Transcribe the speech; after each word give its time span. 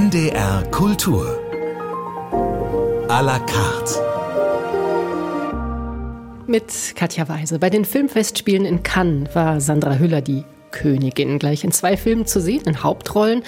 NDR 0.00 0.62
Kultur. 0.70 1.26
A 3.08 3.20
la 3.20 3.38
carte. 3.38 4.00
Mit 6.46 6.94
Katja 6.96 7.28
Weise. 7.28 7.58
Bei 7.58 7.68
den 7.68 7.84
Filmfestspielen 7.84 8.64
in 8.64 8.82
Cannes 8.82 9.28
war 9.34 9.60
Sandra 9.60 9.98
Hüller 9.98 10.22
die 10.22 10.44
Königin 10.70 11.38
gleich 11.38 11.64
in 11.64 11.72
zwei 11.72 11.96
Filmen 11.96 12.26
zu 12.26 12.40
sehen, 12.40 12.62
in 12.66 12.82
Hauptrollen. 12.82 13.42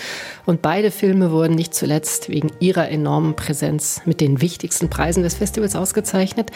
Und 0.47 0.63
beide 0.63 0.91
Filme 0.91 1.31
wurden 1.31 1.55
nicht 1.55 1.75
zuletzt 1.75 2.29
wegen 2.29 2.51
ihrer 2.61 2.89
enormen 2.89 3.37
Präsenz 3.37 4.03
mit 4.05 4.21
den 4.21 4.41
wichtigsten 4.41 4.91
Preisen 4.91 5.23
des 5.23 5.35
Festivals 5.35 5.77
ausgezeichnet. 5.77 6.51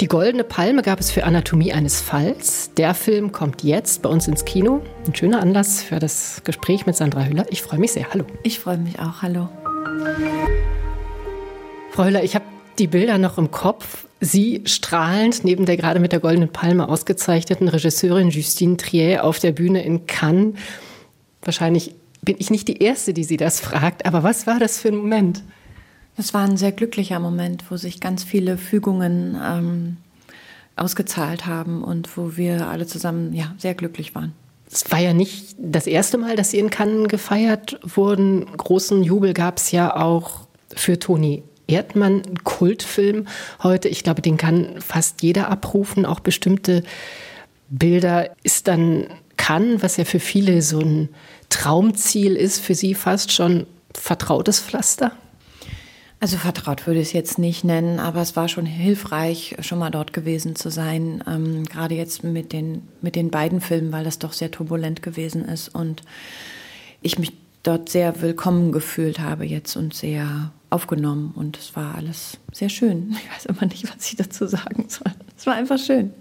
Die 0.00 0.08
Goldene 0.08 0.44
Palme 0.44 0.82
gab 0.82 1.00
es 1.00 1.10
für 1.10 1.24
Anatomie 1.24 1.72
eines 1.72 2.00
Falls. 2.00 2.70
Der 2.76 2.94
Film 2.94 3.32
kommt 3.32 3.62
jetzt 3.62 4.02
bei 4.02 4.08
uns 4.08 4.28
ins 4.28 4.44
Kino. 4.44 4.82
Ein 5.06 5.14
schöner 5.14 5.40
Anlass 5.40 5.82
für 5.82 5.98
das 5.98 6.42
Gespräch 6.44 6.86
mit 6.86 6.96
Sandra 6.96 7.24
Hüller. 7.24 7.46
Ich 7.50 7.62
freue 7.62 7.78
mich 7.78 7.92
sehr. 7.92 8.10
Hallo. 8.12 8.24
Ich 8.42 8.58
freue 8.58 8.78
mich 8.78 8.98
auch. 8.98 9.22
Hallo. 9.22 9.48
Frau 11.92 12.04
Hüller, 12.04 12.22
ich 12.22 12.34
habe 12.34 12.44
die 12.78 12.86
Bilder 12.86 13.18
noch 13.18 13.38
im 13.38 13.50
Kopf. 13.50 14.05
Sie 14.20 14.62
strahlend 14.64 15.44
neben 15.44 15.66
der 15.66 15.76
gerade 15.76 16.00
mit 16.00 16.12
der 16.12 16.20
Goldenen 16.20 16.48
Palme 16.48 16.88
ausgezeichneten 16.88 17.68
Regisseurin 17.68 18.30
Justine 18.30 18.76
Trier 18.76 19.24
auf 19.24 19.38
der 19.38 19.52
Bühne 19.52 19.84
in 19.84 20.06
Cannes. 20.06 20.54
Wahrscheinlich 21.42 21.94
bin 22.22 22.36
ich 22.38 22.50
nicht 22.50 22.66
die 22.68 22.78
Erste, 22.78 23.12
die 23.12 23.24
Sie 23.24 23.36
das 23.36 23.60
fragt, 23.60 24.06
aber 24.06 24.22
was 24.22 24.46
war 24.46 24.58
das 24.58 24.78
für 24.78 24.88
ein 24.88 24.96
Moment? 24.96 25.42
Das 26.16 26.32
war 26.32 26.44
ein 26.44 26.56
sehr 26.56 26.72
glücklicher 26.72 27.20
Moment, 27.20 27.70
wo 27.70 27.76
sich 27.76 28.00
ganz 28.00 28.24
viele 28.24 28.56
Fügungen 28.56 29.38
ähm, 29.42 29.96
ausgezahlt 30.76 31.46
haben 31.46 31.84
und 31.84 32.16
wo 32.16 32.36
wir 32.38 32.68
alle 32.68 32.86
zusammen 32.86 33.34
ja, 33.34 33.54
sehr 33.58 33.74
glücklich 33.74 34.14
waren. 34.14 34.32
Es 34.70 34.90
war 34.90 34.98
ja 34.98 35.12
nicht 35.12 35.54
das 35.58 35.86
erste 35.86 36.16
Mal, 36.16 36.36
dass 36.36 36.50
Sie 36.50 36.58
in 36.58 36.70
Cannes 36.70 37.08
gefeiert 37.08 37.78
wurden. 37.82 38.46
Großen 38.56 39.02
Jubel 39.02 39.34
gab 39.34 39.58
es 39.58 39.70
ja 39.70 39.94
auch 39.94 40.48
für 40.74 40.98
Toni 40.98 41.42
Erdmann, 41.66 42.22
ein 42.26 42.44
Kultfilm 42.44 43.26
heute. 43.62 43.88
Ich 43.88 44.02
glaube, 44.02 44.22
den 44.22 44.36
kann 44.36 44.80
fast 44.80 45.22
jeder 45.22 45.48
abrufen, 45.48 46.06
auch 46.06 46.20
bestimmte 46.20 46.82
Bilder. 47.68 48.30
Ist 48.42 48.68
dann 48.68 49.06
kann, 49.36 49.82
was 49.82 49.96
ja 49.96 50.04
für 50.04 50.20
viele 50.20 50.62
so 50.62 50.80
ein 50.80 51.08
Traumziel 51.48 52.36
ist, 52.36 52.60
für 52.60 52.74
Sie 52.74 52.94
fast 52.94 53.32
schon 53.32 53.66
vertrautes 53.94 54.60
Pflaster? 54.60 55.12
Also 56.18 56.38
vertraut 56.38 56.86
würde 56.86 57.00
ich 57.00 57.08
es 57.08 57.12
jetzt 57.12 57.38
nicht 57.38 57.62
nennen, 57.62 58.00
aber 58.00 58.22
es 58.22 58.36
war 58.36 58.48
schon 58.48 58.64
hilfreich, 58.64 59.56
schon 59.60 59.78
mal 59.78 59.90
dort 59.90 60.14
gewesen 60.14 60.56
zu 60.56 60.70
sein. 60.70 61.22
Ähm, 61.28 61.64
gerade 61.64 61.94
jetzt 61.94 62.24
mit 62.24 62.52
den, 62.52 62.88
mit 63.02 63.16
den 63.16 63.30
beiden 63.30 63.60
Filmen, 63.60 63.92
weil 63.92 64.04
das 64.04 64.18
doch 64.18 64.32
sehr 64.32 64.50
turbulent 64.50 65.02
gewesen 65.02 65.44
ist 65.44 65.68
und 65.68 66.02
ich 67.02 67.18
mich 67.18 67.32
dort 67.62 67.90
sehr 67.90 68.22
willkommen 68.22 68.72
gefühlt 68.72 69.20
habe 69.20 69.44
jetzt 69.44 69.76
und 69.76 69.92
sehr 69.92 70.52
aufgenommen 70.70 71.32
und 71.34 71.56
es 71.56 71.76
war 71.76 71.94
alles 71.94 72.38
sehr 72.52 72.68
schön. 72.68 73.16
Ich 73.22 73.34
weiß 73.34 73.46
immer 73.46 73.66
nicht, 73.66 73.84
was 73.84 74.08
ich 74.10 74.16
dazu 74.16 74.46
sagen 74.46 74.86
soll. 74.88 75.12
Es 75.36 75.46
war 75.46 75.54
einfach 75.54 75.78
schön. 75.78 76.12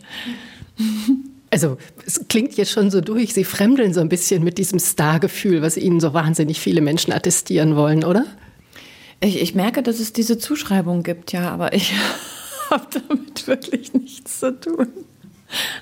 Also 1.49 1.77
es 2.05 2.27
klingt 2.27 2.55
jetzt 2.57 2.71
schon 2.71 2.91
so 2.91 3.01
durch, 3.01 3.33
Sie 3.33 3.43
fremdeln 3.43 3.93
so 3.93 4.01
ein 4.01 4.09
bisschen 4.09 4.43
mit 4.43 4.57
diesem 4.57 4.79
Star-Gefühl, 4.79 5.61
was 5.61 5.77
Ihnen 5.77 5.99
so 5.99 6.13
wahnsinnig 6.13 6.59
viele 6.59 6.81
Menschen 6.81 7.13
attestieren 7.13 7.75
wollen, 7.75 8.03
oder? 8.03 8.25
Ich, 9.21 9.41
ich 9.41 9.55
merke, 9.55 9.81
dass 9.81 9.99
es 9.99 10.13
diese 10.13 10.38
Zuschreibung 10.38 11.03
gibt, 11.03 11.31
ja, 11.31 11.49
aber 11.49 11.73
ich 11.73 11.93
habe 12.69 12.85
damit 12.91 13.47
wirklich 13.47 13.93
nichts 13.93 14.39
zu 14.39 14.59
tun. 14.59 14.88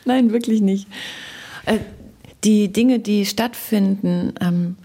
Nein, 0.06 0.31
wirklich 0.31 0.61
nicht. 0.61 0.88
Äh, 1.66 1.80
die 2.44 2.72
Dinge, 2.72 3.00
die 3.00 3.25
stattfinden, 3.25 4.34
ähm, 4.41 4.75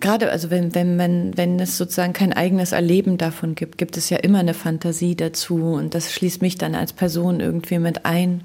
gerade, 0.00 0.30
also 0.30 0.50
wenn, 0.50 0.74
wenn, 0.74 0.98
wenn, 0.98 1.36
wenn 1.36 1.60
es 1.60 1.78
sozusagen 1.78 2.12
kein 2.12 2.32
eigenes 2.32 2.72
Erleben 2.72 3.18
davon 3.18 3.54
gibt, 3.54 3.78
gibt 3.78 3.96
es 3.96 4.10
ja 4.10 4.18
immer 4.18 4.40
eine 4.40 4.54
Fantasie 4.54 5.16
dazu 5.16 5.56
und 5.56 5.94
das 5.94 6.12
schließt 6.12 6.42
mich 6.42 6.58
dann 6.58 6.74
als 6.74 6.92
Person 6.92 7.40
irgendwie 7.40 7.78
mit 7.78 8.04
ein. 8.04 8.42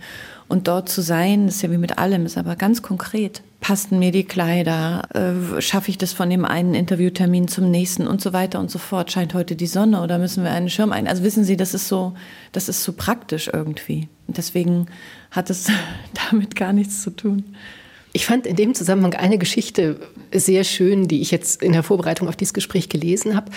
Und 0.48 0.68
dort 0.68 0.90
zu 0.90 1.02
sein, 1.02 1.48
ist 1.48 1.62
ja 1.62 1.72
wie 1.72 1.78
mit 1.78 1.98
allem, 1.98 2.26
ist 2.26 2.38
aber 2.38 2.58
ganz 2.58 2.82
konkret. 2.82 3.42
Passen 3.62 4.00
mir 4.00 4.12
die 4.12 4.26
Kleider? 4.26 5.04
Äh, 5.14 5.62
Schaffe 5.62 5.90
ich 5.92 5.98
das 5.98 6.12
von 6.12 6.30
dem 6.30 6.44
einen 6.44 6.74
Interviewtermin 6.74 7.48
zum 7.48 7.72
nächsten 7.72 8.06
und 8.06 8.20
so 8.20 8.34
weiter 8.34 8.60
und 8.60 8.70
so 8.70 8.78
fort? 8.78 9.14
Scheint 9.14 9.34
heute 9.34 9.56
die 9.56 9.68
Sonne 9.68 10.02
oder 10.02 10.18
müssen 10.18 10.44
wir 10.44 10.52
einen 10.52 10.70
Schirm 10.70 10.92
ein? 10.92 11.08
Also 11.08 11.24
wissen 11.24 11.46
Sie, 11.46 11.56
das 11.56 11.74
ist 11.74 11.88
so, 11.88 12.16
das 12.52 12.68
ist 12.68 12.84
so 12.84 12.92
praktisch 12.92 13.50
irgendwie. 13.54 14.10
Und 14.28 14.38
deswegen 14.38 14.88
hat 15.30 15.50
es 15.50 15.68
damit 16.30 16.58
gar 16.58 16.74
nichts 16.74 17.02
zu 17.02 17.12
tun. 17.12 17.56
Ich 18.14 18.26
fand 18.26 18.46
in 18.46 18.58
dem 18.58 18.76
Zusammenhang 18.76 19.14
eine 19.14 19.38
Geschichte 19.38 19.98
sehr 20.34 20.66
schön, 20.66 21.08
die 21.08 21.22
ich 21.22 21.32
jetzt 21.32 21.64
in 21.64 21.72
der 21.72 21.84
Vorbereitung 21.84 22.28
auf 22.28 22.36
dieses 22.36 22.54
Gespräch 22.54 22.90
gelesen 22.90 23.38
habe, 23.38 23.52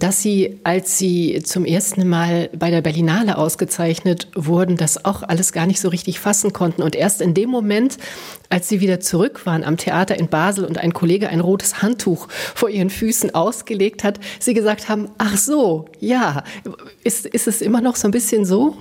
dass 0.00 0.20
Sie, 0.20 0.58
als 0.64 0.98
Sie 0.98 1.40
zum 1.44 1.64
ersten 1.64 2.08
Mal 2.08 2.50
bei 2.52 2.70
der 2.70 2.80
Berlinale 2.80 3.38
ausgezeichnet 3.38 4.26
wurden, 4.34 4.76
das 4.76 5.04
auch 5.04 5.22
alles 5.22 5.52
gar 5.52 5.66
nicht 5.66 5.80
so 5.80 5.88
richtig 5.88 6.18
fassen 6.18 6.52
konnten. 6.52 6.82
Und 6.82 6.96
erst 6.96 7.20
in 7.20 7.32
dem 7.32 7.48
Moment, 7.48 7.96
als 8.48 8.68
Sie 8.68 8.80
wieder 8.80 8.98
zurück 8.98 9.46
waren 9.46 9.62
am 9.62 9.76
Theater 9.76 10.18
in 10.18 10.26
Basel 10.26 10.64
und 10.64 10.78
ein 10.78 10.92
Kollege 10.92 11.28
ein 11.28 11.40
rotes 11.40 11.80
Handtuch 11.80 12.26
vor 12.28 12.70
Ihren 12.70 12.90
Füßen 12.90 13.36
ausgelegt 13.36 14.02
hat, 14.02 14.18
Sie 14.40 14.54
gesagt 14.54 14.88
haben, 14.88 15.10
ach 15.18 15.36
so, 15.36 15.84
ja, 16.00 16.42
ist, 17.04 17.26
ist 17.26 17.46
es 17.46 17.62
immer 17.62 17.80
noch 17.80 17.94
so 17.94 18.08
ein 18.08 18.12
bisschen 18.12 18.44
so? 18.44 18.76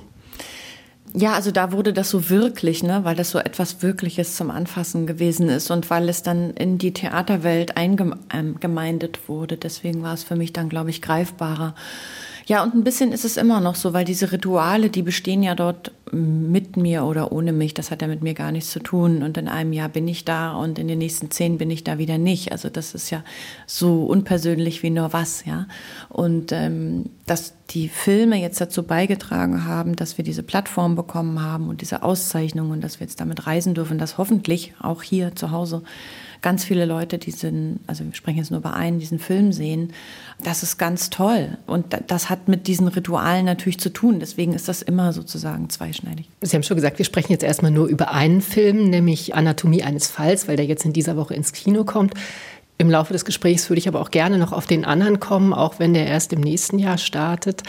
Ja, 1.14 1.34
also 1.34 1.52
da 1.52 1.74
wurde 1.74 1.92
das 1.92 2.10
so 2.10 2.30
wirklich, 2.30 2.84
ne, 2.84 3.04
weil 3.04 3.16
das 3.16 3.32
so 3.32 3.40
etwas 3.40 3.82
Wirkliches 3.82 4.36
zum 4.38 4.50
Anfassen 4.50 5.08
gewesen 5.08 5.50
ist 5.50 5.70
und 5.70 5.90
weil 5.90 6.08
es 6.08 6.24
dann 6.24 6.52
in 6.52 6.78
die 6.78 6.94
Theaterwelt 6.94 7.76
eingemeindet 7.76 9.28
wurde. 9.28 9.58
Deswegen 9.58 10.04
war 10.04 10.14
es 10.14 10.24
für 10.24 10.38
mich 10.38 10.54
dann, 10.54 10.70
glaube 10.70 10.90
ich, 10.90 11.02
greifbarer. 11.02 11.76
Ja, 12.46 12.64
und 12.64 12.74
ein 12.74 12.84
bisschen 12.84 13.12
ist 13.12 13.26
es 13.26 13.38
immer 13.38 13.60
noch 13.60 13.76
so, 13.76 13.94
weil 13.94 14.06
diese 14.06 14.32
Rituale, 14.32 14.90
die 14.90 15.04
bestehen 15.04 15.44
ja 15.44 15.54
dort 15.54 15.92
mit 16.12 16.76
mir 16.76 17.04
oder 17.04 17.32
ohne 17.32 17.54
mich. 17.54 17.74
Das 17.74 17.92
hat 17.92 18.02
ja 18.02 18.08
mit 18.08 18.24
mir 18.24 18.34
gar 18.34 18.52
nichts 18.52 18.72
zu 18.72 18.80
tun. 18.80 19.22
Und 19.24 19.38
in 19.38 19.48
einem 19.48 19.74
Jahr 19.74 19.90
bin 19.90 20.08
ich 20.08 20.26
da 20.26 20.54
und 20.54 20.80
in 20.80 20.88
den 20.88 20.98
nächsten 20.98 21.30
zehn 21.32 21.58
bin 21.58 21.70
ich 21.70 21.84
da 21.84 21.98
wieder 21.98 22.18
nicht. 22.18 22.52
Also 22.52 22.70
das 22.70 22.94
ist 22.96 23.10
ja 23.10 23.24
so 23.68 24.06
unpersönlich 24.06 24.84
wie 24.84 24.90
nur 24.90 25.14
was, 25.14 25.46
ja. 25.46 25.68
Und 26.10 26.52
ähm, 26.52 27.06
dass 27.32 27.54
die 27.70 27.88
Filme 27.88 28.36
jetzt 28.36 28.60
dazu 28.60 28.84
beigetragen 28.84 29.64
haben, 29.64 29.96
dass 29.96 30.18
wir 30.18 30.26
diese 30.26 30.44
Plattform 30.44 30.98
bekommen 30.98 31.42
haben 31.42 31.70
und 31.70 31.80
diese 31.80 32.04
Auszeichnung 32.04 32.72
und 32.72 32.82
dass 32.82 33.00
wir 33.00 33.08
jetzt 33.08 33.22
damit 33.22 33.48
reisen 33.48 33.74
dürfen, 33.74 33.98
dass 33.98 34.18
hoffentlich 34.18 34.74
auch 34.82 35.02
hier 35.02 35.34
zu 35.34 35.52
Hause 35.52 35.82
ganz 36.42 36.66
viele 36.66 36.84
Leute 36.84 37.20
diesen, 37.20 37.80
also 37.88 38.04
wir 38.04 38.14
sprechen 38.16 38.40
jetzt 38.40 38.52
nur 38.52 38.60
über 38.60 38.74
einen, 38.74 39.00
diesen 39.00 39.18
Film 39.18 39.54
sehen. 39.54 39.94
Das 40.44 40.62
ist 40.62 40.78
ganz 40.78 41.10
toll. 41.10 41.58
Und 41.68 41.86
das 42.08 42.30
hat 42.30 42.50
mit 42.50 42.68
diesen 42.68 42.90
Ritualen 42.90 43.46
natürlich 43.46 43.80
zu 43.80 43.94
tun. 43.94 44.20
Deswegen 44.20 44.52
ist 44.52 44.68
das 44.68 44.82
immer 44.82 45.14
sozusagen 45.14 45.70
zweischneidig. 45.70 46.28
Sie 46.42 46.54
haben 46.54 46.64
schon 46.64 46.76
gesagt, 46.76 46.98
wir 46.98 47.06
sprechen 47.06 47.32
jetzt 47.32 47.44
erstmal 47.44 47.72
nur 47.72 47.88
über 47.88 48.12
einen 48.12 48.42
Film, 48.42 48.90
nämlich 48.90 49.36
Anatomie 49.36 49.84
eines 49.84 50.08
Falls, 50.08 50.50
weil 50.50 50.58
der 50.58 50.66
jetzt 50.66 50.84
in 50.84 50.92
dieser 50.92 51.16
Woche 51.16 51.34
ins 51.34 51.54
Kino 51.54 51.86
kommt. 51.86 52.14
Im 52.82 52.90
Laufe 52.90 53.14
des 53.14 53.26
Gesprächs 53.26 53.70
würde 53.70 53.78
ich 53.78 53.88
aber 53.88 54.02
auch 54.02 54.10
gerne 54.10 54.40
noch 54.40 54.54
auf 54.54 54.66
den 54.66 54.86
anderen 54.86 55.20
kommen, 55.20 55.54
auch 55.54 55.78
wenn 55.78 55.94
der 55.94 56.08
erst 56.08 56.34
im 56.34 56.42
nächsten 56.42 56.80
Jahr 56.80 56.98
startet. 56.98 57.62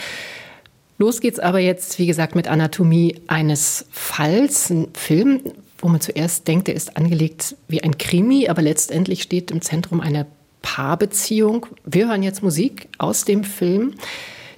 Los 0.97 1.21
geht's 1.21 1.37
aber 1.37 1.59
jetzt, 1.59 1.99
wie 1.99 2.07
gesagt, 2.07 2.33
mit 2.33 2.47
Anatomie 2.47 3.21
eines 3.27 3.85
Falls, 3.91 4.71
ein 4.71 4.87
Film, 4.95 5.41
wo 5.77 5.87
man 5.87 6.01
zuerst 6.01 6.47
denkt, 6.47 6.67
er 6.67 6.73
ist 6.73 6.97
angelegt 6.97 7.55
wie 7.67 7.83
ein 7.83 7.99
Krimi, 7.99 8.47
aber 8.49 8.63
letztendlich 8.63 9.21
steht 9.21 9.51
im 9.51 9.61
Zentrum 9.61 10.01
eine 10.01 10.25
Paarbeziehung. 10.63 11.67
Wir 11.85 12.07
hören 12.07 12.23
jetzt 12.23 12.41
Musik 12.41 12.89
aus 12.97 13.23
dem 13.23 13.43
Film. 13.43 13.93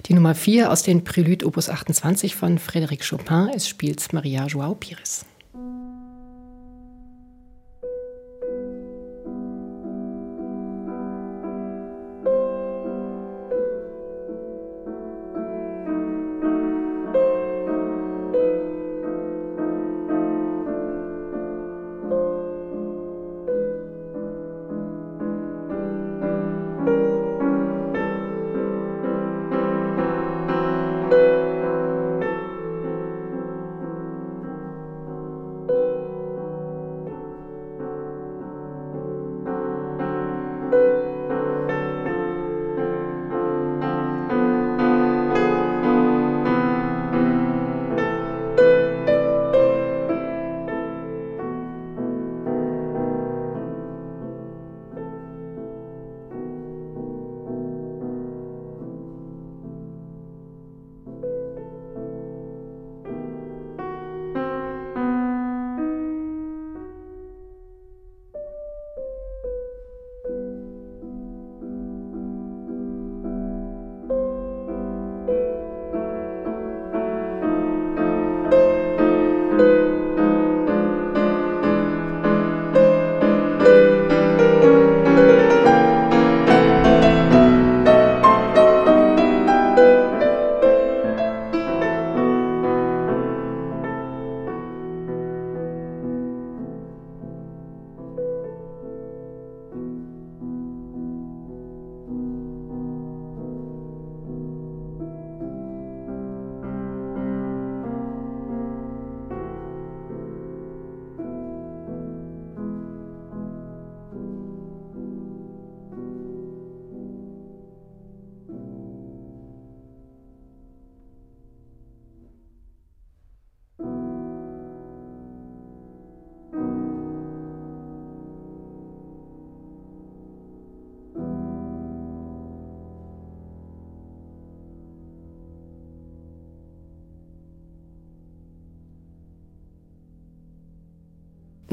Die 0.06 0.14
Nummer 0.14 0.34
4 0.34 0.72
aus 0.72 0.82
den 0.82 1.04
Prélude 1.04 1.44
Opus 1.44 1.68
28 1.68 2.34
von 2.34 2.58
Frédéric 2.58 3.06
Chopin. 3.06 3.50
Es 3.54 3.68
spielt 3.68 4.10
Maria 4.14 4.46
Joao 4.46 4.74
Pires. 4.74 5.26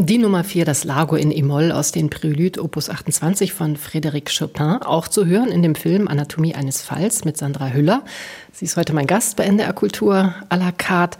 Die 0.06 0.18
Nummer 0.18 0.44
4, 0.44 0.66
das 0.66 0.84
Lago 0.84 1.16
in 1.16 1.32
E-Moll 1.32 1.72
aus 1.72 1.94
den 1.94 2.10
Prélude 2.10 2.60
Opus 2.60 2.90
28 2.90 3.54
von 3.54 3.78
Frédéric 3.78 4.38
Chopin, 4.38 4.82
auch 4.84 5.08
zu 5.08 5.26
hören 5.26 5.48
in 5.48 5.64
dem 5.64 5.76
Film 5.76 6.10
Anatomie 6.10 6.54
eines 6.54 6.82
Falls 6.82 7.24
mit 7.24 7.38
Sandra 7.38 7.70
Hüller. 7.70 8.04
Sie 8.52 8.66
ist 8.66 8.76
heute 8.76 8.92
mein 8.92 9.08
Gast 9.08 9.38
bei 9.38 9.46
NDR 9.46 9.72
Kultur 9.72 10.36
à 10.50 10.58
la 10.58 10.74
carte. 10.74 11.18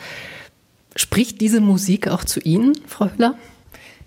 Spricht 0.98 1.40
diese 1.40 1.62
Musik 1.62 2.10
auch 2.10 2.26
zu 2.26 2.42
Ihnen, 2.42 2.74
Frau 2.86 3.10
Hüller? 3.10 3.36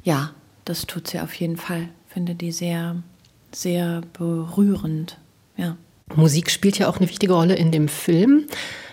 Ja, 0.04 0.32
das 0.66 0.86
tut 0.86 1.08
sie 1.08 1.20
auf 1.20 1.32
jeden 1.32 1.56
Fall. 1.56 1.88
Ich 2.08 2.12
finde 2.12 2.34
die 2.34 2.52
sehr, 2.52 2.96
sehr 3.52 4.02
berührend. 4.12 5.16
Ja. 5.56 5.78
Musik 6.14 6.50
spielt 6.50 6.78
ja 6.78 6.88
auch 6.88 6.98
eine 6.98 7.08
wichtige 7.08 7.32
Rolle 7.32 7.54
in 7.54 7.72
dem 7.72 7.88
Film. 7.88 8.44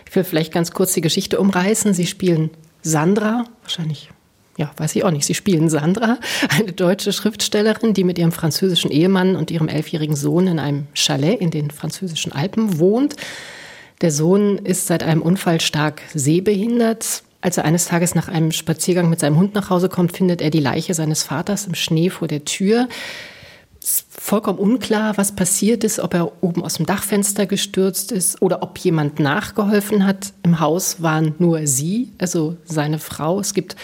Ich 0.07 0.15
will 0.15 0.23
vielleicht 0.23 0.53
ganz 0.53 0.71
kurz 0.71 0.93
die 0.93 1.01
Geschichte 1.01 1.41
umreißen. 1.41 1.93
Sie 1.93 2.07
spielen 2.07 2.51
Sandra, 2.83 3.43
wahrscheinlich 3.63 4.11
ja, 4.57 4.71
weiß 4.77 4.95
ich 4.95 5.03
auch 5.03 5.11
nicht. 5.11 5.25
Sie 5.25 5.33
spielen 5.33 5.69
Sandra, 5.69 6.19
eine 6.49 6.73
deutsche 6.73 7.11
Schriftstellerin, 7.11 7.93
die 7.93 8.03
mit 8.03 8.19
ihrem 8.19 8.31
französischen 8.31 8.91
Ehemann 8.91 9.35
und 9.35 9.51
ihrem 9.51 9.67
elfjährigen 9.67 10.15
Sohn 10.15 10.47
in 10.47 10.59
einem 10.59 10.87
Chalet 10.93 11.41
in 11.41 11.51
den 11.51 11.71
französischen 11.71 12.31
Alpen 12.31 12.79
wohnt. 12.79 13.15
Der 14.01 14.11
Sohn 14.11 14.57
ist 14.57 14.87
seit 14.87 15.03
einem 15.03 15.21
Unfall 15.21 15.61
stark 15.61 16.01
sehbehindert. 16.13 17.23
Als 17.41 17.57
er 17.57 17.65
eines 17.65 17.85
Tages 17.85 18.15
nach 18.15 18.27
einem 18.27 18.51
Spaziergang 18.51 19.09
mit 19.09 19.19
seinem 19.19 19.37
Hund 19.37 19.55
nach 19.55 19.69
Hause 19.69 19.89
kommt, 19.89 20.15
findet 20.15 20.41
er 20.41 20.49
die 20.49 20.59
Leiche 20.59 20.93
seines 20.93 21.23
Vaters 21.23 21.65
im 21.65 21.75
Schnee 21.75 22.09
vor 22.09 22.27
der 22.27 22.45
Tür. 22.45 22.87
Es 23.81 23.97
ist 23.97 24.05
vollkommen 24.09 24.59
unklar, 24.59 25.17
was 25.17 25.33
passiert 25.33 25.83
ist, 25.83 25.99
ob 25.99 26.13
er 26.13 26.31
oben 26.41 26.63
aus 26.63 26.75
dem 26.75 26.85
Dachfenster 26.85 27.45
gestürzt 27.45 28.13
ist 28.13 28.41
oder 28.41 28.63
ob 28.63 28.77
jemand 28.77 29.19
nachgeholfen 29.19 30.05
hat. 30.05 30.31
Im 30.43 30.61
Haus 30.61 31.01
waren 31.01 31.35
nur 31.39 31.67
sie, 31.67 32.13
also 32.17 32.55
seine 32.63 32.99
Frau. 32.99 33.41
Es 33.41 33.53
gibt 33.53 33.75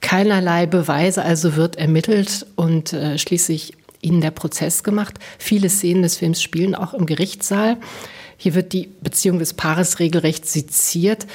keinerlei 0.00 0.66
Beweise, 0.66 1.22
also 1.22 1.56
wird 1.56 1.76
ermittelt 1.76 2.46
und 2.56 2.92
äh, 2.92 3.18
schließlich 3.18 3.74
ihnen 4.02 4.20
der 4.20 4.30
Prozess 4.30 4.82
gemacht. 4.82 5.18
Viele 5.38 5.68
Szenen 5.68 6.02
des 6.02 6.16
Films 6.16 6.42
spielen 6.42 6.74
auch 6.74 6.94
im 6.94 7.06
Gerichtssaal. 7.06 7.76
Hier 8.36 8.54
wird 8.54 8.72
die 8.72 8.88
Beziehung 9.02 9.38
des 9.38 9.52
Paares 9.54 9.98
regelrecht 9.98 10.46
seziert. 10.46 11.26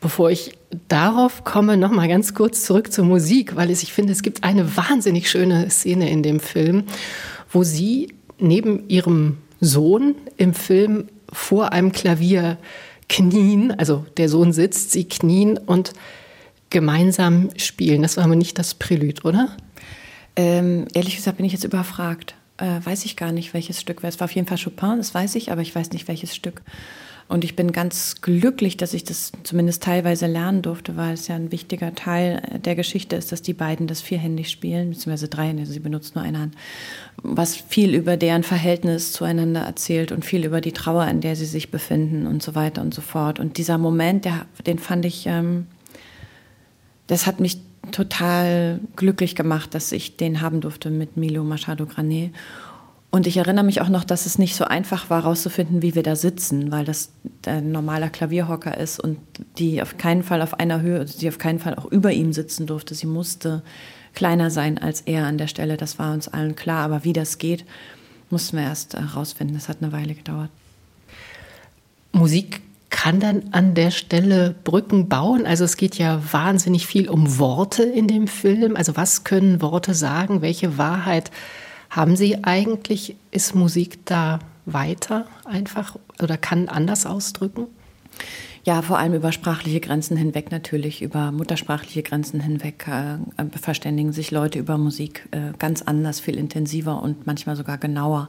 Bevor 0.00 0.30
ich 0.30 0.52
darauf 0.88 1.44
komme, 1.44 1.76
noch 1.76 1.90
mal 1.90 2.08
ganz 2.08 2.34
kurz 2.34 2.64
zurück 2.64 2.92
zur 2.92 3.04
Musik, 3.04 3.56
weil 3.56 3.70
ich 3.70 3.92
finde, 3.92 4.12
es 4.12 4.22
gibt 4.22 4.44
eine 4.44 4.76
wahnsinnig 4.76 5.28
schöne 5.28 5.70
Szene 5.70 6.10
in 6.10 6.22
dem 6.22 6.40
Film, 6.40 6.84
wo 7.50 7.64
sie 7.64 8.14
neben 8.38 8.88
ihrem 8.88 9.38
Sohn 9.60 10.14
im 10.36 10.54
Film 10.54 11.08
vor 11.32 11.72
einem 11.72 11.92
Klavier 11.92 12.58
knien, 13.08 13.72
also 13.72 14.06
der 14.16 14.28
Sohn 14.28 14.52
sitzt, 14.52 14.92
sie 14.92 15.04
knien 15.04 15.58
und 15.58 15.92
gemeinsam 16.70 17.50
spielen. 17.56 18.02
Das 18.02 18.16
war 18.16 18.24
aber 18.24 18.36
nicht 18.36 18.58
das 18.58 18.74
Prälude, 18.74 19.22
oder? 19.22 19.56
Ähm, 20.36 20.86
ehrlich 20.94 21.16
gesagt 21.16 21.36
bin 21.36 21.46
ich 21.46 21.52
jetzt 21.52 21.64
überfragt. 21.64 22.34
Äh, 22.58 22.80
weiß 22.84 23.04
ich 23.04 23.16
gar 23.16 23.32
nicht, 23.32 23.54
welches 23.54 23.80
Stück 23.80 24.02
war. 24.02 24.08
Es 24.08 24.20
war 24.20 24.26
auf 24.26 24.32
jeden 24.32 24.46
Fall 24.46 24.58
Chopin, 24.58 24.98
das 24.98 25.14
weiß 25.14 25.34
ich, 25.36 25.52
aber 25.52 25.62
ich 25.62 25.74
weiß 25.74 25.92
nicht, 25.92 26.08
welches 26.08 26.34
Stück. 26.34 26.62
Und 27.28 27.44
ich 27.44 27.56
bin 27.56 27.72
ganz 27.72 28.22
glücklich, 28.22 28.78
dass 28.78 28.94
ich 28.94 29.04
das 29.04 29.32
zumindest 29.42 29.82
teilweise 29.82 30.26
lernen 30.26 30.62
durfte, 30.62 30.96
weil 30.96 31.12
es 31.12 31.28
ja 31.28 31.36
ein 31.36 31.52
wichtiger 31.52 31.94
Teil 31.94 32.40
der 32.64 32.74
Geschichte 32.74 33.16
ist, 33.16 33.32
dass 33.32 33.42
die 33.42 33.52
beiden 33.52 33.86
das 33.86 34.00
vierhändig 34.00 34.50
spielen, 34.50 34.90
beziehungsweise 34.90 35.28
dreihändig, 35.28 35.64
also 35.64 35.74
sie 35.74 35.80
benutzt 35.80 36.14
nur 36.14 36.24
eine 36.24 36.38
Hand, 36.38 36.54
was 37.22 37.54
viel 37.54 37.94
über 37.94 38.16
deren 38.16 38.44
Verhältnis 38.44 39.12
zueinander 39.12 39.60
erzählt 39.60 40.10
und 40.10 40.24
viel 40.24 40.46
über 40.46 40.62
die 40.62 40.72
Trauer, 40.72 41.06
in 41.06 41.20
der 41.20 41.36
sie 41.36 41.44
sich 41.44 41.70
befinden 41.70 42.26
und 42.26 42.42
so 42.42 42.54
weiter 42.54 42.80
und 42.80 42.94
so 42.94 43.02
fort. 43.02 43.38
Und 43.38 43.58
dieser 43.58 43.76
Moment, 43.76 44.24
der, 44.24 44.46
den 44.66 44.78
fand 44.78 45.04
ich 45.04 45.26
ähm, 45.26 45.66
das 47.08 47.26
hat 47.26 47.40
mich 47.40 47.58
total 47.90 48.80
glücklich 48.96 49.34
gemacht, 49.34 49.74
dass 49.74 49.92
ich 49.92 50.16
den 50.16 50.40
haben 50.40 50.60
durfte 50.60 50.90
mit 50.90 51.16
Milo 51.16 51.42
Machado 51.42 51.86
Granet. 51.86 52.32
Und 53.10 53.26
ich 53.26 53.38
erinnere 53.38 53.64
mich 53.64 53.80
auch 53.80 53.88
noch, 53.88 54.04
dass 54.04 54.26
es 54.26 54.38
nicht 54.38 54.54
so 54.54 54.64
einfach 54.64 55.08
war, 55.08 55.22
herauszufinden, 55.22 55.80
wie 55.80 55.94
wir 55.94 56.02
da 56.02 56.14
sitzen, 56.14 56.70
weil 56.70 56.84
das 56.84 57.10
ein 57.46 57.72
normaler 57.72 58.10
Klavierhocker 58.10 58.76
ist 58.76 59.00
und 59.00 59.18
die 59.56 59.80
auf 59.80 59.96
keinen 59.96 60.22
Fall 60.22 60.42
auf 60.42 60.60
einer 60.60 60.82
Höhe, 60.82 60.98
also 60.98 61.18
die 61.18 61.28
auf 61.28 61.38
keinen 61.38 61.58
Fall 61.58 61.74
auch 61.74 61.86
über 61.86 62.12
ihm 62.12 62.34
sitzen 62.34 62.66
durfte. 62.66 62.94
Sie 62.94 63.06
musste 63.06 63.62
kleiner 64.14 64.50
sein 64.50 64.76
als 64.76 65.00
er 65.00 65.24
an 65.26 65.38
der 65.38 65.46
Stelle. 65.46 65.78
Das 65.78 65.98
war 65.98 66.12
uns 66.12 66.28
allen 66.28 66.54
klar. 66.54 66.84
Aber 66.84 67.04
wie 67.04 67.14
das 67.14 67.38
geht, 67.38 67.64
mussten 68.28 68.58
wir 68.58 68.64
erst 68.64 68.94
herausfinden. 68.94 69.54
Das 69.54 69.70
hat 69.70 69.78
eine 69.80 69.92
Weile 69.92 70.14
gedauert. 70.14 70.50
Musik 72.12 72.60
kann 72.90 73.20
dann 73.20 73.50
an 73.52 73.74
der 73.74 73.90
Stelle 73.90 74.54
Brücken 74.64 75.08
bauen. 75.08 75.46
Also 75.46 75.64
es 75.64 75.76
geht 75.76 75.96
ja 75.96 76.20
wahnsinnig 76.32 76.86
viel 76.86 77.08
um 77.08 77.38
Worte 77.38 77.82
in 77.82 78.08
dem 78.08 78.26
Film. 78.26 78.76
Also 78.76 78.96
was 78.96 79.24
können 79.24 79.60
Worte 79.60 79.94
sagen? 79.94 80.40
Welche 80.42 80.78
Wahrheit 80.78 81.30
haben 81.90 82.16
sie 82.16 82.44
eigentlich? 82.44 83.16
Ist 83.30 83.54
Musik 83.54 84.04
da 84.06 84.38
weiter 84.64 85.26
einfach 85.44 85.96
oder 86.22 86.36
kann 86.36 86.68
anders 86.68 87.06
ausdrücken? 87.06 87.66
Ja, 88.64 88.82
vor 88.82 88.98
allem 88.98 89.14
über 89.14 89.32
sprachliche 89.32 89.80
Grenzen 89.80 90.16
hinweg 90.16 90.50
natürlich, 90.50 91.00
über 91.00 91.32
muttersprachliche 91.32 92.02
Grenzen 92.02 92.40
hinweg 92.40 92.86
äh, 92.86 93.44
verständigen 93.58 94.12
sich 94.12 94.30
Leute 94.30 94.58
über 94.58 94.76
Musik 94.76 95.26
äh, 95.30 95.56
ganz 95.58 95.82
anders, 95.82 96.20
viel 96.20 96.36
intensiver 96.36 97.02
und 97.02 97.26
manchmal 97.26 97.56
sogar 97.56 97.78
genauer 97.78 98.28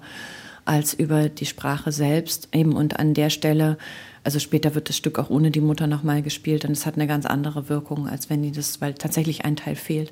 als 0.66 0.94
über 0.94 1.30
die 1.30 1.46
Sprache 1.46 1.92
selbst. 1.92 2.50
Eben 2.54 2.74
und 2.74 3.00
an 3.00 3.14
der 3.14 3.30
Stelle 3.30 3.78
also 4.24 4.40
später 4.40 4.76
wird 4.76 4.90
das 4.90 4.98
Stück 4.98 5.20
auch 5.20 5.30
ohne 5.30 5.52
die 5.52 5.62
Mutter 5.62 5.88
nochmal 5.88 6.22
gespielt 6.22 6.66
und 6.66 6.72
es 6.72 6.86
hat 6.86 6.96
eine 6.96 7.08
ganz 7.08 7.26
andere 7.26 7.70
Wirkung, 7.70 8.08
als 8.08 8.30
wenn 8.30 8.42
die 8.42 8.52
das, 8.52 8.82
weil 8.82 8.94
tatsächlich 8.94 9.46
ein 9.46 9.56
Teil 9.56 9.76
fehlt. 9.76 10.12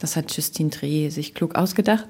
Das 0.00 0.16
hat 0.16 0.34
Justine 0.34 0.70
Trier 0.70 1.10
sich 1.10 1.34
klug 1.34 1.54
ausgedacht. 1.54 2.06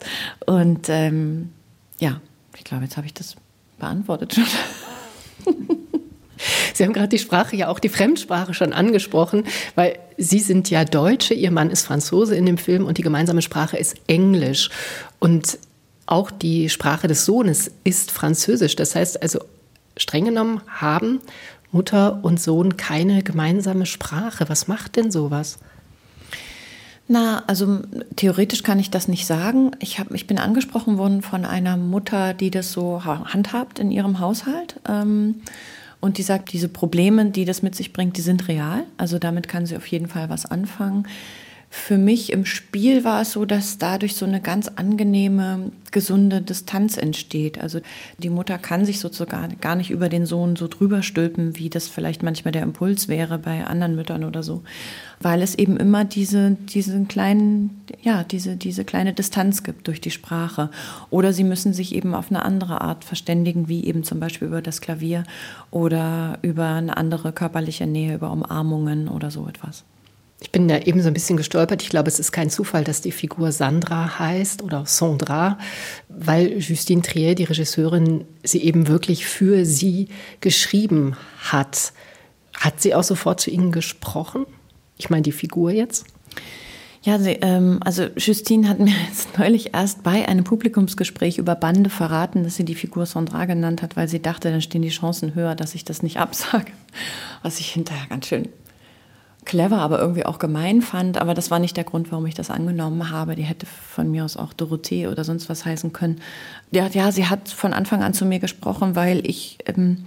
Und 0.47 0.89
ähm, 0.89 1.51
ja, 1.99 2.21
ich 2.57 2.65
glaube, 2.65 2.85
jetzt 2.85 2.97
habe 2.97 3.07
ich 3.07 3.15
das 3.15 3.37
beantwortet 3.79 4.35
schon. 4.35 4.45
Sie 6.75 6.85
haben 6.85 6.93
gerade 6.93 7.09
die 7.09 7.19
Sprache, 7.19 7.57
ja 7.57 7.69
auch 7.69 7.79
die 7.79 7.89
Fremdsprache 7.91 8.55
schon 8.55 8.73
angesprochen, 8.73 9.45
weil 9.75 9.99
Sie 10.17 10.39
sind 10.39 10.71
ja 10.71 10.85
Deutsche, 10.85 11.35
Ihr 11.35 11.51
Mann 11.51 11.71
ist 11.71 11.85
Franzose 11.85 12.35
in 12.37 12.47
dem 12.47 12.57
Film 12.57 12.87
und 12.87 12.97
die 12.97 13.03
gemeinsame 13.03 13.43
Sprache 13.43 13.77
ist 13.77 13.97
Englisch. 14.07 14.71
Und 15.19 15.59
auch 16.07 16.31
die 16.31 16.69
Sprache 16.69 17.09
des 17.09 17.25
Sohnes 17.25 17.71
ist 17.85 18.11
Französisch. 18.11 18.77
Das 18.77 18.95
heißt 18.95 19.23
also, 19.23 19.41
streng 20.01 20.25
genommen 20.25 20.61
haben 20.69 21.21
Mutter 21.73 22.19
und 22.23 22.41
Sohn 22.41 22.77
keine 22.77 23.23
gemeinsame 23.23 23.87
Sprache. 23.87 24.49
Was 24.49 24.67
macht 24.67 24.97
denn 24.97 25.11
sowas? 25.11 25.59
Na, 27.07 27.43
also 27.47 27.81
theoretisch 28.17 28.63
kann 28.63 28.79
ich 28.79 28.91
das 28.91 29.09
nicht 29.09 29.27
sagen. 29.27 29.73
Ich, 29.81 29.99
hab, 29.99 30.13
ich 30.13 30.27
bin 30.27 30.39
angesprochen 30.39 30.97
worden 30.97 31.23
von 31.23 31.45
einer 31.45 31.77
Mutter, 31.77 32.35
die 32.35 32.51
das 32.51 32.73
so 32.73 33.05
handhabt 33.05 33.79
in 33.79 33.91
ihrem 33.91 34.21
Haushalt. 34.21 34.81
Ähm, 34.89 35.43
und 36.01 36.19
die 36.19 36.23
sagt, 36.23 36.53
diese 36.53 36.69
Probleme, 36.69 37.27
die 37.27 37.45
das 37.45 37.63
mit 37.63 37.75
sich 37.75 37.93
bringt, 37.93 38.17
die 38.17 38.23
sind 38.23 38.49
real. 38.49 38.85
Also 38.97 39.19
damit 39.19 39.49
kann 39.49 39.67
sie 39.67 39.77
auf 39.77 39.87
jeden 39.87 40.07
Fall 40.07 40.31
was 40.31 40.47
anfangen. 40.47 41.07
Für 41.73 41.99
mich 41.99 42.33
im 42.33 42.47
Spiel 42.47 43.05
war 43.05 43.23
es 43.23 43.31
so, 43.31 43.45
dass 43.45 43.79
dadurch 43.79 44.17
so 44.17 44.27
eine 44.27 44.41
ganz 44.41 44.67
angenehme, 44.67 45.71
gesunde 45.93 46.43
Distanz 46.43 46.97
entsteht. 46.97 47.61
Also 47.61 47.79
die 48.19 48.29
Mutter 48.29 48.59
kann 48.59 48.85
sich 48.85 48.99
sozusagen 48.99 49.61
gar 49.61 49.77
nicht 49.77 49.93
über 49.93 50.09
den 50.09 50.27
Sohn 50.27 50.57
so 50.57 50.67
drüber 50.67 51.05
stülpen, 51.05 51.57
wie 51.57 51.71
das 51.71 51.87
vielleicht 51.87 52.25
manchmal 52.25 52.51
der 52.51 52.65
Impuls 52.65 53.07
wäre 53.07 53.39
bei 53.39 53.65
anderen 53.65 53.95
Müttern 53.95 54.25
oder 54.25 54.43
so. 54.43 54.65
Weil 55.21 55.43
es 55.43 55.55
eben 55.55 55.77
immer 55.77 56.05
diese, 56.05 56.51
diesen 56.51 57.07
kleinen, 57.07 57.83
ja, 58.03 58.25
diese, 58.25 58.57
diese 58.57 58.85
kleine 58.85 59.13
Distanz 59.13 59.63
gibt 59.63 59.87
durch 59.87 60.01
die 60.01 60.11
Sprache. 60.11 60.71
Oder 61.11 61.33
sie 61.33 61.45
müssen 61.45 61.73
sich 61.73 61.95
eben 61.95 62.17
auf 62.17 62.31
eine 62.31 62.45
andere 62.45 62.81
Art 62.81 63.05
verständigen, 63.05 63.69
wie 63.69 63.85
eben 63.85 64.03
zum 64.03 64.19
Beispiel 64.19 64.49
über 64.49 64.61
das 64.61 64.81
Klavier 64.81 65.23
oder 65.71 66.41
über 66.43 66.67
eine 66.67 66.97
andere 66.97 67.31
körperliche 67.31 67.87
Nähe, 67.87 68.17
über 68.17 68.33
Umarmungen 68.33 69.07
oder 69.07 69.31
so 69.31 69.47
etwas. 69.47 69.85
Ich 70.43 70.53
bin 70.53 70.69
da 70.69 70.79
eben 70.79 71.03
so 71.03 71.09
ein 71.09 71.15
bisschen 71.15 71.37
gestolpert. 71.37 71.83
Ich 71.83 71.91
glaube, 71.91 72.09
es 72.09 72.19
ist 72.19 72.33
kein 72.33 72.49
Zufall, 72.49 72.83
dass 72.83 73.03
die 73.03 73.13
Figur 73.13 73.53
Sandra 73.53 74.19
heißt 74.19 74.63
oder 74.63 74.85
Sandra, 74.87 75.59
weil 76.09 76.59
Justine 76.59 77.03
Trier, 77.03 77.35
die 77.35 77.45
Regisseurin, 77.45 78.25
sie 78.43 78.63
eben 78.63 78.89
wirklich 78.89 79.27
für 79.27 79.67
sie 79.67 80.09
geschrieben 80.41 81.17
hat. 81.41 81.93
Hat 82.59 82.81
sie 82.81 82.95
auch 82.95 83.03
sofort 83.03 83.41
zu 83.41 83.51
Ihnen 83.51 83.71
gesprochen? 83.71 84.47
Ich 84.97 85.11
meine, 85.11 85.23
die 85.23 85.33
Figur 85.33 85.71
jetzt? 85.71 86.07
Ja, 87.03 87.19
sie, 87.19 87.39
ähm, 87.41 87.81
also 87.83 88.05
Justine 88.17 88.69
hat 88.69 88.79
mir 88.79 88.93
jetzt 89.09 89.39
neulich 89.39 89.75
erst 89.75 90.03
bei 90.03 90.27
einem 90.27 90.45
Publikumsgespräch 90.45 91.39
über 91.39 91.55
Bande 91.55 91.91
verraten, 91.91 92.45
dass 92.45 92.57
sie 92.57 92.65
die 92.65 92.75
Figur 92.75 93.07
Sandra 93.07 93.45
genannt 93.47 93.83
hat, 93.83 93.97
weil 93.97 94.09
sie 94.09 94.21
dachte, 94.21 94.51
dann 94.51 94.61
stehen 94.63 94.83
die 94.83 94.91
Chancen 94.91 95.35
höher, 95.35 95.55
dass 95.55 95.75
ich 95.75 95.85
das 95.85 96.03
nicht 96.03 96.19
absage. 96.19 96.73
Was 97.43 97.61
ich 97.61 97.73
hinterher 97.73 98.07
ganz 98.09 98.27
schön 98.27 98.49
clever, 99.45 99.79
aber 99.79 99.99
irgendwie 99.99 100.27
auch 100.27 100.39
gemein 100.39 100.83
fand. 100.83 101.19
Aber 101.19 101.35
das 101.35 101.51
war 101.51 101.59
nicht 101.59 101.77
der 101.77 101.85
Grund, 101.85 102.11
warum 102.13 102.27
ich 102.27 102.35
das 102.35 102.51
angenommen 102.51 103.11
habe. 103.11 103.35
Die 103.35 103.43
hätte 103.43 103.67
von 103.67 104.11
mir 104.11 104.25
aus 104.25 104.37
auch 104.37 104.53
Dorothee 104.53 105.07
oder 105.07 105.25
sonst 105.25 105.49
was 105.49 105.65
heißen 105.65 105.93
können. 105.93 106.21
Ja, 106.71 106.87
ja 106.89 107.11
sie 107.13 107.27
hat 107.27 107.49
von 107.49 107.73
Anfang 107.73 108.03
an 108.03 108.15
zu 108.15 108.25
mir 108.25 108.39
gesprochen, 108.39 108.97
weil 108.97 109.27
ich 109.27 109.59
ähm, 109.67 110.05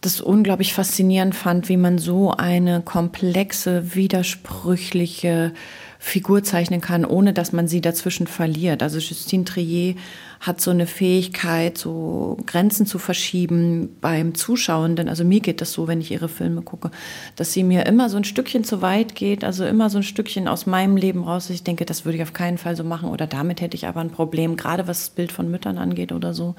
das 0.00 0.20
unglaublich 0.20 0.72
faszinierend 0.72 1.34
fand, 1.34 1.68
wie 1.68 1.76
man 1.76 1.98
so 1.98 2.30
eine 2.30 2.80
komplexe, 2.80 3.94
widersprüchliche 3.94 5.52
Figur 5.98 6.42
zeichnen 6.42 6.80
kann, 6.80 7.04
ohne 7.04 7.34
dass 7.34 7.52
man 7.52 7.68
sie 7.68 7.82
dazwischen 7.82 8.26
verliert. 8.26 8.82
Also 8.82 8.98
Justine 8.98 9.44
Trier 9.44 9.96
hat 10.40 10.62
so 10.62 10.70
eine 10.70 10.86
Fähigkeit, 10.86 11.76
so 11.76 12.38
Grenzen 12.46 12.86
zu 12.86 12.98
verschieben 12.98 13.94
beim 14.00 14.34
Zuschauenden. 14.34 15.10
Also 15.10 15.22
mir 15.22 15.40
geht 15.40 15.60
das 15.60 15.72
so, 15.72 15.86
wenn 15.86 16.00
ich 16.00 16.10
ihre 16.10 16.30
Filme 16.30 16.62
gucke, 16.62 16.90
dass 17.36 17.52
sie 17.52 17.62
mir 17.62 17.84
immer 17.84 18.08
so 18.08 18.16
ein 18.16 18.24
Stückchen 18.24 18.64
zu 18.64 18.80
weit 18.80 19.14
geht, 19.14 19.44
also 19.44 19.66
immer 19.66 19.90
so 19.90 19.98
ein 19.98 20.02
Stückchen 20.02 20.48
aus 20.48 20.64
meinem 20.64 20.96
Leben 20.96 21.24
raus. 21.24 21.50
Ich 21.50 21.62
denke, 21.62 21.84
das 21.84 22.06
würde 22.06 22.16
ich 22.16 22.22
auf 22.22 22.32
keinen 22.32 22.56
Fall 22.56 22.74
so 22.74 22.84
machen 22.84 23.10
oder 23.10 23.26
damit 23.26 23.60
hätte 23.60 23.76
ich 23.76 23.86
aber 23.86 24.00
ein 24.00 24.10
Problem, 24.10 24.56
gerade 24.56 24.88
was 24.88 25.00
das 25.00 25.10
Bild 25.10 25.30
von 25.30 25.50
Müttern 25.50 25.76
angeht 25.76 26.10
oder 26.10 26.32
so. 26.32 26.54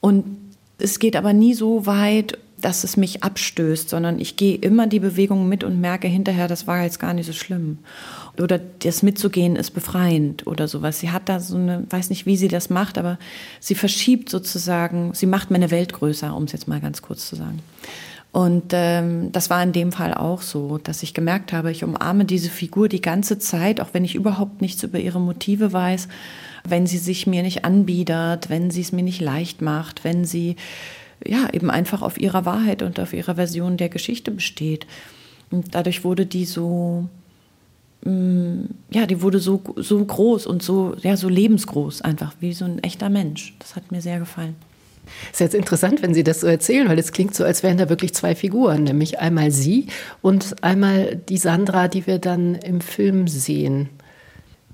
Und 0.00 0.24
es 0.78 0.98
geht 0.98 1.16
aber 1.16 1.34
nie 1.34 1.52
so 1.52 1.84
weit, 1.84 2.38
dass 2.60 2.84
es 2.84 2.96
mich 2.96 3.22
abstößt, 3.22 3.88
sondern 3.88 4.18
ich 4.18 4.36
gehe 4.36 4.56
immer 4.56 4.86
die 4.86 5.00
Bewegungen 5.00 5.48
mit 5.48 5.62
und 5.64 5.80
merke 5.80 6.08
hinterher, 6.08 6.48
das 6.48 6.66
war 6.66 6.82
jetzt 6.82 6.98
gar 6.98 7.12
nicht 7.12 7.26
so 7.26 7.32
schlimm. 7.32 7.78
Oder 8.40 8.58
das 8.58 9.02
mitzugehen 9.02 9.56
ist 9.56 9.70
befreiend 9.70 10.46
oder 10.46 10.68
sowas. 10.68 11.00
Sie 11.00 11.10
hat 11.10 11.28
da 11.28 11.40
so 11.40 11.56
eine, 11.56 11.84
weiß 11.88 12.10
nicht, 12.10 12.26
wie 12.26 12.36
sie 12.36 12.48
das 12.48 12.70
macht, 12.70 12.98
aber 12.98 13.18
sie 13.60 13.74
verschiebt 13.74 14.28
sozusagen, 14.28 15.14
sie 15.14 15.26
macht 15.26 15.50
meine 15.50 15.70
Welt 15.70 15.92
größer, 15.92 16.34
um 16.34 16.44
es 16.44 16.52
jetzt 16.52 16.68
mal 16.68 16.80
ganz 16.80 17.02
kurz 17.02 17.28
zu 17.28 17.36
sagen. 17.36 17.60
Und 18.32 18.72
ähm, 18.72 19.32
das 19.32 19.48
war 19.48 19.62
in 19.62 19.72
dem 19.72 19.92
Fall 19.92 20.12
auch 20.12 20.42
so, 20.42 20.76
dass 20.76 21.02
ich 21.02 21.14
gemerkt 21.14 21.54
habe, 21.54 21.70
ich 21.70 21.82
umarme 21.82 22.26
diese 22.26 22.50
Figur 22.50 22.88
die 22.88 23.00
ganze 23.00 23.38
Zeit, 23.38 23.80
auch 23.80 23.88
wenn 23.92 24.04
ich 24.04 24.14
überhaupt 24.14 24.60
nichts 24.60 24.82
über 24.82 24.98
ihre 24.98 25.20
Motive 25.20 25.72
weiß, 25.72 26.08
wenn 26.68 26.86
sie 26.86 26.98
sich 26.98 27.26
mir 27.26 27.42
nicht 27.42 27.64
anbiedert, 27.64 28.50
wenn 28.50 28.70
sie 28.70 28.82
es 28.82 28.92
mir 28.92 29.02
nicht 29.02 29.22
leicht 29.22 29.62
macht, 29.62 30.04
wenn 30.04 30.26
sie 30.26 30.56
ja, 31.24 31.48
eben 31.52 31.70
einfach 31.70 32.02
auf 32.02 32.20
ihrer 32.20 32.44
Wahrheit 32.44 32.82
und 32.82 33.00
auf 33.00 33.12
ihrer 33.12 33.36
Version 33.36 33.76
der 33.76 33.88
Geschichte 33.88 34.30
besteht. 34.30 34.86
Und 35.50 35.74
dadurch 35.74 36.04
wurde 36.04 36.26
die 36.26 36.44
so, 36.44 37.08
ja, 38.90 39.06
die 39.06 39.20
wurde 39.22 39.40
so, 39.40 39.62
so 39.76 40.04
groß 40.04 40.46
und 40.46 40.62
so, 40.62 40.94
ja, 41.02 41.16
so 41.16 41.28
lebensgroß 41.28 42.02
einfach, 42.02 42.34
wie 42.40 42.52
so 42.52 42.64
ein 42.64 42.78
echter 42.82 43.08
Mensch. 43.08 43.54
Das 43.58 43.74
hat 43.74 43.90
mir 43.90 44.00
sehr 44.00 44.18
gefallen. 44.18 44.54
Ist 45.32 45.40
jetzt 45.40 45.54
interessant, 45.54 46.02
wenn 46.02 46.14
Sie 46.14 46.24
das 46.24 46.40
so 46.40 46.46
erzählen, 46.46 46.88
weil 46.88 46.98
es 46.98 47.12
klingt 47.12 47.34
so, 47.34 47.44
als 47.44 47.62
wären 47.62 47.78
da 47.78 47.88
wirklich 47.88 48.14
zwei 48.14 48.34
Figuren, 48.34 48.84
nämlich 48.84 49.18
einmal 49.20 49.50
Sie 49.50 49.86
und 50.22 50.62
einmal 50.62 51.16
die 51.16 51.38
Sandra, 51.38 51.88
die 51.88 52.06
wir 52.06 52.18
dann 52.18 52.56
im 52.56 52.80
Film 52.80 53.28
sehen. 53.28 53.88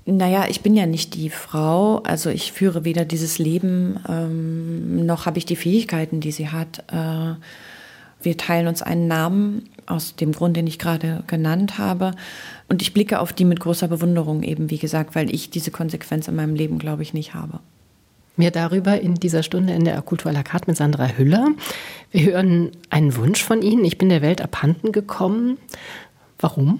Naja, 0.05 0.45
ich 0.49 0.61
bin 0.61 0.75
ja 0.75 0.85
nicht 0.85 1.15
die 1.15 1.29
Frau, 1.29 1.99
also 1.99 2.29
ich 2.29 2.51
führe 2.51 2.83
weder 2.83 3.05
dieses 3.05 3.39
Leben, 3.39 3.99
ähm, 4.09 5.05
noch 5.05 5.25
habe 5.25 5.37
ich 5.37 5.45
die 5.45 5.55
Fähigkeiten, 5.55 6.19
die 6.19 6.31
sie 6.31 6.49
hat. 6.49 6.83
Äh, 6.91 7.35
wir 8.21 8.37
teilen 8.37 8.67
uns 8.67 8.81
einen 8.81 9.07
Namen 9.07 9.69
aus 9.85 10.15
dem 10.15 10.31
Grund, 10.31 10.57
den 10.57 10.67
ich 10.67 10.79
gerade 10.79 11.23
genannt 11.27 11.77
habe. 11.77 12.11
Und 12.69 12.81
ich 12.81 12.93
blicke 12.93 13.19
auf 13.19 13.33
die 13.33 13.45
mit 13.45 13.59
großer 13.59 13.87
Bewunderung 13.87 14.43
eben, 14.43 14.69
wie 14.69 14.77
gesagt, 14.77 15.15
weil 15.15 15.33
ich 15.33 15.49
diese 15.49 15.71
Konsequenz 15.71 16.27
in 16.27 16.35
meinem 16.35 16.55
Leben, 16.55 16.79
glaube 16.79 17.03
ich, 17.03 17.13
nicht 17.13 17.33
habe. 17.33 17.59
Mehr 18.35 18.51
darüber 18.51 18.99
in 18.99 19.15
dieser 19.15 19.43
Stunde 19.43 19.73
in 19.73 19.85
der 19.85 20.01
Kultur 20.01 20.31
à 20.31 20.33
la 20.33 20.41
carte 20.41 20.67
mit 20.67 20.77
Sandra 20.77 21.07
Hüller. 21.07 21.49
Wir 22.11 22.25
hören 22.25 22.71
einen 22.89 23.15
Wunsch 23.15 23.43
von 23.43 23.61
Ihnen. 23.61 23.85
Ich 23.85 23.99
bin 23.99 24.09
der 24.09 24.23
Welt 24.23 24.41
abhanden 24.41 24.91
gekommen. 24.91 25.59
Warum? 26.39 26.79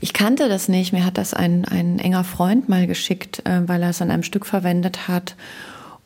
Ich 0.00 0.12
kannte 0.12 0.48
das 0.48 0.68
nicht. 0.68 0.92
Mir 0.92 1.04
hat 1.04 1.16
das 1.16 1.32
ein, 1.32 1.64
ein 1.64 1.98
enger 1.98 2.24
Freund 2.24 2.68
mal 2.68 2.86
geschickt, 2.86 3.42
äh, 3.46 3.66
weil 3.66 3.82
er 3.82 3.90
es 3.90 4.02
an 4.02 4.10
einem 4.10 4.22
Stück 4.22 4.44
verwendet 4.44 5.08
hat. 5.08 5.34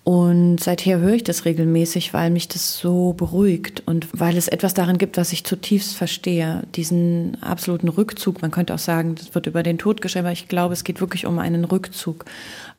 Und 0.04 0.58
seither 0.58 0.98
höre 0.98 1.14
ich 1.14 1.22
das 1.22 1.44
regelmäßig, 1.44 2.12
weil 2.12 2.30
mich 2.30 2.48
das 2.48 2.78
so 2.78 3.12
beruhigt 3.12 3.84
und 3.86 4.08
weil 4.18 4.36
es 4.36 4.48
etwas 4.48 4.74
darin 4.74 4.98
gibt, 4.98 5.16
was 5.16 5.32
ich 5.32 5.44
zutiefst 5.44 5.94
verstehe. 5.94 6.64
Diesen 6.74 7.40
absoluten 7.40 7.88
Rückzug. 7.88 8.42
Man 8.42 8.50
könnte 8.50 8.74
auch 8.74 8.80
sagen, 8.80 9.14
das 9.14 9.32
wird 9.34 9.46
über 9.46 9.62
den 9.62 9.78
Tod 9.78 10.02
geschrieben, 10.02 10.26
aber 10.26 10.32
ich 10.32 10.48
glaube, 10.48 10.72
es 10.72 10.82
geht 10.82 11.00
wirklich 11.00 11.24
um 11.24 11.38
einen 11.38 11.64
Rückzug 11.64 12.24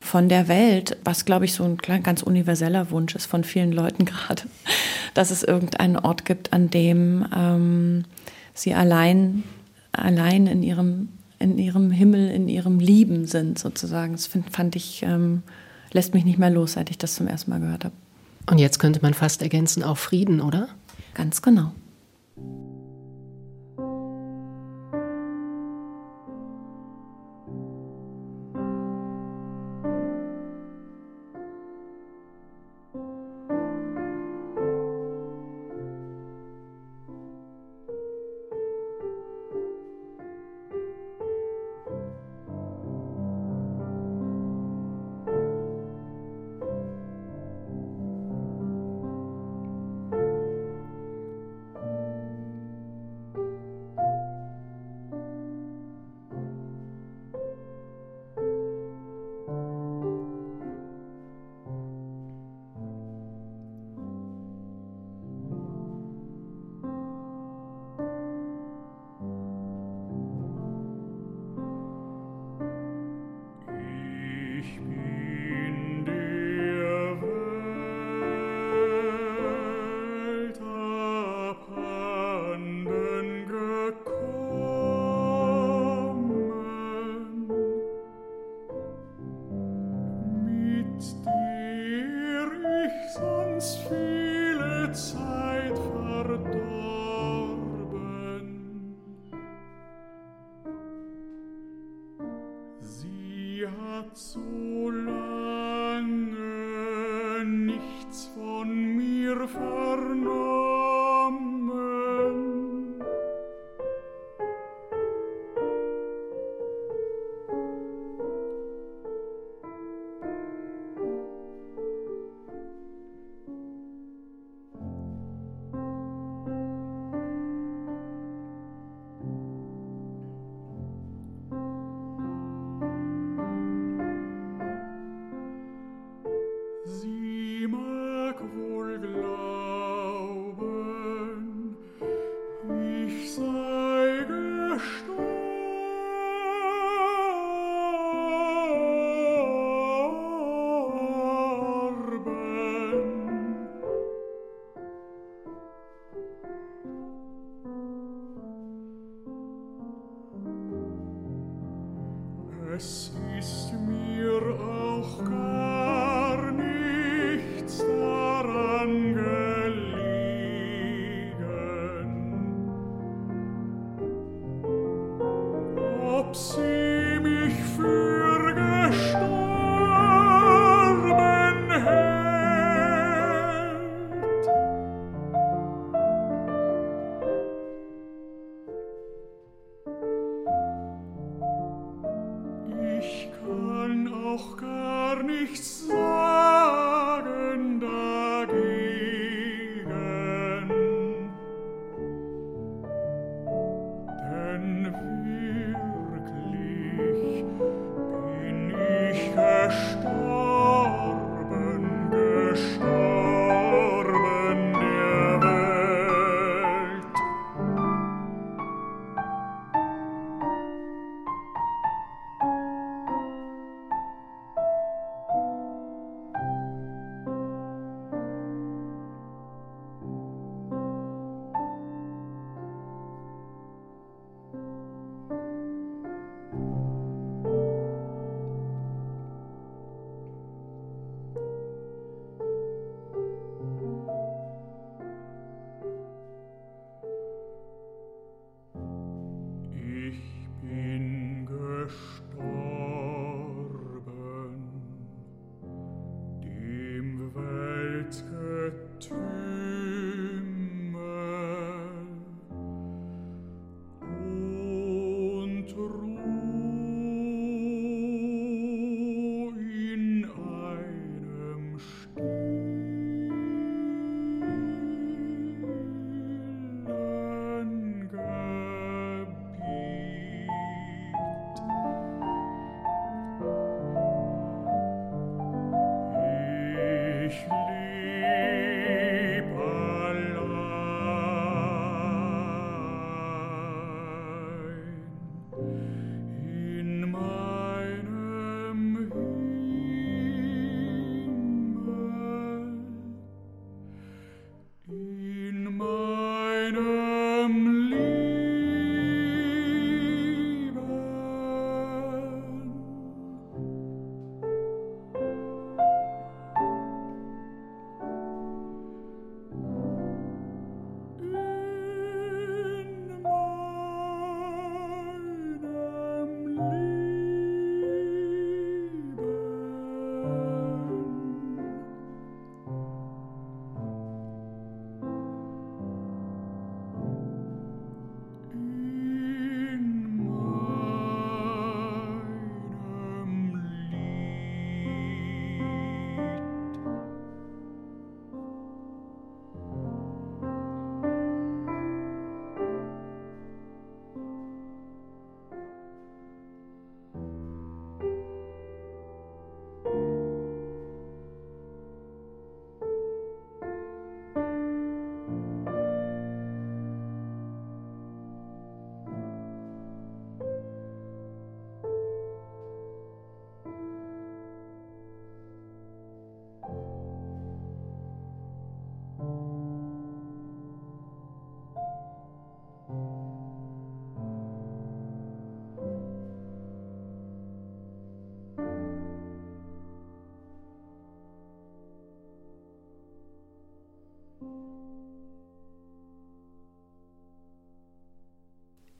von 0.01 0.27
der 0.27 0.49
Welt, 0.49 0.97
was, 1.05 1.23
glaube 1.23 1.45
ich, 1.45 1.53
so 1.53 1.63
ein 1.63 1.77
ganz 1.77 2.23
universeller 2.23 2.91
Wunsch 2.91 3.15
ist 3.15 3.27
von 3.27 3.45
vielen 3.45 3.71
Leuten 3.71 4.03
gerade, 4.05 4.43
dass 5.13 5.31
es 5.31 5.43
irgendeinen 5.43 5.95
Ort 5.95 6.25
gibt, 6.25 6.51
an 6.51 6.69
dem 6.69 7.25
ähm, 7.33 8.03
sie 8.53 8.73
allein 8.73 9.43
allein 9.93 10.47
in 10.47 10.63
ihrem, 10.63 11.09
in 11.39 11.57
ihrem 11.57 11.91
Himmel, 11.91 12.29
in 12.29 12.49
ihrem 12.49 12.79
Lieben 12.79 13.25
sind, 13.25 13.57
sozusagen. 13.59 14.13
Das 14.13 14.27
find, 14.27 14.51
fand 14.51 14.75
ich, 14.75 15.03
ähm, 15.03 15.43
lässt 15.93 16.13
mich 16.13 16.25
nicht 16.25 16.39
mehr 16.39 16.49
los, 16.49 16.73
seit 16.73 16.89
ich 16.89 16.97
das 16.97 17.15
zum 17.15 17.27
ersten 17.27 17.51
Mal 17.51 17.59
gehört 17.59 17.85
habe. 17.85 17.95
Und 18.49 18.57
jetzt 18.57 18.79
könnte 18.79 18.99
man 19.01 19.13
fast 19.13 19.41
ergänzen, 19.41 19.83
auch 19.83 19.97
Frieden, 19.97 20.41
oder? 20.41 20.67
Ganz 21.13 21.41
genau. 21.41 21.71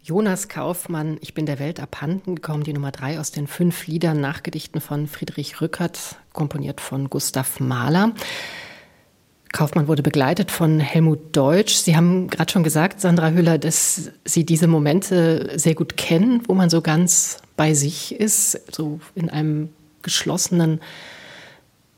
Jonas 0.05 0.49
Kaufmann, 0.49 1.17
Ich 1.21 1.33
bin 1.33 1.45
der 1.45 1.59
Welt 1.59 1.79
abhanden 1.79 2.35
gekommen, 2.35 2.65
die 2.65 2.73
Nummer 2.73 2.91
drei 2.91 3.21
aus 3.21 3.31
den 3.31 3.47
fünf 3.47 3.87
Liedern, 3.87 4.19
Nachgedichten 4.19 4.81
von 4.81 5.07
Friedrich 5.07 5.61
Rückert, 5.61 6.17
komponiert 6.33 6.81
von 6.81 7.09
Gustav 7.09 7.61
Mahler. 7.61 8.11
Kaufmann 9.53 9.87
wurde 9.87 10.03
begleitet 10.03 10.51
von 10.51 10.81
Helmut 10.81 11.33
Deutsch. 11.37 11.75
Sie 11.75 11.95
haben 11.95 12.27
gerade 12.27 12.51
schon 12.51 12.63
gesagt, 12.65 12.99
Sandra 12.99 13.31
Hüller, 13.31 13.57
dass 13.57 14.11
Sie 14.25 14.45
diese 14.45 14.67
Momente 14.67 15.53
sehr 15.57 15.73
gut 15.73 15.95
kennen, 15.95 16.41
wo 16.49 16.53
man 16.53 16.69
so 16.69 16.81
ganz 16.81 17.37
bei 17.55 17.73
sich 17.73 18.13
ist, 18.13 18.75
so 18.75 18.99
in 19.15 19.29
einem 19.29 19.69
geschlossenen 20.01 20.81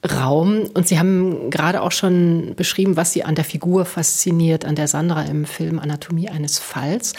Raum. 0.07 0.69
Und 0.75 0.87
Sie 0.87 0.99
haben 0.99 1.49
gerade 1.49 1.81
auch 1.81 1.91
schon 1.91 2.53
beschrieben, 2.55 2.97
was 2.97 3.13
Sie 3.13 3.23
an 3.23 3.33
der 3.33 3.45
Figur 3.45 3.83
fasziniert, 3.83 4.63
an 4.63 4.75
der 4.75 4.87
Sandra 4.87 5.23
im 5.23 5.45
Film 5.45 5.79
Anatomie 5.79 6.29
eines 6.29 6.59
Falls. 6.59 7.13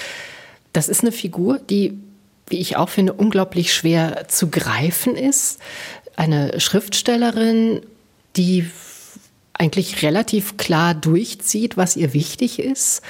Das 0.77 0.91
ist 0.91 1.01
eine 1.01 1.11
Figur, 1.11 1.59
die, 1.59 1.99
wie 2.49 2.59
ich 2.59 2.77
auch 2.77 2.91
finde, 2.91 3.15
unglaublich 3.15 3.73
schwer 3.73 4.29
zu 4.29 4.51
greifen 4.51 5.17
ist. 5.17 5.59
Eine 6.17 6.61
Schriftstellerin, 6.61 7.81
die 8.37 8.67
eigentlich 9.55 10.03
relativ 10.03 10.59
klar 10.59 10.93
durchzieht, 10.93 11.79
was 11.79 11.97
ihr 11.97 12.13
wichtig 12.13 12.59
ist, 12.59 13.01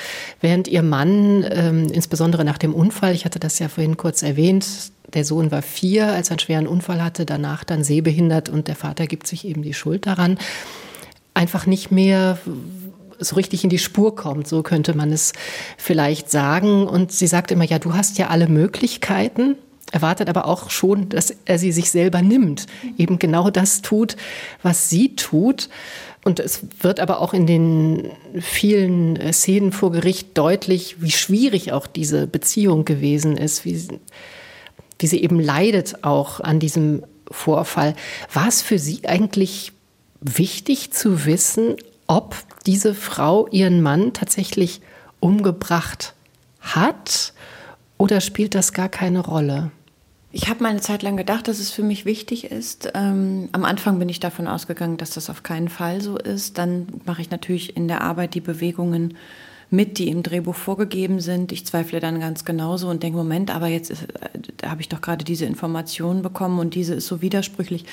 während 0.40 0.68
ihr 0.68 0.85
Mann, 0.85 1.44
ähm, 1.50 1.88
insbesondere 1.92 2.44
nach 2.44 2.59
dem 2.59 2.72
Unfall, 2.72 3.16
ich 3.16 3.24
hatte 3.24 3.40
das 3.40 3.59
ja 3.59 3.68
vorhin 3.68 3.96
kurz 3.96 4.22
erwähnt, 4.22 4.64
der 5.12 5.24
Sohn 5.24 5.50
war 5.50 5.62
vier, 5.62 6.07
als 6.12 6.29
er 6.29 6.35
einen 6.35 6.38
schweren 6.38 6.66
Unfall 6.68 7.02
hatte, 7.02 7.26
danach 7.26 7.64
dann 7.64 7.83
sehbehindert 7.83 8.48
und 8.48 8.68
der 8.68 8.76
Vater 8.76 9.09
gibt 9.09 9.26
sich 9.26 9.44
eben 9.44 9.62
die 9.62 9.74
Schuld 9.74 10.07
daran, 10.07 10.38
einfach 11.35 11.66
nicht 11.66 11.90
mehr 11.90 12.38
so 13.18 13.37
richtig 13.37 13.64
in 13.64 13.70
die 13.70 13.79
Spur 13.79 14.14
kommt, 14.14 14.48
so 14.48 14.62
könnte 14.62 14.94
man 14.94 15.12
es 15.12 15.33
vielleicht 15.76 16.31
sagen. 16.31 16.87
Und 16.87 17.12
sie 17.12 17.26
sagt 17.26 17.50
immer, 17.50 17.64
ja, 17.64 17.79
du 17.79 17.94
hast 17.94 18.18
ja 18.18 18.29
alle 18.29 18.48
Möglichkeiten, 18.48 19.57
erwartet 19.92 20.29
aber 20.29 20.46
auch 20.46 20.70
schon, 20.70 21.09
dass 21.09 21.35
er 21.44 21.59
sie 21.59 21.72
sich 21.72 21.90
selber 21.90 22.22
nimmt, 22.22 22.66
eben 22.98 23.18
genau 23.18 23.50
das 23.50 23.83
tut, 23.83 24.16
was 24.62 24.88
sie 24.88 25.16
tut. 25.16 25.68
Und 26.24 26.40
es 26.40 26.64
wird 26.81 26.98
aber 26.98 27.20
auch 27.20 27.35
in 27.35 27.46
den 27.46 28.11
vielen 28.40 29.14
äh, 29.14 29.33
Szenen 29.33 29.70
vor 29.70 29.92
Gericht 29.92 30.37
deutlich, 30.37 30.96
wie 31.00 31.12
schwierig 31.12 31.70
auch 31.70 31.87
diese 31.87 32.26
Beziehung 32.26 32.85
gewesen 32.85 33.37
ist, 33.37 33.64
wie, 33.64 33.81
wie 34.98 35.07
sie 35.07 35.22
eben 35.22 35.38
leidet 35.38 36.02
auch 36.02 36.40
an 36.40 36.59
diesem 36.59 37.05
Vorfall. 37.31 37.94
War 38.33 38.48
es 38.48 38.61
für 38.61 38.79
Sie 38.79 39.07
eigentlich 39.07 39.72
wichtig 40.20 40.92
zu 40.92 41.26
wissen, 41.26 41.76
ob 42.09 42.37
diese 42.66 42.94
Frau 42.94 43.46
ihren 43.48 43.81
Mann 43.83 44.12
tatsächlich 44.12 44.81
umgebracht 45.20 46.14
hat 46.61 47.33
oder 47.98 48.20
spielt 48.20 48.55
das 48.55 48.72
gar 48.72 48.88
keine 48.88 49.20
Rolle? 49.20 49.70
Ich 50.33 50.48
habe 50.48 50.62
mal 50.62 50.68
eine 50.68 50.83
Zeit 50.83 51.02
lang 51.02 51.16
gedacht, 51.16 51.48
dass 51.48 51.61
es 51.61 51.70
für 51.70 51.83
mich 51.83 52.05
wichtig 52.05 52.50
ist. 52.50 52.90
Ähm, 52.94 53.48
am 53.52 53.64
Anfang 53.64 53.98
bin 53.98 54.11
ich 54.11 54.20
davon 54.20 54.48
ausgegangen, 54.48 54.98
dass 54.98 55.11
das 55.11 55.31
auf 55.31 55.42
keinen 55.42 55.70
Fall 55.70 56.02
so 56.02 56.18
ist. 56.18 56.59
Dann 56.59 56.88
mache 57.07 57.22
ich 57.22 57.31
natürlich 57.31 57.74
in 57.74 57.88
der 57.88 58.02
Arbeit 58.02 58.35
die 58.35 58.42
Bewegungen 58.42 59.16
mit, 59.70 59.98
die 59.98 60.09
im 60.09 60.22
Drehbuch 60.22 60.55
vorgegeben 60.55 61.20
sind. 61.20 61.52
Ich 61.52 61.64
zweifle 61.64 62.00
dann 62.00 62.20
ganz 62.20 62.44
genauso 62.44 62.88
und 62.88 63.02
denke, 63.02 63.16
Moment, 63.16 63.55
aber 63.55 63.68
jetzt 63.68 63.90
äh, 63.90 63.96
habe 64.66 64.83
ich 64.83 64.88
doch 64.88 65.00
gerade 65.00 65.24
diese 65.24 65.46
Informationen 65.46 66.22
bekommen 66.22 66.59
und 66.59 66.74
diese 66.74 66.94
ist 66.94 67.07
so 67.07 67.22
widersprüchlich. 67.22 67.87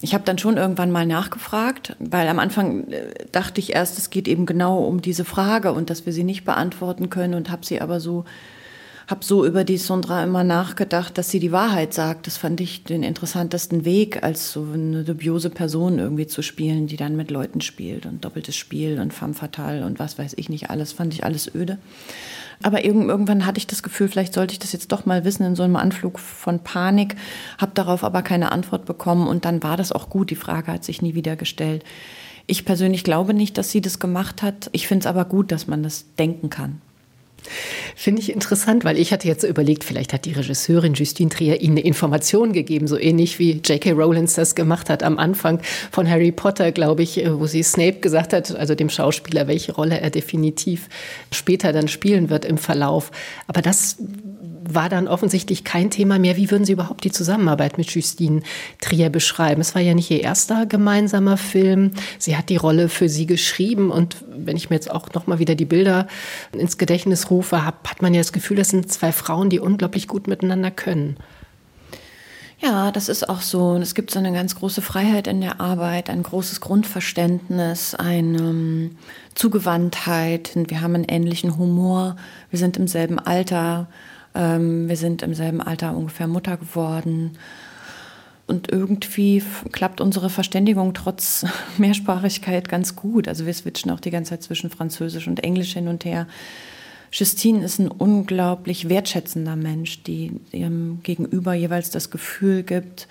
Ich 0.00 0.14
habe 0.14 0.24
dann 0.24 0.38
schon 0.38 0.56
irgendwann 0.56 0.90
mal 0.90 1.06
nachgefragt, 1.06 1.96
weil 1.98 2.28
am 2.28 2.38
Anfang 2.38 2.88
äh, 2.88 3.12
dachte 3.32 3.60
ich 3.60 3.74
erst, 3.74 3.98
es 3.98 4.10
geht 4.10 4.28
eben 4.28 4.46
genau 4.46 4.84
um 4.84 5.02
diese 5.02 5.24
Frage 5.24 5.72
und 5.72 5.90
dass 5.90 6.06
wir 6.06 6.12
sie 6.12 6.24
nicht 6.24 6.44
beantworten 6.44 7.10
können 7.10 7.34
und 7.34 7.50
habe 7.50 7.66
sie 7.66 7.80
aber 7.80 7.98
so 7.98 8.24
habe 9.08 9.24
so 9.24 9.46
über 9.46 9.64
die 9.64 9.78
Sondra 9.78 10.22
immer 10.22 10.44
nachgedacht, 10.44 11.16
dass 11.16 11.30
sie 11.30 11.40
die 11.40 11.50
Wahrheit 11.50 11.94
sagt. 11.94 12.26
Das 12.26 12.36
fand 12.36 12.60
ich 12.60 12.84
den 12.84 13.02
interessantesten 13.02 13.86
Weg, 13.86 14.22
als 14.22 14.52
so 14.52 14.66
eine 14.72 15.02
dubiose 15.02 15.48
Person 15.48 15.98
irgendwie 15.98 16.26
zu 16.26 16.42
spielen, 16.42 16.86
die 16.86 16.98
dann 16.98 17.16
mit 17.16 17.30
Leuten 17.30 17.62
spielt 17.62 18.04
und 18.04 18.22
doppeltes 18.22 18.54
Spiel 18.54 19.00
und 19.00 19.14
femme 19.14 19.32
fatale 19.32 19.86
und 19.86 19.98
was 19.98 20.18
weiß 20.18 20.34
ich 20.36 20.50
nicht 20.50 20.68
alles, 20.68 20.92
fand 20.92 21.14
ich 21.14 21.24
alles 21.24 21.52
öde. 21.54 21.78
Aber 22.62 22.84
irgendwann 22.84 23.46
hatte 23.46 23.56
ich 23.56 23.66
das 23.66 23.82
Gefühl, 23.82 24.08
vielleicht 24.08 24.34
sollte 24.34 24.52
ich 24.52 24.58
das 24.58 24.72
jetzt 24.72 24.92
doch 24.92 25.06
mal 25.06 25.24
wissen 25.24 25.44
in 25.44 25.56
so 25.56 25.62
einem 25.62 25.76
Anflug 25.76 26.18
von 26.18 26.58
Panik, 26.58 27.16
habe 27.56 27.72
darauf 27.74 28.04
aber 28.04 28.20
keine 28.20 28.52
Antwort 28.52 28.84
bekommen 28.84 29.26
und 29.26 29.46
dann 29.46 29.62
war 29.62 29.78
das 29.78 29.90
auch 29.90 30.10
gut. 30.10 30.28
Die 30.28 30.36
Frage 30.36 30.70
hat 30.70 30.84
sich 30.84 31.00
nie 31.00 31.14
wieder 31.14 31.36
gestellt. 31.36 31.82
Ich 32.46 32.66
persönlich 32.66 33.04
glaube 33.04 33.32
nicht, 33.32 33.56
dass 33.56 33.70
sie 33.70 33.80
das 33.80 34.00
gemacht 34.00 34.42
hat. 34.42 34.68
Ich 34.72 34.86
finde 34.86 35.04
es 35.04 35.06
aber 35.06 35.24
gut, 35.24 35.50
dass 35.50 35.66
man 35.66 35.82
das 35.82 36.04
denken 36.18 36.50
kann. 36.50 36.82
Finde 37.94 38.22
ich 38.22 38.32
interessant, 38.32 38.84
weil 38.84 38.98
ich 38.98 39.12
hatte 39.12 39.28
jetzt 39.28 39.42
so 39.42 39.46
überlegt, 39.46 39.84
vielleicht 39.84 40.12
hat 40.12 40.24
die 40.24 40.32
Regisseurin 40.32 40.94
Justine 40.94 41.30
Trier 41.30 41.60
Ihnen 41.60 41.78
eine 41.78 41.86
Information 41.86 42.52
gegeben, 42.52 42.86
so 42.86 42.98
ähnlich 42.98 43.38
wie 43.38 43.60
J.K. 43.64 43.92
Rowlands 43.92 44.34
das 44.34 44.54
gemacht 44.54 44.90
hat 44.90 45.02
am 45.02 45.18
Anfang 45.18 45.60
von 45.90 46.08
Harry 46.08 46.32
Potter, 46.32 46.72
glaube 46.72 47.02
ich, 47.02 47.22
wo 47.26 47.46
sie 47.46 47.62
Snape 47.62 48.00
gesagt 48.00 48.32
hat, 48.32 48.54
also 48.54 48.74
dem 48.74 48.90
Schauspieler, 48.90 49.48
welche 49.48 49.72
Rolle 49.72 50.00
er 50.00 50.10
definitiv 50.10 50.88
später 51.32 51.72
dann 51.72 51.88
spielen 51.88 52.30
wird 52.30 52.44
im 52.44 52.58
Verlauf. 52.58 53.10
Aber 53.46 53.62
das 53.62 53.96
war 54.74 54.88
dann 54.88 55.08
offensichtlich 55.08 55.64
kein 55.64 55.90
Thema 55.90 56.18
mehr. 56.18 56.36
Wie 56.36 56.50
würden 56.50 56.64
Sie 56.64 56.72
überhaupt 56.72 57.04
die 57.04 57.12
Zusammenarbeit 57.12 57.78
mit 57.78 57.90
Justine 57.90 58.42
Trier 58.80 59.10
beschreiben? 59.10 59.60
Es 59.60 59.74
war 59.74 59.82
ja 59.82 59.94
nicht 59.94 60.10
Ihr 60.10 60.22
erster 60.22 60.66
gemeinsamer 60.66 61.36
Film. 61.36 61.92
Sie 62.18 62.36
hat 62.36 62.48
die 62.48 62.56
Rolle 62.56 62.88
für 62.88 63.08
Sie 63.08 63.26
geschrieben 63.26 63.90
und 63.90 64.16
wenn 64.28 64.56
ich 64.56 64.70
mir 64.70 64.76
jetzt 64.76 64.90
auch 64.90 65.12
noch 65.14 65.26
mal 65.26 65.38
wieder 65.38 65.54
die 65.54 65.64
Bilder 65.64 66.06
ins 66.52 66.78
Gedächtnis 66.78 67.30
rufe, 67.30 67.64
hat 67.64 68.02
man 68.02 68.14
ja 68.14 68.20
das 68.20 68.32
Gefühl, 68.32 68.56
das 68.56 68.68
sind 68.68 68.90
zwei 68.92 69.12
Frauen, 69.12 69.50
die 69.50 69.60
unglaublich 69.60 70.08
gut 70.08 70.26
miteinander 70.26 70.70
können. 70.70 71.16
Ja, 72.60 72.90
das 72.90 73.08
ist 73.08 73.28
auch 73.28 73.40
so. 73.40 73.70
Und 73.70 73.82
es 73.82 73.94
gibt 73.94 74.10
so 74.10 74.18
eine 74.18 74.32
ganz 74.32 74.56
große 74.56 74.82
Freiheit 74.82 75.28
in 75.28 75.40
der 75.40 75.60
Arbeit, 75.60 76.10
ein 76.10 76.24
großes 76.24 76.60
Grundverständnis, 76.60 77.94
eine 77.94 78.38
ähm, 78.38 78.96
Zugewandtheit. 79.34 80.50
Wir 80.54 80.80
haben 80.80 80.96
einen 80.96 81.04
ähnlichen 81.04 81.56
Humor. 81.56 82.16
Wir 82.50 82.58
sind 82.58 82.76
im 82.76 82.88
selben 82.88 83.20
Alter. 83.20 83.88
Ähm, 84.38 84.88
wir 84.88 84.96
sind 84.96 85.22
im 85.22 85.34
selben 85.34 85.60
Alter 85.60 85.94
ungefähr 85.94 86.28
Mutter 86.28 86.56
geworden. 86.56 87.36
Und 88.46 88.72
irgendwie 88.72 89.42
klappt 89.72 90.00
unsere 90.00 90.30
Verständigung 90.30 90.94
trotz 90.94 91.44
Mehrsprachigkeit 91.76 92.68
ganz 92.68 92.96
gut. 92.96 93.28
Also 93.28 93.44
wir 93.44 93.52
switchen 93.52 93.90
auch 93.90 94.00
die 94.00 94.10
ganze 94.10 94.30
Zeit 94.30 94.44
zwischen 94.44 94.70
Französisch 94.70 95.26
und 95.26 95.44
Englisch 95.44 95.74
hin 95.74 95.88
und 95.88 96.06
her. 96.06 96.26
Justine 97.10 97.64
ist 97.64 97.78
ein 97.78 97.88
unglaublich 97.88 98.88
wertschätzender 98.88 99.56
Mensch, 99.56 100.02
die 100.04 100.40
ihrem 100.52 101.00
Gegenüber 101.02 101.54
jeweils 101.54 101.90
das 101.90 102.10
Gefühl 102.10 102.62
gibt, 102.62 103.08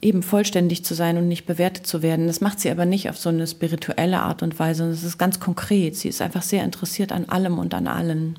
eben 0.00 0.22
vollständig 0.22 0.84
zu 0.84 0.94
sein 0.94 1.16
und 1.16 1.28
nicht 1.28 1.44
bewertet 1.44 1.86
zu 1.86 2.02
werden. 2.02 2.28
Das 2.28 2.40
macht 2.40 2.60
sie 2.60 2.70
aber 2.70 2.86
nicht 2.86 3.10
auf 3.10 3.18
so 3.18 3.28
eine 3.28 3.46
spirituelle 3.46 4.20
Art 4.20 4.42
und 4.42 4.58
Weise, 4.58 4.78
sondern 4.78 4.94
es 4.94 5.04
ist 5.04 5.18
ganz 5.18 5.40
konkret. 5.40 5.96
Sie 5.96 6.08
ist 6.08 6.22
einfach 6.22 6.42
sehr 6.42 6.64
interessiert 6.64 7.12
an 7.12 7.28
allem 7.28 7.58
und 7.58 7.74
an 7.74 7.88
allen. 7.88 8.38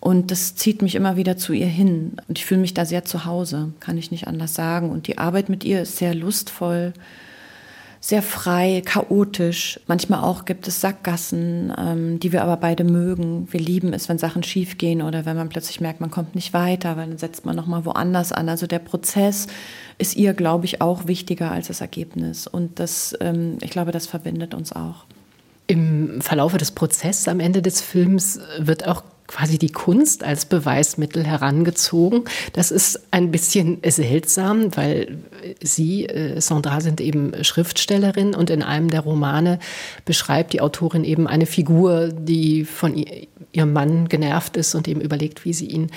Und 0.00 0.30
das 0.30 0.54
zieht 0.54 0.80
mich 0.80 0.94
immer 0.94 1.16
wieder 1.16 1.36
zu 1.36 1.52
ihr 1.52 1.66
hin. 1.66 2.16
Und 2.28 2.38
ich 2.38 2.46
fühle 2.46 2.60
mich 2.60 2.74
da 2.74 2.84
sehr 2.84 3.04
zu 3.04 3.24
Hause, 3.24 3.72
kann 3.80 3.98
ich 3.98 4.10
nicht 4.10 4.28
anders 4.28 4.54
sagen. 4.54 4.90
Und 4.90 5.06
die 5.06 5.18
Arbeit 5.18 5.48
mit 5.48 5.64
ihr 5.64 5.82
ist 5.82 5.96
sehr 5.96 6.14
lustvoll, 6.14 6.92
sehr 8.00 8.22
frei, 8.22 8.80
chaotisch. 8.84 9.80
Manchmal 9.88 10.20
auch 10.20 10.44
gibt 10.44 10.68
es 10.68 10.80
Sackgassen, 10.80 11.72
ähm, 11.76 12.20
die 12.20 12.32
wir 12.32 12.42
aber 12.42 12.56
beide 12.56 12.84
mögen. 12.84 13.48
Wir 13.50 13.58
lieben 13.58 13.92
es, 13.92 14.08
wenn 14.08 14.18
Sachen 14.18 14.44
schiefgehen 14.44 15.02
oder 15.02 15.26
wenn 15.26 15.36
man 15.36 15.48
plötzlich 15.48 15.80
merkt, 15.80 16.00
man 16.00 16.12
kommt 16.12 16.36
nicht 16.36 16.52
weiter, 16.52 16.96
weil 16.96 17.08
dann 17.08 17.18
setzt 17.18 17.44
man 17.44 17.56
noch 17.56 17.66
mal 17.66 17.84
woanders 17.84 18.30
an. 18.30 18.48
Also 18.48 18.68
der 18.68 18.78
Prozess 18.78 19.48
ist 19.98 20.14
ihr, 20.14 20.32
glaube 20.32 20.64
ich, 20.64 20.80
auch 20.80 21.08
wichtiger 21.08 21.50
als 21.50 21.66
das 21.66 21.80
Ergebnis. 21.80 22.46
Und 22.46 22.78
das, 22.78 23.16
ähm, 23.20 23.58
ich 23.62 23.70
glaube, 23.70 23.90
das 23.90 24.06
verbindet 24.06 24.54
uns 24.54 24.72
auch. 24.72 25.04
Im 25.66 26.20
Verlaufe 26.20 26.56
des 26.56 26.70
Prozesses 26.70 27.26
am 27.26 27.40
Ende 27.40 27.62
des 27.62 27.80
Films 27.80 28.38
wird 28.58 28.86
auch 28.86 29.02
quasi 29.28 29.58
die 29.58 29.70
Kunst 29.70 30.24
als 30.24 30.46
Beweismittel 30.46 31.24
herangezogen. 31.24 32.24
Das 32.54 32.72
ist 32.72 33.00
ein 33.12 33.30
bisschen 33.30 33.78
seltsam, 33.86 34.76
weil 34.76 35.18
Sie, 35.62 36.06
äh, 36.06 36.40
Sandra, 36.40 36.80
sind 36.80 37.00
eben 37.00 37.32
Schriftstellerin 37.44 38.34
und 38.34 38.50
in 38.50 38.62
einem 38.62 38.90
der 38.90 39.00
Romane 39.00 39.60
beschreibt 40.04 40.52
die 40.52 40.60
Autorin 40.60 41.04
eben 41.04 41.28
eine 41.28 41.46
Figur, 41.46 42.08
die 42.08 42.64
von 42.64 43.04
ihrem 43.52 43.72
Mann 43.72 44.08
genervt 44.08 44.56
ist 44.56 44.74
und 44.74 44.88
eben 44.88 45.00
überlegt, 45.00 45.44
wie 45.44 45.52
sie 45.52 45.66
ihn 45.66 45.90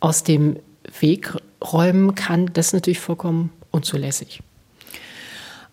aus 0.00 0.22
dem 0.22 0.56
Weg 1.00 1.34
räumen 1.72 2.14
kann. 2.14 2.50
Das 2.52 2.68
ist 2.68 2.72
natürlich 2.72 3.00
vollkommen 3.00 3.50
unzulässig. 3.70 4.40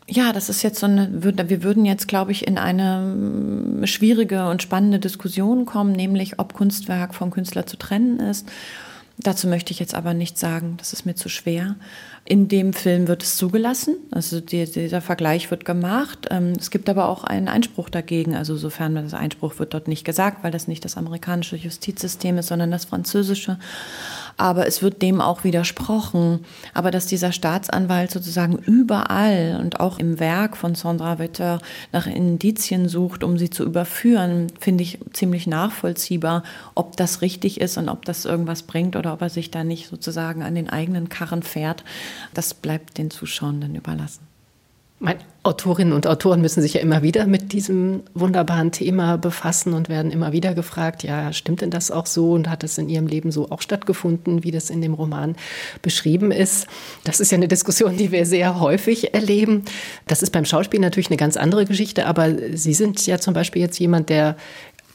Ja, 0.07 0.33
das 0.33 0.49
ist 0.49 0.61
jetzt 0.61 0.79
so 0.79 0.85
eine, 0.85 1.09
wir 1.11 1.63
würden 1.63 1.83
jetzt, 1.83 2.07
glaube 2.07 2.31
ich, 2.31 2.45
in 2.45 2.59
eine 2.59 2.99
mm, 2.99 3.87
schwierige 3.87 4.47
und 4.49 4.61
spannende 4.61 4.99
Diskussion 4.99 5.65
kommen, 5.65 5.93
nämlich 5.93 6.37
ob 6.37 6.53
Kunstwerk 6.53 7.15
vom 7.15 7.31
Künstler 7.31 7.65
zu 7.65 7.77
trennen 7.77 8.19
ist. 8.19 8.47
Dazu 9.17 9.47
möchte 9.47 9.71
ich 9.71 9.79
jetzt 9.79 9.95
aber 9.95 10.13
nichts 10.13 10.41
sagen, 10.41 10.75
das 10.77 10.91
ist 10.91 11.05
mir 11.05 11.15
zu 11.15 11.29
schwer. 11.29 11.75
In 12.25 12.49
dem 12.49 12.73
Film 12.73 13.07
wird 13.07 13.23
es 13.23 13.37
zugelassen, 13.37 13.95
also 14.11 14.41
die, 14.41 14.65
dieser 14.65 14.99
Vergleich 14.99 15.49
wird 15.51 15.63
gemacht. 15.63 16.27
Ähm, 16.29 16.53
es 16.59 16.69
gibt 16.69 16.89
aber 16.89 17.07
auch 17.07 17.23
einen 17.23 17.47
Einspruch 17.47 17.89
dagegen, 17.89 18.35
also 18.35 18.57
sofern 18.57 18.95
das 18.95 19.13
Einspruch 19.13 19.57
wird 19.57 19.73
dort 19.73 19.87
nicht 19.87 20.03
gesagt, 20.03 20.43
weil 20.43 20.51
das 20.51 20.67
nicht 20.67 20.83
das 20.83 20.97
amerikanische 20.97 21.55
Justizsystem 21.55 22.37
ist, 22.37 22.47
sondern 22.47 22.71
das 22.71 22.85
französische 22.85 23.57
aber 24.37 24.67
es 24.67 24.81
wird 24.81 25.01
dem 25.01 25.21
auch 25.21 25.43
widersprochen. 25.43 26.45
Aber 26.73 26.91
dass 26.91 27.05
dieser 27.07 27.31
Staatsanwalt 27.31 28.11
sozusagen 28.11 28.57
überall 28.57 29.59
und 29.61 29.79
auch 29.79 29.99
im 29.99 30.19
Werk 30.19 30.57
von 30.57 30.75
Sandra 30.75 31.19
Wetter 31.19 31.59
nach 31.91 32.07
Indizien 32.07 32.89
sucht, 32.89 33.23
um 33.23 33.37
sie 33.37 33.49
zu 33.49 33.63
überführen, 33.63 34.47
finde 34.59 34.83
ich 34.83 34.99
ziemlich 35.13 35.47
nachvollziehbar, 35.47 36.43
ob 36.75 36.97
das 36.97 37.21
richtig 37.21 37.61
ist 37.61 37.77
und 37.77 37.89
ob 37.89 38.05
das 38.05 38.25
irgendwas 38.25 38.63
bringt 38.63 38.95
oder 38.95 39.13
ob 39.13 39.21
er 39.21 39.29
sich 39.29 39.51
da 39.51 39.63
nicht 39.63 39.89
sozusagen 39.89 40.43
an 40.43 40.55
den 40.55 40.69
eigenen 40.69 41.09
Karren 41.09 41.43
fährt. 41.43 41.83
Das 42.33 42.53
bleibt 42.53 42.97
den 42.97 43.11
Zuschauern 43.11 43.61
dann 43.61 43.75
überlassen. 43.75 44.34
Meine 44.99 45.19
Autorinnen 45.43 45.93
und 45.93 46.07
Autoren 46.07 46.41
müssen 46.41 46.61
sich 46.61 46.73
ja 46.73 46.81
immer 46.81 47.03
wieder 47.03 47.27
mit 47.27 47.51
diesem 47.51 48.03
wunderbaren 48.13 48.71
Thema 48.71 49.17
befassen 49.17 49.73
und 49.73 49.89
werden 49.89 50.09
immer 50.09 50.31
wieder 50.31 50.55
gefragt, 50.55 51.03
ja, 51.03 51.33
stimmt 51.33 51.61
denn 51.61 51.69
das 51.69 51.91
auch 51.91 52.05
so 52.05 52.31
und 52.31 52.49
hat 52.49 52.63
es 52.63 52.77
in 52.77 52.87
ihrem 52.87 53.05
Leben 53.05 53.31
so 53.31 53.51
auch 53.51 53.61
stattgefunden, 53.61 54.43
wie 54.43 54.51
das 54.51 54.69
in 54.69 54.81
dem 54.81 54.93
Roman 54.93 55.35
beschrieben 55.81 56.31
ist? 56.31 56.67
Das 57.03 57.19
ist 57.19 57.31
ja 57.31 57.37
eine 57.37 57.49
Diskussion, 57.49 57.97
die 57.97 58.11
wir 58.11 58.25
sehr 58.25 58.59
häufig 58.59 59.13
erleben. 59.13 59.65
Das 60.07 60.23
ist 60.23 60.31
beim 60.31 60.45
Schauspiel 60.45 60.79
natürlich 60.79 61.09
eine 61.09 61.17
ganz 61.17 61.35
andere 61.35 61.65
Geschichte, 61.65 62.05
aber 62.05 62.29
Sie 62.53 62.73
sind 62.73 63.05
ja 63.05 63.19
zum 63.19 63.33
Beispiel 63.33 63.61
jetzt 63.61 63.77
jemand, 63.77 64.09
der 64.09 64.37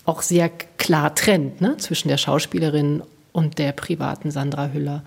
auch 0.06 0.22
sehr 0.22 0.50
klar 0.78 1.14
trennt 1.14 1.60
ne, 1.60 1.76
zwischen 1.76 2.08
der 2.08 2.16
Schauspielerin 2.16 3.02
und 3.32 3.58
der 3.58 3.72
privaten 3.72 4.30
Sandra 4.30 4.70
Hüller 4.72 5.04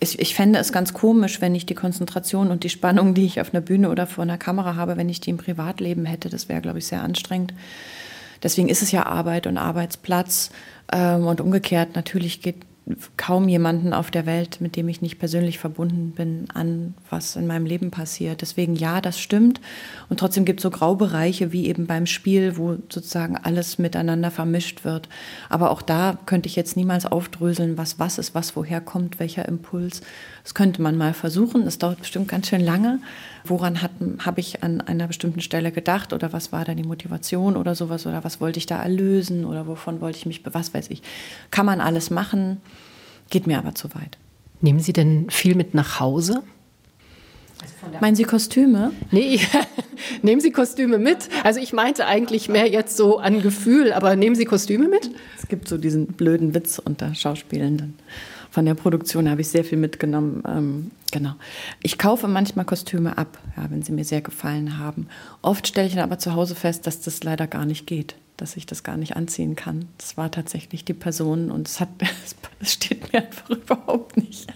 ich, 0.00 0.18
ich 0.18 0.34
fände 0.34 0.58
es 0.58 0.72
ganz 0.72 0.92
komisch, 0.92 1.40
wenn 1.40 1.54
ich 1.54 1.66
die 1.66 1.74
Konzentration 1.74 2.50
und 2.50 2.64
die 2.64 2.68
Spannung, 2.68 3.14
die 3.14 3.24
ich 3.24 3.40
auf 3.40 3.52
einer 3.52 3.60
Bühne 3.60 3.90
oder 3.90 4.06
vor 4.06 4.22
einer 4.22 4.38
Kamera 4.38 4.76
habe, 4.76 4.96
wenn 4.96 5.08
ich 5.08 5.20
die 5.20 5.30
im 5.30 5.38
Privatleben 5.38 6.04
hätte. 6.04 6.28
Das 6.28 6.48
wäre, 6.48 6.60
glaube 6.60 6.78
ich, 6.78 6.86
sehr 6.86 7.02
anstrengend. 7.02 7.54
Deswegen 8.42 8.68
ist 8.68 8.82
es 8.82 8.92
ja 8.92 9.06
Arbeit 9.06 9.46
und 9.46 9.56
Arbeitsplatz. 9.56 10.50
Ähm, 10.92 11.26
und 11.26 11.40
umgekehrt, 11.40 11.96
natürlich 11.96 12.42
geht 12.42 12.56
kaum 13.16 13.48
jemanden 13.48 13.92
auf 13.92 14.12
der 14.12 14.26
Welt, 14.26 14.60
mit 14.60 14.76
dem 14.76 14.88
ich 14.88 15.02
nicht 15.02 15.18
persönlich 15.18 15.58
verbunden 15.58 16.12
bin, 16.12 16.46
an, 16.54 16.94
was 17.10 17.34
in 17.34 17.48
meinem 17.48 17.66
Leben 17.66 17.90
passiert. 17.90 18.42
Deswegen 18.42 18.76
ja, 18.76 19.00
das 19.00 19.18
stimmt. 19.18 19.60
Und 20.08 20.20
trotzdem 20.20 20.44
gibt 20.44 20.60
es 20.60 20.62
so 20.62 20.70
Graubereiche 20.70 21.52
wie 21.52 21.66
eben 21.66 21.86
beim 21.86 22.06
Spiel, 22.06 22.56
wo 22.56 22.76
sozusagen 22.88 23.36
alles 23.36 23.78
miteinander 23.78 24.30
vermischt 24.30 24.84
wird. 24.84 25.08
Aber 25.48 25.72
auch 25.72 25.82
da 25.82 26.16
könnte 26.26 26.48
ich 26.48 26.54
jetzt 26.54 26.76
niemals 26.76 27.06
aufdröseln, 27.06 27.76
was 27.76 27.98
was 27.98 28.18
ist, 28.18 28.36
was 28.36 28.54
woher 28.54 28.80
kommt, 28.80 29.18
welcher 29.18 29.46
Impuls. 29.48 30.02
Das 30.44 30.54
könnte 30.54 30.80
man 30.80 30.96
mal 30.96 31.12
versuchen. 31.12 31.64
Das 31.64 31.78
dauert 31.78 31.98
bestimmt 31.98 32.28
ganz 32.28 32.48
schön 32.48 32.64
lange. 32.64 33.00
Woran 33.48 33.82
habe 33.82 34.40
ich 34.40 34.62
an 34.62 34.80
einer 34.80 35.06
bestimmten 35.06 35.40
Stelle 35.40 35.72
gedacht 35.72 36.12
oder 36.12 36.32
was 36.32 36.52
war 36.52 36.64
da 36.64 36.74
die 36.74 36.82
Motivation 36.82 37.56
oder 37.56 37.74
sowas 37.74 38.06
oder 38.06 38.24
was 38.24 38.40
wollte 38.40 38.58
ich 38.58 38.66
da 38.66 38.82
erlösen 38.82 39.44
oder 39.44 39.66
wovon 39.66 40.00
wollte 40.00 40.18
ich 40.18 40.26
mich, 40.26 40.42
was 40.44 40.74
weiß 40.74 40.90
ich. 40.90 41.02
Kann 41.50 41.66
man 41.66 41.80
alles 41.80 42.10
machen, 42.10 42.60
geht 43.30 43.46
mir 43.46 43.58
aber 43.58 43.74
zu 43.74 43.94
weit. 43.94 44.18
Nehmen 44.60 44.80
Sie 44.80 44.92
denn 44.92 45.30
viel 45.30 45.54
mit 45.54 45.74
nach 45.74 46.00
Hause? 46.00 46.42
Also 47.60 47.98
Meinen 48.00 48.16
Sie 48.16 48.24
Kostüme? 48.24 48.92
Nee, 49.10 49.40
nehmen 50.22 50.40
Sie 50.40 50.50
Kostüme 50.50 50.98
mit. 50.98 51.28
Also 51.44 51.60
ich 51.60 51.72
meinte 51.72 52.06
eigentlich 52.06 52.48
mehr 52.48 52.68
jetzt 52.68 52.96
so 52.96 53.18
an 53.18 53.42
Gefühl, 53.42 53.92
aber 53.92 54.16
nehmen 54.16 54.36
Sie 54.36 54.44
Kostüme 54.44 54.88
mit? 54.88 55.10
Es 55.38 55.48
gibt 55.48 55.68
so 55.68 55.78
diesen 55.78 56.06
blöden 56.08 56.54
Witz 56.54 56.78
unter 56.78 57.14
Schauspielenden 57.14 57.98
von 58.56 58.64
der 58.64 58.72
Produktion 58.72 59.28
habe 59.28 59.42
ich 59.42 59.48
sehr 59.48 59.64
viel 59.64 59.76
mitgenommen. 59.76 60.42
Ähm, 60.48 60.90
genau. 61.12 61.34
Ich 61.82 61.98
kaufe 61.98 62.26
manchmal 62.26 62.64
Kostüme 62.64 63.18
ab, 63.18 63.36
ja, 63.54 63.70
wenn 63.70 63.82
sie 63.82 63.92
mir 63.92 64.06
sehr 64.06 64.22
gefallen 64.22 64.78
haben. 64.78 65.08
Oft 65.42 65.68
stelle 65.68 65.86
ich 65.88 65.92
dann 65.92 66.04
aber 66.04 66.18
zu 66.18 66.32
Hause 66.32 66.54
fest, 66.54 66.86
dass 66.86 67.02
das 67.02 67.22
leider 67.22 67.46
gar 67.48 67.66
nicht 67.66 67.86
geht, 67.86 68.14
dass 68.38 68.56
ich 68.56 68.64
das 68.64 68.82
gar 68.82 68.96
nicht 68.96 69.14
anziehen 69.14 69.56
kann. 69.56 69.88
Das 69.98 70.16
war 70.16 70.30
tatsächlich 70.30 70.86
die 70.86 70.94
Person 70.94 71.50
und 71.50 71.68
es 71.68 71.80
hat, 71.80 71.90
es 72.60 72.72
steht 72.72 73.12
mir 73.12 73.24
einfach 73.24 73.50
überhaupt 73.50 74.16
nicht. 74.16 74.46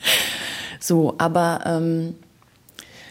So, 0.80 1.16
aber 1.18 1.60
ähm, 1.66 2.14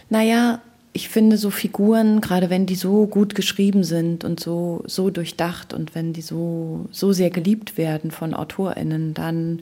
naja, 0.09 0.59
ich 0.91 1.07
finde 1.07 1.37
so 1.37 1.51
Figuren, 1.51 2.19
gerade 2.19 2.49
wenn 2.49 2.65
die 2.65 2.73
so 2.73 3.05
gut 3.05 3.35
geschrieben 3.35 3.83
sind 3.83 4.23
und 4.23 4.39
so, 4.39 4.81
so 4.87 5.11
durchdacht 5.11 5.71
und 5.71 5.93
wenn 5.93 6.13
die 6.13 6.23
so, 6.23 6.87
so 6.89 7.13
sehr 7.13 7.29
geliebt 7.29 7.77
werden 7.77 8.09
von 8.09 8.33
AutorInnen, 8.33 9.13
dann 9.13 9.61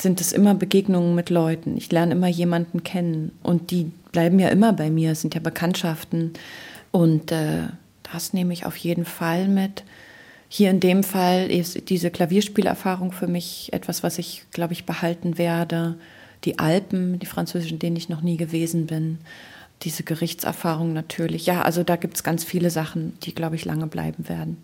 sind 0.00 0.20
es 0.20 0.32
immer 0.32 0.54
Begegnungen 0.54 1.14
mit 1.14 1.30
Leuten. 1.30 1.76
Ich 1.76 1.90
lerne 1.90 2.12
immer 2.12 2.28
jemanden 2.28 2.84
kennen 2.84 3.32
und 3.42 3.70
die 3.70 3.90
bleiben 4.12 4.38
ja 4.38 4.48
immer 4.48 4.72
bei 4.72 4.90
mir, 4.90 5.12
es 5.12 5.20
sind 5.20 5.34
ja 5.34 5.40
Bekanntschaften. 5.40 6.34
Und 6.92 7.32
äh, 7.32 7.64
das 8.12 8.32
nehme 8.32 8.52
ich 8.52 8.64
auf 8.64 8.76
jeden 8.76 9.04
Fall 9.04 9.48
mit. 9.48 9.84
hier 10.48 10.70
in 10.70 10.80
dem 10.80 11.02
Fall 11.02 11.50
ist 11.50 11.90
diese 11.90 12.10
Klavierspielerfahrung 12.10 13.12
für 13.12 13.26
mich 13.26 13.70
etwas, 13.72 14.02
was 14.02 14.18
ich, 14.18 14.44
glaube 14.52 14.72
ich, 14.72 14.86
behalten 14.86 15.36
werde. 15.36 15.96
Die 16.44 16.58
Alpen, 16.58 17.18
die 17.18 17.26
französischen, 17.26 17.78
denen 17.78 17.96
ich 17.96 18.08
noch 18.08 18.22
nie 18.22 18.36
gewesen 18.36 18.86
bin. 18.86 19.18
Diese 19.82 20.04
Gerichtserfahrung 20.04 20.92
natürlich. 20.92 21.46
Ja, 21.46 21.62
also 21.62 21.82
da 21.82 21.96
gibt 21.96 22.16
es 22.16 22.24
ganz 22.24 22.44
viele 22.44 22.70
Sachen, 22.70 23.18
die, 23.24 23.34
glaube 23.34 23.56
ich, 23.56 23.64
lange 23.64 23.88
bleiben 23.88 24.28
werden. 24.28 24.56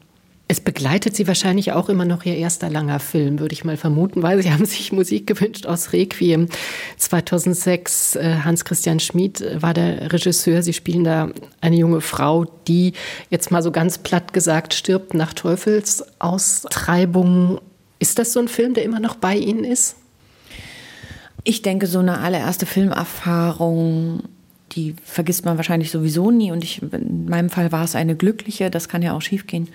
Es 0.46 0.60
begleitet 0.60 1.16
Sie 1.16 1.26
wahrscheinlich 1.26 1.72
auch 1.72 1.88
immer 1.88 2.04
noch 2.04 2.26
Ihr 2.26 2.36
erster 2.36 2.68
langer 2.68 3.00
Film, 3.00 3.38
würde 3.38 3.54
ich 3.54 3.64
mal 3.64 3.78
vermuten, 3.78 4.22
weil 4.22 4.42
Sie 4.42 4.52
haben 4.52 4.66
sich 4.66 4.92
Musik 4.92 5.26
gewünscht 5.26 5.64
aus 5.66 5.94
Requiem. 5.94 6.48
2006, 6.98 8.16
äh, 8.16 8.40
Hans-Christian 8.44 9.00
Schmid 9.00 9.42
war 9.62 9.72
der 9.72 10.12
Regisseur. 10.12 10.62
Sie 10.62 10.74
spielen 10.74 11.04
da 11.04 11.30
eine 11.60 11.76
junge 11.76 12.02
Frau, 12.02 12.44
die 12.68 12.92
jetzt 13.30 13.50
mal 13.50 13.62
so 13.62 13.72
ganz 13.72 13.96
platt 13.98 14.34
gesagt 14.34 14.74
stirbt 14.74 15.14
nach 15.14 15.32
Teufelsaustreibung. 15.32 17.58
Ist 17.98 18.18
das 18.18 18.34
so 18.34 18.40
ein 18.40 18.48
Film, 18.48 18.74
der 18.74 18.84
immer 18.84 19.00
noch 19.00 19.14
bei 19.14 19.36
Ihnen 19.36 19.64
ist? 19.64 19.96
Ich 21.42 21.62
denke, 21.62 21.86
so 21.86 22.00
eine 22.00 22.20
allererste 22.20 22.66
Filmerfahrung 22.66 24.24
die 24.72 24.96
vergisst 25.04 25.44
man 25.44 25.56
wahrscheinlich 25.56 25.90
sowieso 25.90 26.30
nie. 26.30 26.50
Und 26.50 26.64
ich, 26.64 26.82
in 26.82 27.26
meinem 27.26 27.50
Fall 27.50 27.72
war 27.72 27.84
es 27.84 27.94
eine 27.94 28.16
glückliche, 28.16 28.70
das 28.70 28.88
kann 28.88 29.02
ja 29.02 29.12
auch 29.12 29.22
schiefgehen. 29.22 29.68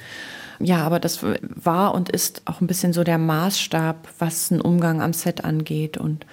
Ja, 0.60 0.84
aber 0.84 1.00
das 1.00 1.24
war 1.24 1.93
und 1.93 2.10
ist 2.10 2.41
auch 2.45 2.62
ein 2.62 2.67
bisschen 2.67 2.91
so 2.93 3.04
der 3.04 3.17
Maßstab, 3.17 4.10
was 4.19 4.52
ein 4.52 4.62
Umgang 4.62 5.02
am 5.02 5.13
Set 5.13 5.43
angeht 5.43 5.98
und 5.98 6.26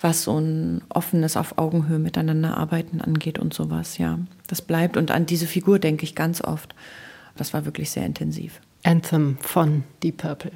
was 0.00 0.22
so 0.22 0.38
ein 0.38 0.82
offenes 0.88 1.36
auf 1.36 1.58
Augenhöhe 1.58 1.98
miteinander 1.98 2.56
arbeiten 2.56 3.00
angeht 3.00 3.38
und 3.38 3.52
sowas, 3.52 3.98
ja. 3.98 4.18
Das 4.46 4.62
bleibt 4.62 4.96
und 4.96 5.10
an 5.10 5.26
diese 5.26 5.46
Figur 5.46 5.78
denke 5.78 6.04
ich 6.04 6.14
ganz 6.14 6.40
oft. 6.40 6.74
Das 7.36 7.52
war 7.52 7.64
wirklich 7.64 7.90
sehr 7.90 8.06
intensiv. 8.06 8.60
Anthem 8.84 9.38
von 9.40 9.84
Deep 10.02 10.18
Purple. 10.18 10.52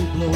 Softly 0.00 0.18
blow, 0.18 0.32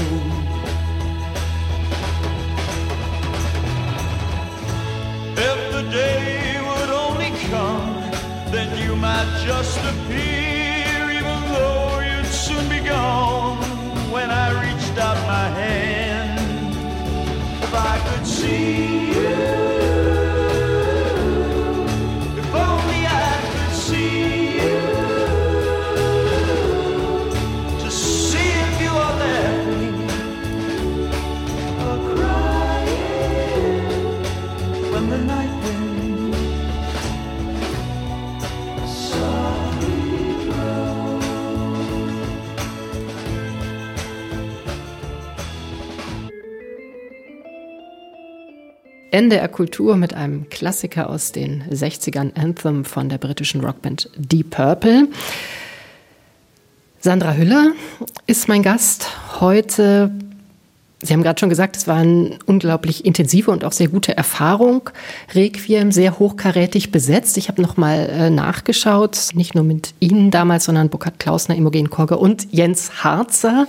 if 5.36 5.72
the 5.72 5.82
day 5.90 6.60
would 6.60 6.90
only 6.90 7.30
come, 7.50 8.10
then 8.50 8.76
you 8.78 8.96
might 8.96 9.42
just 9.44 9.78
appear, 9.78 11.10
even 11.10 11.40
though 11.52 12.00
you'd 12.00 12.26
soon 12.26 12.68
be 12.68 12.80
gone. 12.86 13.58
When 14.10 14.30
I 14.30 14.50
reached 14.62 14.98
out 14.98 15.16
my 15.26 15.48
hand, 15.48 16.76
if 17.62 17.74
I 17.74 17.98
could 18.08 18.26
see 18.26 18.93
NDR 49.14 49.46
Kultur 49.46 49.96
mit 49.96 50.12
einem 50.12 50.48
Klassiker 50.50 51.08
aus 51.08 51.30
den 51.30 51.62
60ern, 51.70 52.34
Anthem 52.34 52.84
von 52.84 53.08
der 53.08 53.18
britischen 53.18 53.60
Rockband 53.64 54.10
Deep 54.16 54.50
Purple. 54.50 55.06
Sandra 56.98 57.34
Hüller 57.34 57.74
ist 58.26 58.48
mein 58.48 58.64
Gast 58.64 59.06
heute 59.38 60.10
Sie 61.04 61.12
haben 61.12 61.22
gerade 61.22 61.38
schon 61.38 61.50
gesagt, 61.50 61.76
es 61.76 61.86
war 61.86 61.96
eine 61.96 62.38
unglaublich 62.46 63.04
intensive 63.04 63.50
und 63.50 63.62
auch 63.64 63.72
sehr 63.72 63.88
gute 63.88 64.16
Erfahrung. 64.16 64.88
Requiem 65.34 65.92
sehr 65.92 66.18
hochkarätig 66.18 66.92
besetzt. 66.92 67.36
Ich 67.36 67.48
habe 67.48 67.60
noch 67.60 67.76
mal 67.76 68.08
äh, 68.08 68.30
nachgeschaut, 68.30 69.28
nicht 69.34 69.54
nur 69.54 69.64
mit 69.64 69.92
Ihnen 70.00 70.30
damals, 70.30 70.64
sondern 70.64 70.88
Burkhard 70.88 71.18
Klausner, 71.18 71.56
Imogen 71.56 71.90
Korger 71.90 72.18
und 72.18 72.48
Jens 72.52 73.04
Harzer, 73.04 73.66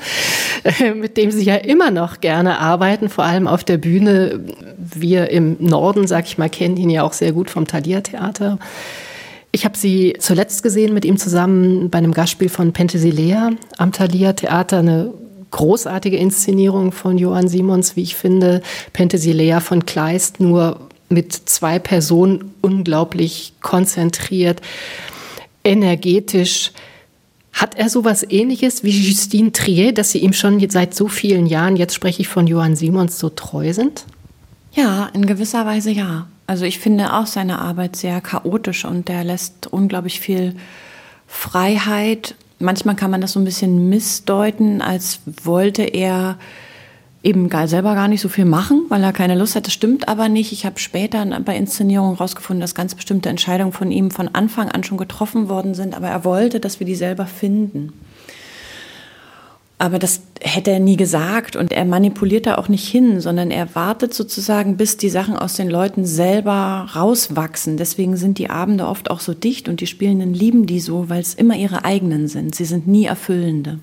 äh, 0.64 0.92
mit 0.94 1.18
dem 1.18 1.30
Sie 1.30 1.44
ja 1.44 1.56
immer 1.56 1.92
noch 1.92 2.22
gerne 2.22 2.60
arbeiten, 2.60 3.10
vor 3.10 3.26
allem 3.26 3.48
auf 3.48 3.66
der 3.66 3.78
Bühne. 3.78 4.40
Wir 4.78 5.30
im 5.30 5.58
Norden, 5.60 6.08
sag 6.08 6.26
ich 6.26 6.38
mal, 6.38 6.50
kennen 6.50 6.78
ihn 6.78 6.90
ja 6.90 7.04
auch 7.04 7.14
sehr 7.14 7.34
gut 7.34 7.50
vom 7.50 7.68
Thalia 7.68 8.00
Theater. 8.00 8.60
Ich 9.52 9.66
habe 9.66 9.78
sie 9.78 10.16
zuletzt 10.20 10.64
gesehen 10.64 10.94
mit 10.94 11.06
ihm 11.06 11.18
zusammen 11.18 11.90
bei 11.90 11.98
einem 11.98 12.14
Gastspiel 12.14 12.50
von 12.50 12.74
Penthesilea 12.74 13.52
am 13.78 13.92
Thalia 13.92 14.34
Theater, 14.34 14.80
eine 14.80 15.14
großartige 15.56 16.18
Inszenierung 16.18 16.92
von 16.92 17.18
Johann 17.18 17.48
Simons, 17.48 17.96
wie 17.96 18.02
ich 18.02 18.16
finde. 18.16 18.62
Penthesilea 18.92 19.62
von 19.62 19.86
Kleist 19.86 20.42
nur 20.42 20.82
mit 21.08 21.32
zwei 21.32 21.80
Personen 21.80 22.54
unglaublich 22.60 23.54
konzentriert, 23.62 24.62
energetisch. 25.64 26.74
Hat 27.54 27.76
er 27.76 27.90
sowas 27.90 28.26
ähnliches 28.30 28.84
wie 28.84 28.90
Justine 29.00 29.54
Trier, 29.54 29.94
dass 29.94 30.12
Sie 30.12 30.18
ihm 30.18 30.34
schon 30.34 30.60
seit 30.70 30.94
so 30.94 31.08
vielen 31.08 31.46
Jahren, 31.46 31.78
jetzt 31.78 31.96
spreche 31.96 32.22
ich 32.22 32.28
von 32.28 32.48
Johann 32.48 32.76
Simons, 32.76 33.18
so 33.18 33.30
treu 33.30 33.72
sind? 33.72 34.04
Ja, 34.74 35.10
in 35.14 35.26
gewisser 35.26 35.66
Weise 35.66 35.90
ja. 35.90 36.28
Also 36.48 36.66
ich 36.66 36.80
finde 36.80 37.14
auch 37.14 37.28
seine 37.28 37.60
Arbeit 37.60 37.96
sehr 37.96 38.20
chaotisch 38.20 38.84
und 38.84 39.08
der 39.08 39.24
lässt 39.24 39.68
unglaublich 39.68 40.20
viel 40.20 40.58
Freiheit. 41.28 42.36
Manchmal 42.60 42.96
kann 42.96 43.12
man 43.12 43.22
das 43.22 43.34
so 43.34 43.40
ein 43.40 43.46
bisschen 43.46 43.90
missdeuten, 43.90 44.82
als 44.82 45.20
wollte 45.44 45.84
er 45.84 46.38
eben 47.22 47.50
selber 47.68 47.96
gar 47.96 48.08
nicht 48.08 48.22
so 48.22 48.30
viel 48.30 48.46
machen, 48.46 48.86
weil 48.90 49.04
er 49.04 49.12
keine 49.12 49.36
Lust 49.36 49.56
hat. 49.56 49.66
Das 49.66 49.74
stimmt 49.74 50.08
aber 50.08 50.30
nicht. 50.30 50.52
Ich 50.52 50.66
habe 50.66 50.80
später 50.80 51.26
bei 51.44 51.58
Inszenierungen 51.58 52.16
herausgefunden, 52.18 52.62
dass 52.62 52.76
ganz 52.76 52.94
bestimmte 52.94 53.30
Entscheidungen 53.30 53.74
von 53.74 53.92
ihm 53.92 54.12
von 54.12 54.30
Anfang 54.34 54.70
an 54.70 54.84
schon 54.84 55.00
getroffen 55.00 55.50
worden 55.50 55.74
sind, 55.74 55.96
aber 55.96 56.08
er 56.08 56.24
wollte, 56.24 56.60
dass 56.60 56.80
wir 56.80 56.86
die 56.86 56.96
selber 56.96 57.26
finden. 57.26 57.94
Aber 59.78 60.00
das 60.00 60.22
hätte 60.40 60.72
er 60.72 60.80
nie 60.80 60.96
gesagt 60.96 61.58
und 61.58 61.74
er 61.74 61.84
manipuliert 61.84 62.46
da 62.46 62.56
auch 62.56 62.70
nicht 62.70 62.88
hin, 62.88 63.20
sondern 63.20 63.52
er 63.52 63.76
wartet 63.76 64.14
sozusagen, 64.14 64.78
bis 64.78 64.96
die 64.96 65.10
Sachen 65.10 65.36
aus 65.36 65.56
den 65.56 65.70
Leuten 65.70 66.06
selber 66.06 66.88
rauswachsen. 66.96 67.76
Deswegen 67.76 68.16
sind 68.16 68.38
die 68.38 68.50
Abende 68.50 68.88
oft 68.88 69.12
auch 69.12 69.20
so 69.20 69.34
dicht 69.34 69.68
und 69.68 69.82
die 69.82 69.88
Spielenden 69.88 70.34
lieben 70.34 70.66
die 70.66 70.80
so, 70.80 71.10
weil 71.10 71.20
es 71.20 71.34
immer 71.34 71.58
ihre 71.58 71.84
eigenen 71.84 72.30
sind. 72.30 72.56
Sie 72.56 72.64
sind 72.64 72.88
nie 72.88 73.06
erfüllende 73.06 73.80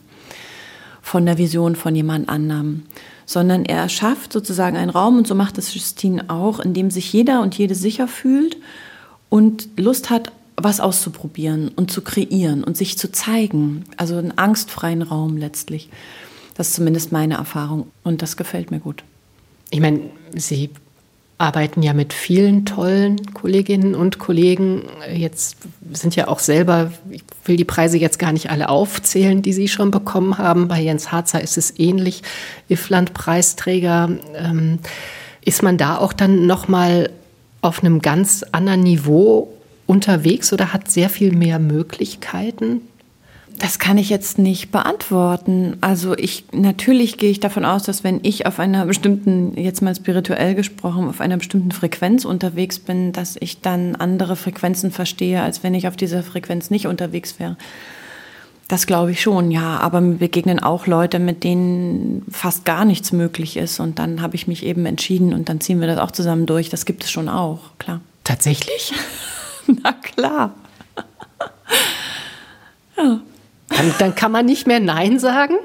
von 1.02 1.26
der 1.26 1.36
Vision 1.36 1.76
von 1.76 1.94
jemand 1.94 2.28
anderem, 2.28 2.84
sondern 3.26 3.66
er 3.66 3.88
schafft 3.90 4.32
sozusagen 4.32 4.78
einen 4.78 4.90
Raum 4.90 5.18
und 5.18 5.26
so 5.26 5.34
macht 5.34 5.58
es 5.58 5.74
Justine 5.74 6.30
auch, 6.30 6.58
in 6.60 6.72
dem 6.72 6.90
sich 6.90 7.12
jeder 7.12 7.42
und 7.42 7.58
jede 7.58 7.74
sicher 7.74 8.08
fühlt 8.08 8.56
und 9.28 9.68
Lust 9.76 10.08
hat 10.08 10.32
was 10.64 10.80
auszuprobieren 10.80 11.68
und 11.68 11.90
zu 11.90 12.02
kreieren 12.02 12.64
und 12.64 12.76
sich 12.76 12.98
zu 12.98 13.10
zeigen. 13.10 13.84
Also 13.96 14.16
einen 14.16 14.36
angstfreien 14.36 15.02
Raum 15.02 15.36
letztlich. 15.36 15.88
Das 16.54 16.68
ist 16.68 16.74
zumindest 16.74 17.12
meine 17.12 17.34
Erfahrung 17.34 17.88
und 18.02 18.22
das 18.22 18.36
gefällt 18.36 18.70
mir 18.70 18.80
gut. 18.80 19.04
Ich 19.70 19.80
meine, 19.80 20.00
Sie 20.34 20.70
arbeiten 21.38 21.82
ja 21.82 21.92
mit 21.92 22.12
vielen 22.12 22.64
tollen 22.66 23.34
Kolleginnen 23.34 23.94
und 23.94 24.18
Kollegen. 24.18 24.82
Jetzt 25.12 25.56
sind 25.92 26.14
ja 26.14 26.28
auch 26.28 26.38
selber, 26.38 26.92
ich 27.10 27.24
will 27.46 27.56
die 27.56 27.64
Preise 27.64 27.98
jetzt 27.98 28.18
gar 28.18 28.32
nicht 28.32 28.50
alle 28.50 28.68
aufzählen, 28.68 29.42
die 29.42 29.52
Sie 29.52 29.66
schon 29.66 29.90
bekommen 29.90 30.38
haben. 30.38 30.68
Bei 30.68 30.80
Jens 30.80 31.10
Harzer 31.10 31.40
ist 31.40 31.58
es 31.58 31.78
ähnlich. 31.78 32.22
Ifland-Preisträger. 32.68 34.10
Ähm, 34.36 34.78
ist 35.44 35.62
man 35.62 35.76
da 35.76 35.98
auch 35.98 36.12
dann 36.12 36.46
nochmal 36.46 37.10
auf 37.62 37.82
einem 37.82 38.00
ganz 38.00 38.44
anderen 38.52 38.82
Niveau 38.82 39.52
unterwegs 39.92 40.52
oder 40.52 40.72
hat 40.72 40.90
sehr 40.90 41.10
viel 41.10 41.32
mehr 41.32 41.58
Möglichkeiten? 41.58 42.80
Das 43.58 43.78
kann 43.78 43.98
ich 43.98 44.08
jetzt 44.08 44.38
nicht 44.38 44.72
beantworten. 44.72 45.76
Also 45.82 46.16
ich 46.16 46.46
natürlich 46.52 47.18
gehe 47.18 47.30
ich 47.30 47.40
davon 47.40 47.66
aus, 47.66 47.82
dass 47.82 48.02
wenn 48.02 48.20
ich 48.22 48.46
auf 48.46 48.58
einer 48.58 48.86
bestimmten, 48.86 49.56
jetzt 49.56 49.82
mal 49.82 49.94
spirituell 49.94 50.54
gesprochen, 50.54 51.08
auf 51.08 51.20
einer 51.20 51.36
bestimmten 51.36 51.70
Frequenz 51.70 52.24
unterwegs 52.24 52.78
bin, 52.78 53.12
dass 53.12 53.36
ich 53.38 53.60
dann 53.60 53.94
andere 53.94 54.34
Frequenzen 54.34 54.90
verstehe, 54.90 55.42
als 55.42 55.62
wenn 55.62 55.74
ich 55.74 55.86
auf 55.86 55.96
dieser 55.96 56.22
Frequenz 56.22 56.70
nicht 56.70 56.86
unterwegs 56.86 57.38
wäre. 57.38 57.56
Das 58.68 58.86
glaube 58.86 59.12
ich 59.12 59.20
schon, 59.20 59.50
ja. 59.50 59.78
Aber 59.80 60.00
mir 60.00 60.16
begegnen 60.16 60.58
auch 60.58 60.86
Leute, 60.86 61.18
mit 61.18 61.44
denen 61.44 62.24
fast 62.30 62.64
gar 62.64 62.86
nichts 62.86 63.12
möglich 63.12 63.58
ist. 63.58 63.80
Und 63.80 63.98
dann 63.98 64.22
habe 64.22 64.34
ich 64.34 64.48
mich 64.48 64.64
eben 64.64 64.86
entschieden 64.86 65.34
und 65.34 65.50
dann 65.50 65.60
ziehen 65.60 65.80
wir 65.80 65.86
das 65.86 65.98
auch 65.98 66.12
zusammen 66.12 66.46
durch. 66.46 66.70
Das 66.70 66.86
gibt 66.86 67.04
es 67.04 67.10
schon 67.10 67.28
auch, 67.28 67.60
klar. 67.78 68.00
Tatsächlich? 68.24 68.94
Na 69.82 69.92
klar. 69.92 70.54
ja. 72.96 73.20
Dann, 73.68 73.94
dann 73.98 74.14
kann 74.14 74.32
man 74.32 74.46
nicht 74.46 74.66
mehr 74.66 74.80
Nein 74.80 75.18
sagen? 75.18 75.56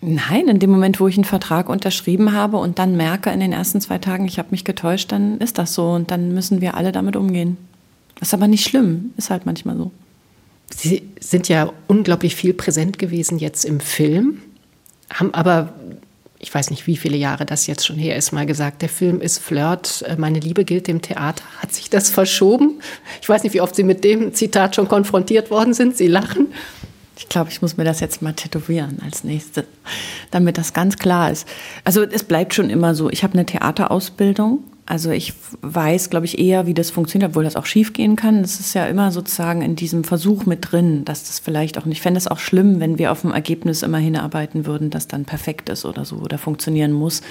Nein, 0.00 0.48
in 0.48 0.58
dem 0.58 0.70
Moment, 0.70 1.00
wo 1.00 1.08
ich 1.08 1.16
einen 1.16 1.24
Vertrag 1.24 1.68
unterschrieben 1.68 2.32
habe 2.32 2.58
und 2.58 2.78
dann 2.78 2.96
merke 2.96 3.30
in 3.30 3.40
den 3.40 3.52
ersten 3.52 3.80
zwei 3.80 3.98
Tagen, 3.98 4.26
ich 4.26 4.38
habe 4.38 4.48
mich 4.52 4.64
getäuscht, 4.64 5.10
dann 5.10 5.38
ist 5.38 5.58
das 5.58 5.74
so 5.74 5.90
und 5.90 6.10
dann 6.10 6.32
müssen 6.32 6.60
wir 6.60 6.76
alle 6.76 6.92
damit 6.92 7.16
umgehen. 7.16 7.56
Das 8.18 8.28
ist 8.28 8.34
aber 8.34 8.46
nicht 8.46 8.64
schlimm, 8.64 9.12
ist 9.16 9.30
halt 9.30 9.46
manchmal 9.46 9.76
so. 9.76 9.90
Sie 10.70 11.02
sind 11.20 11.48
ja 11.48 11.72
unglaublich 11.86 12.36
viel 12.36 12.54
präsent 12.54 12.98
gewesen 12.98 13.38
jetzt 13.38 13.64
im 13.64 13.80
Film, 13.80 14.42
haben 15.12 15.34
aber 15.34 15.72
ich 16.46 16.54
weiß 16.54 16.70
nicht, 16.70 16.86
wie 16.86 16.96
viele 16.96 17.16
Jahre 17.16 17.44
das 17.44 17.66
jetzt 17.66 17.84
schon 17.84 17.96
her 17.96 18.14
ist, 18.14 18.30
mal 18.30 18.46
gesagt, 18.46 18.80
der 18.80 18.88
Film 18.88 19.20
ist 19.20 19.38
Flirt, 19.38 20.04
äh, 20.06 20.14
meine 20.16 20.38
Liebe 20.38 20.64
gilt 20.64 20.86
dem 20.86 21.02
Theater. 21.02 21.42
Hat 21.58 21.74
sich 21.74 21.90
das 21.90 22.08
verschoben? 22.08 22.80
Ich 23.20 23.28
weiß 23.28 23.42
nicht, 23.42 23.52
wie 23.52 23.60
oft 23.60 23.74
Sie 23.74 23.82
mit 23.82 24.04
dem 24.04 24.32
Zitat 24.32 24.76
schon 24.76 24.86
konfrontiert 24.86 25.50
worden 25.50 25.74
sind. 25.74 25.96
Sie 25.96 26.06
lachen. 26.06 26.46
Ich 27.18 27.28
glaube, 27.28 27.50
ich 27.50 27.62
muss 27.62 27.76
mir 27.76 27.82
das 27.82 27.98
jetzt 27.98 28.22
mal 28.22 28.32
tätowieren 28.32 29.00
als 29.04 29.24
nächstes, 29.24 29.64
damit 30.30 30.56
das 30.56 30.72
ganz 30.72 30.98
klar 30.98 31.32
ist. 31.32 31.48
Also 31.82 32.04
es 32.04 32.22
bleibt 32.22 32.54
schon 32.54 32.70
immer 32.70 32.94
so. 32.94 33.10
Ich 33.10 33.24
habe 33.24 33.32
eine 33.32 33.44
Theaterausbildung 33.44 34.62
also 34.86 35.10
ich 35.10 35.34
weiß, 35.62 36.10
glaube 36.10 36.26
ich, 36.26 36.38
eher, 36.38 36.66
wie 36.66 36.74
das 36.74 36.90
funktioniert, 36.90 37.30
obwohl 37.30 37.42
das 37.42 37.56
auch 37.56 37.66
schiefgehen 37.66 38.14
kann. 38.14 38.42
Das 38.42 38.60
ist 38.60 38.72
ja 38.74 38.86
immer 38.86 39.10
sozusagen 39.10 39.60
in 39.60 39.74
diesem 39.74 40.04
Versuch 40.04 40.46
mit 40.46 40.70
drin, 40.70 41.04
dass 41.04 41.24
das 41.24 41.40
vielleicht 41.40 41.76
auch 41.76 41.84
nicht. 41.84 41.98
Ich 41.98 42.02
fände 42.02 42.18
es 42.18 42.28
auch 42.28 42.38
schlimm, 42.38 42.78
wenn 42.78 42.96
wir 42.96 43.10
auf 43.10 43.24
ein 43.24 43.32
Ergebnis 43.32 43.82
immer 43.82 43.98
hinarbeiten 43.98 44.64
würden, 44.64 44.90
das 44.90 45.08
dann 45.08 45.24
perfekt 45.24 45.68
ist 45.68 45.84
oder 45.84 46.04
so 46.04 46.16
oder 46.16 46.38
funktionieren 46.38 46.92
muss. 46.92 47.22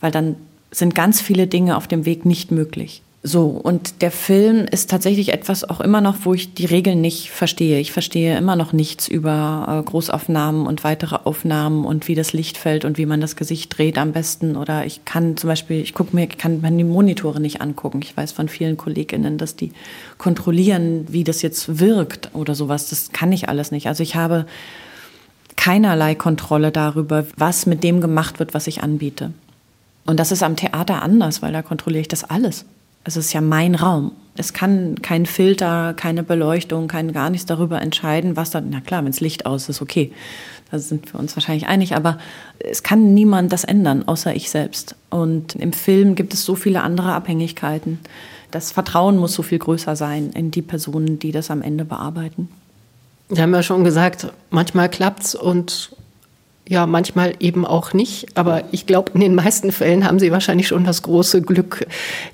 Weil 0.00 0.10
dann 0.10 0.36
sind 0.70 0.94
ganz 0.94 1.22
viele 1.22 1.46
Dinge 1.46 1.76
auf 1.76 1.88
dem 1.88 2.04
Weg 2.04 2.26
nicht 2.26 2.50
möglich. 2.50 3.02
So, 3.26 3.46
und 3.46 4.02
der 4.02 4.10
Film 4.10 4.66
ist 4.70 4.90
tatsächlich 4.90 5.32
etwas 5.32 5.64
auch 5.64 5.80
immer 5.80 6.02
noch, 6.02 6.16
wo 6.24 6.34
ich 6.34 6.52
die 6.52 6.66
Regeln 6.66 7.00
nicht 7.00 7.30
verstehe. 7.30 7.80
Ich 7.80 7.90
verstehe 7.90 8.36
immer 8.36 8.54
noch 8.54 8.74
nichts 8.74 9.08
über 9.08 9.80
äh, 9.80 9.82
Großaufnahmen 9.82 10.66
und 10.66 10.84
weitere 10.84 11.16
Aufnahmen 11.24 11.86
und 11.86 12.06
wie 12.06 12.14
das 12.14 12.34
Licht 12.34 12.58
fällt 12.58 12.84
und 12.84 12.98
wie 12.98 13.06
man 13.06 13.22
das 13.22 13.34
Gesicht 13.34 13.78
dreht 13.78 13.96
am 13.96 14.12
besten. 14.12 14.56
Oder 14.56 14.84
ich 14.84 15.06
kann 15.06 15.38
zum 15.38 15.48
Beispiel, 15.48 15.80
ich 15.80 15.94
gucke 15.94 16.14
mir, 16.14 16.26
kann 16.26 16.60
man 16.60 16.76
die 16.76 16.84
Monitore 16.84 17.40
nicht 17.40 17.62
angucken. 17.62 18.02
Ich 18.02 18.14
weiß 18.14 18.32
von 18.32 18.50
vielen 18.50 18.76
KollegInnen, 18.76 19.38
dass 19.38 19.56
die 19.56 19.72
kontrollieren, 20.18 21.06
wie 21.08 21.24
das 21.24 21.40
jetzt 21.40 21.80
wirkt 21.80 22.28
oder 22.34 22.54
sowas. 22.54 22.90
Das 22.90 23.10
kann 23.12 23.32
ich 23.32 23.48
alles 23.48 23.70
nicht. 23.70 23.88
Also 23.88 24.02
ich 24.02 24.16
habe 24.16 24.44
keinerlei 25.56 26.14
Kontrolle 26.14 26.72
darüber, 26.72 27.24
was 27.38 27.64
mit 27.64 27.82
dem 27.84 28.02
gemacht 28.02 28.38
wird, 28.38 28.52
was 28.52 28.66
ich 28.66 28.82
anbiete. 28.82 29.32
Und 30.04 30.20
das 30.20 30.30
ist 30.30 30.42
am 30.42 30.56
Theater 30.56 31.00
anders, 31.00 31.40
weil 31.40 31.54
da 31.54 31.62
kontrolliere 31.62 32.02
ich 32.02 32.08
das 32.08 32.24
alles. 32.24 32.66
Es 33.04 33.16
ist 33.16 33.32
ja 33.32 33.40
mein 33.40 33.74
Raum. 33.74 34.12
Es 34.36 34.52
kann 34.52 35.00
kein 35.00 35.26
Filter, 35.26 35.94
keine 35.94 36.24
Beleuchtung, 36.24 36.88
kein 36.88 37.12
gar 37.12 37.30
nichts 37.30 37.46
darüber 37.46 37.80
entscheiden, 37.80 38.36
was 38.36 38.50
da. 38.50 38.60
Na 38.60 38.80
klar, 38.80 39.04
wenn 39.04 39.10
es 39.10 39.20
Licht 39.20 39.46
aus 39.46 39.68
ist, 39.68 39.80
okay. 39.80 40.12
Da 40.70 40.78
sind 40.78 41.12
wir 41.12 41.20
uns 41.20 41.36
wahrscheinlich 41.36 41.68
einig. 41.68 41.94
Aber 41.94 42.18
es 42.58 42.82
kann 42.82 43.14
niemand 43.14 43.52
das 43.52 43.62
ändern, 43.62 44.08
außer 44.08 44.34
ich 44.34 44.50
selbst. 44.50 44.96
Und 45.10 45.54
im 45.54 45.72
Film 45.72 46.16
gibt 46.16 46.34
es 46.34 46.44
so 46.44 46.56
viele 46.56 46.82
andere 46.82 47.12
Abhängigkeiten. 47.12 48.00
Das 48.50 48.72
Vertrauen 48.72 49.16
muss 49.16 49.34
so 49.34 49.42
viel 49.42 49.58
größer 49.58 49.94
sein 49.94 50.30
in 50.30 50.50
die 50.50 50.62
Personen, 50.62 51.18
die 51.18 51.30
das 51.30 51.50
am 51.50 51.62
Ende 51.62 51.84
bearbeiten. 51.84 52.48
Wir 53.28 53.42
haben 53.42 53.54
ja 53.54 53.62
schon 53.62 53.84
gesagt, 53.84 54.32
manchmal 54.50 54.88
klappt's 54.88 55.34
und 55.34 55.94
ja, 56.66 56.86
manchmal 56.86 57.34
eben 57.40 57.66
auch 57.66 57.92
nicht. 57.92 58.26
Aber 58.36 58.64
ich 58.72 58.86
glaube, 58.86 59.12
in 59.14 59.20
den 59.20 59.34
meisten 59.34 59.70
Fällen 59.70 60.04
haben 60.04 60.18
Sie 60.18 60.32
wahrscheinlich 60.32 60.68
schon 60.68 60.84
das 60.84 61.02
große 61.02 61.42
Glück, 61.42 61.86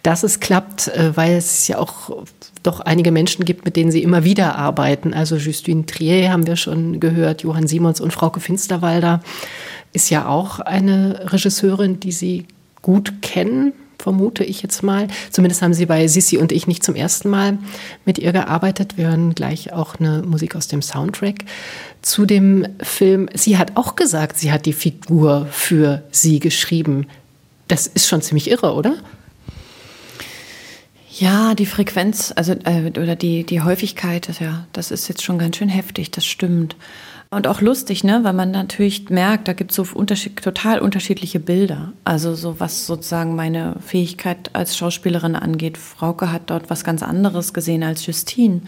dass 0.03 0.23
es 0.23 0.41
klappt, 0.41 0.89
äh, 0.89 1.17
weil 1.17 1.33
es 1.33 1.67
ja 1.69 1.79
auch 1.79 2.25
doch 2.63 2.81
einige 2.81 3.11
Menschen 3.11 3.45
gibt, 3.45 3.65
mit 3.65 3.77
denen 3.77 3.91
Sie 3.91 4.03
immer 4.03 4.25
wieder 4.25 4.57
arbeiten. 4.57 5.15
Also 5.15 5.37
Justine 5.37 5.87
Trier 5.87 6.31
haben 6.31 6.47
wir 6.47 6.57
schon 6.57 7.01
gehört, 7.01 7.43
Johann 7.43 7.67
Simons 7.67 8.01
und 8.01 8.13
Frauke 8.13 8.41
Finsterwalder 8.41 9.21
ist 9.93 10.11
ja 10.11 10.29
auch 10.29 10.61
eine 10.61 11.33
Regisseurin, 11.33 11.99
die 11.99 12.13
Sie 12.13 12.47
gut 12.83 13.23
kennen 13.23 13.73
vermute 14.01 14.45
ich 14.45 14.63
jetzt 14.63 14.83
mal. 14.83 15.09
Zumindest 15.31 15.63
haben 15.63 15.75
Sie 15.75 15.87
bei 15.87 16.09
Sissi 16.09 16.39
und 16.39 16.53
ich 16.53 16.67
nicht 16.67 16.83
zum 16.85 16.95
ersten 16.95 17.29
Mal 17.29 17.59
mit 18.05 18.19
ihr 18.19 18.33
gearbeitet. 18.33 18.97
Wir 18.97 19.09
hören 19.09 19.35
gleich 19.35 19.73
auch 19.73 19.97
eine 20.01 20.23
Musik 20.23 20.57
aus 20.57 20.69
dem 20.69 20.83
Soundtrack 20.83 21.45
zu 22.03 22.27
dem 22.27 22.67
Film. 22.81 23.29
Sie 23.35 23.59
hat 23.59 23.77
auch 23.77 23.97
gesagt, 23.97 24.39
sie 24.39 24.53
hat 24.53 24.67
die 24.67 24.73
Figur 24.73 25.47
für 25.51 26.03
Sie 26.11 26.41
geschrieben. 26.41 27.07
Das 27.69 27.87
ist 27.87 28.09
schon 28.09 28.23
ziemlich 28.23 28.51
irre, 28.51 28.75
oder? 28.75 28.97
Ja, 31.13 31.55
die 31.55 31.67
Frequenz, 31.67 32.33
also 32.35 32.53
äh, 32.65 32.91
oder 32.99 33.15
die, 33.15 33.45
die 33.45 33.61
Häufigkeit, 33.61 34.29
das, 34.29 34.39
ja, 34.39 34.67
das 34.73 34.91
ist 34.91 35.09
jetzt 35.09 35.23
schon 35.23 35.39
ganz 35.39 35.57
schön 35.57 35.69
heftig, 35.69 36.11
das 36.11 36.25
stimmt. 36.25 36.77
Und 37.33 37.47
auch 37.47 37.61
lustig, 37.61 38.03
ne, 38.03 38.25
weil 38.25 38.33
man 38.33 38.51
natürlich 38.51 39.09
merkt, 39.09 39.47
da 39.47 39.53
gibt 39.53 39.71
es 39.71 39.77
so 39.77 39.87
unterschied 39.95 40.43
total 40.43 40.81
unterschiedliche 40.81 41.39
Bilder. 41.39 41.93
Also 42.03 42.35
so 42.35 42.59
was 42.59 42.87
sozusagen 42.87 43.37
meine 43.37 43.77
Fähigkeit 43.87 44.51
als 44.53 44.77
Schauspielerin 44.77 45.37
angeht. 45.37 45.79
Frauke 45.79 46.33
hat 46.33 46.51
dort 46.51 46.71
was 46.71 46.83
ganz 46.83 47.05
anderes 47.05 47.55
gesehen 47.55 47.85
als 47.85 48.05
Justine. 48.05 48.63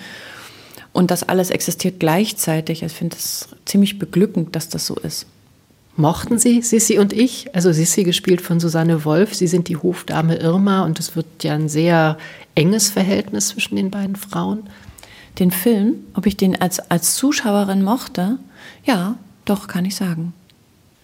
Und 0.92 1.10
das 1.10 1.24
alles 1.24 1.50
existiert 1.50 1.98
gleichzeitig. 1.98 2.84
Ich 2.84 2.92
finde 2.92 3.16
es 3.16 3.48
ziemlich 3.64 3.98
beglückend, 3.98 4.54
dass 4.54 4.68
das 4.68 4.86
so 4.86 4.94
ist. 4.94 5.26
Mochten 5.96 6.38
Sie 6.38 6.62
Sissi 6.62 7.00
und 7.00 7.12
ich? 7.12 7.52
Also 7.56 7.72
Sissi 7.72 8.04
gespielt 8.04 8.40
von 8.40 8.60
Susanne 8.60 9.04
Wolf. 9.04 9.34
Sie 9.34 9.48
sind 9.48 9.66
die 9.66 9.76
Hofdame 9.76 10.36
Irma 10.36 10.84
und 10.84 11.00
es 11.00 11.16
wird 11.16 11.42
ja 11.42 11.54
ein 11.54 11.68
sehr 11.68 12.16
enges 12.54 12.90
Verhältnis 12.90 13.48
zwischen 13.48 13.74
den 13.74 13.90
beiden 13.90 14.14
Frauen. 14.14 14.62
Den 15.40 15.50
Film, 15.50 15.96
ob 16.14 16.26
ich 16.26 16.36
den 16.36 16.60
als, 16.60 16.78
als 16.78 17.16
Zuschauerin 17.16 17.82
mochte? 17.82 18.38
Ja, 18.84 19.16
doch, 19.44 19.68
kann 19.68 19.84
ich 19.84 19.96
sagen. 19.96 20.32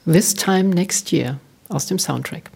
This 0.04 0.34
Time 0.34 0.74
Next 0.74 1.12
Year 1.12 1.38
aus 1.68 1.86
dem 1.86 1.98
Soundtrack. 1.98 2.50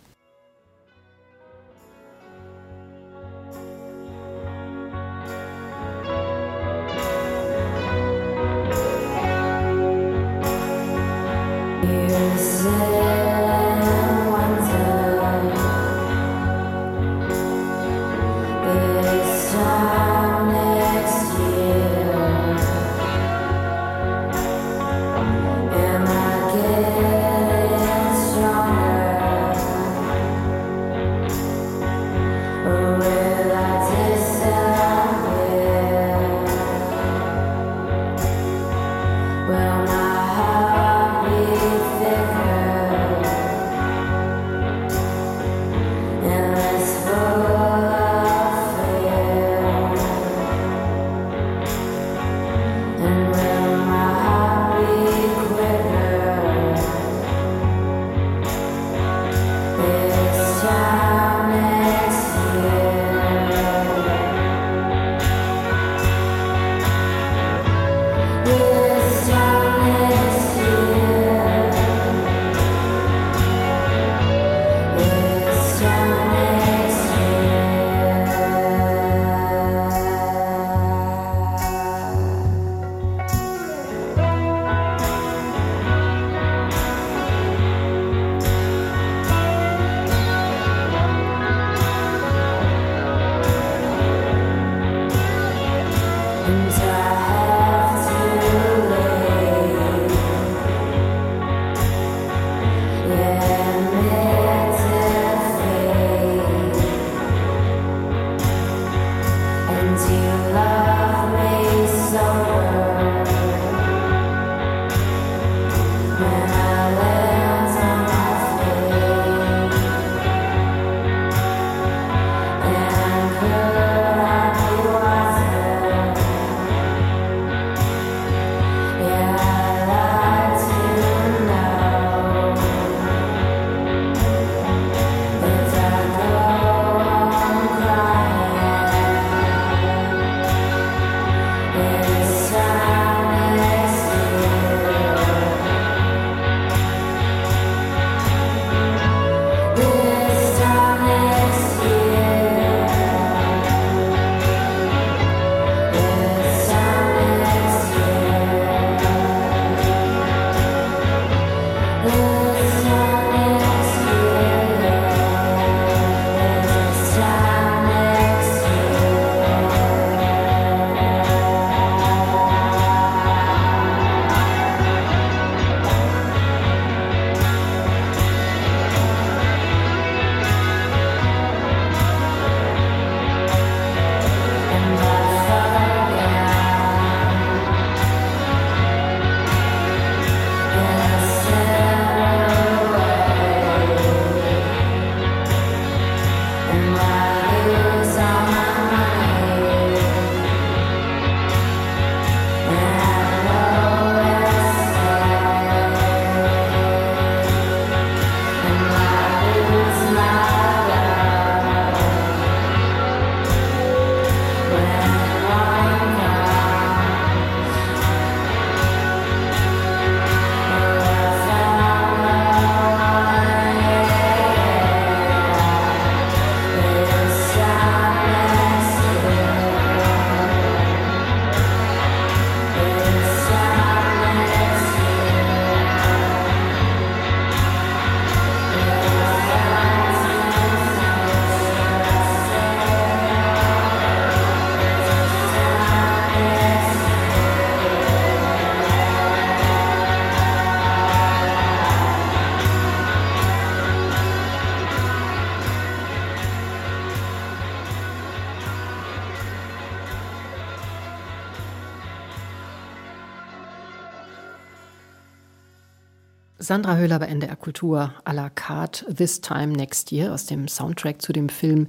Sandra 266.73 266.97
Höhler 266.97 267.19
bei 267.19 267.27
NDR 267.27 267.55
Kultur 267.55 268.15
à 268.25 268.33
la 268.33 268.49
carte 268.49 269.05
This 269.15 269.43
Time 269.43 269.75
Next 269.75 270.11
Year 270.11 270.33
aus 270.33 270.47
dem 270.47 270.69
Soundtrack 270.69 271.21
zu 271.21 271.35
dem 271.35 271.51
Film 271.51 271.87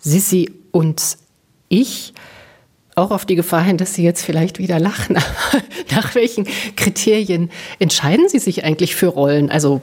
Sissi 0.00 0.50
und 0.70 1.18
ich. 1.68 2.14
Auch 2.94 3.10
auf 3.10 3.26
die 3.26 3.34
Gefahr 3.34 3.62
hin, 3.62 3.76
dass 3.76 3.92
Sie 3.92 4.02
jetzt 4.02 4.24
vielleicht 4.24 4.58
wieder 4.58 4.80
lachen. 4.80 5.18
nach 5.90 6.14
welchen 6.14 6.46
Kriterien 6.74 7.50
entscheiden 7.80 8.30
Sie 8.30 8.38
sich 8.38 8.64
eigentlich 8.64 8.96
für 8.96 9.08
Rollen? 9.08 9.50
Also 9.50 9.82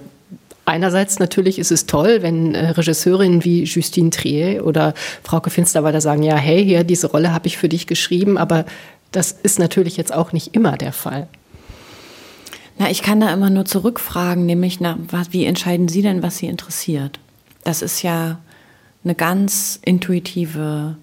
Einerseits 0.67 1.19
natürlich 1.19 1.59
ist 1.59 1.71
es 1.71 1.85
toll, 1.85 2.23
wenn 2.23 2.55
äh, 2.55 2.69
Regisseurinnen 2.69 3.43
wie 3.43 3.65
Justine 3.65 4.09
Trier 4.09 4.65
oder 4.65 4.95
Frauke 5.21 5.51
Finsterwalder 5.51 6.01
sagen, 6.01 6.23
ja, 6.23 6.35
hey, 6.35 6.65
hier, 6.65 6.83
diese 6.83 7.11
Rolle 7.11 7.31
habe 7.31 7.45
ich 7.45 7.57
für 7.59 7.69
dich 7.69 7.85
geschrieben, 7.85 8.39
aber 8.39 8.65
Das 9.11 9.31
ist 9.31 9.59
natürlich 9.59 9.97
jetzt 9.97 10.11
auch 10.11 10.33
nicht 10.33 10.55
immer 10.55 10.77
der 10.77 10.93
Fall. 10.93 11.27
Na, 12.77 12.89
ich 12.89 13.01
kann 13.01 13.21
da 13.21 13.33
immer 13.33 13.49
nur 13.49 13.63
zurückfragen, 13.65 14.45
nämlich, 14.45 14.81
na, 14.81 14.97
wie 15.31 15.45
entscheiden 15.45 15.87
Sie 15.87 16.01
denn, 16.01 16.21
was 16.21 16.37
Sie 16.37 16.47
interessiert? 16.47 17.19
Das 17.63 17.81
ist 17.81 18.01
ja 18.01 18.39
eine 19.03 19.15
ganz 19.15 19.79
intuitive 19.83 20.97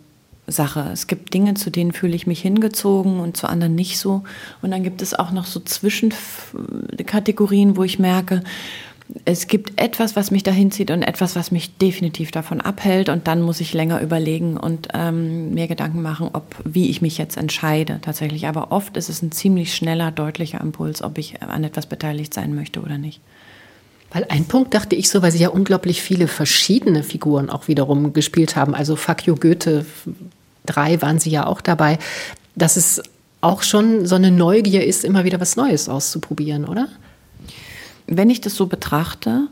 Sache. 0.47 0.91
Es 0.93 1.07
gibt 1.07 1.33
Dinge, 1.35 1.55
zu 1.55 1.71
denen 1.71 1.93
fühle 1.93 2.15
ich 2.15 2.27
mich 2.27 2.43
hingezogen 2.43 3.21
und 3.21 3.35
zu 3.37 3.49
anderen 3.49 3.75
nicht 3.75 3.99
so. 3.99 4.25
Und 4.61 4.71
dann 4.71 4.83
gibt 4.83 5.01
es 5.01 5.15
auch 5.15 5.31
noch 5.31 5.47
so 5.47 5.61
Zwischenkategorien, 5.61 7.77
wo 7.77 7.85
ich 7.85 7.99
merke, 7.99 8.43
es 9.25 9.47
gibt 9.47 9.81
etwas, 9.81 10.17
was 10.17 10.31
mich 10.31 10.43
dahin 10.43 10.71
zieht 10.71 10.91
und 10.91 11.03
etwas, 11.03 11.37
was 11.37 11.51
mich 11.51 11.77
definitiv 11.77 12.31
davon 12.31 12.61
abhält. 12.61 13.09
Und 13.09 13.27
dann 13.27 13.43
muss 13.43 13.61
ich 13.61 13.75
länger 13.75 14.01
überlegen 14.01 14.57
und 14.57 14.89
ähm, 14.95 15.53
mir 15.55 15.69
Gedanken 15.69 16.03
machen, 16.03 16.31
ob 16.33 16.45
wie 16.65 16.91
ich 16.91 17.03
mich 17.03 17.19
jetzt 17.19 17.37
entscheide 17.37 18.01
tatsächlich. 18.03 18.47
Aber 18.47 18.73
oft 18.73 18.97
ist 18.97 19.09
es 19.09 19.23
ein 19.23 19.33
ziemlich 19.33 19.75
schneller, 19.75 20.11
deutlicher 20.11 20.61
Impuls, 20.61 21.03
ob 21.03 21.19
ich 21.19 21.43
an 21.43 21.65
etwas 21.65 21.87
beteiligt 21.87 22.33
sein 22.33 22.55
möchte 22.55 22.81
oder 22.81 22.99
nicht. 22.99 23.21
Weil 24.13 24.27
ein 24.29 24.45
Punkt 24.45 24.75
dachte 24.75 24.95
ich 24.95 25.09
so, 25.09 25.23
weil 25.23 25.33
Sie 25.33 25.39
ja 25.39 25.49
unglaublich 25.49 26.03
viele 26.03 26.29
verschiedene 26.29 27.03
Figuren 27.03 27.49
auch 27.49 27.69
wiederum 27.69 28.13
gespielt 28.13 28.57
haben. 28.57 28.75
Also 28.75 28.99
you 29.25 29.37
Goethe, 29.37 29.87
drei 30.67 31.01
waren 31.01 31.19
Sie 31.19 31.31
ja 31.31 31.47
auch 31.47 31.61
dabei, 31.61 31.99
dass 32.55 32.77
es 32.77 33.03
auch 33.41 33.63
schon 33.63 34.07
so 34.07 34.15
eine 34.15 34.31
Neugier 34.31 34.85
ist, 34.85 35.05
immer 35.05 35.25
wieder 35.25 35.41
was 35.41 35.57
Neues 35.57 35.89
auszuprobieren, 35.89 36.67
oder? 36.67 36.89
Wenn 38.17 38.31
ich 38.31 38.41
das 38.41 38.55
so 38.55 38.67
betrachte, 38.67 39.49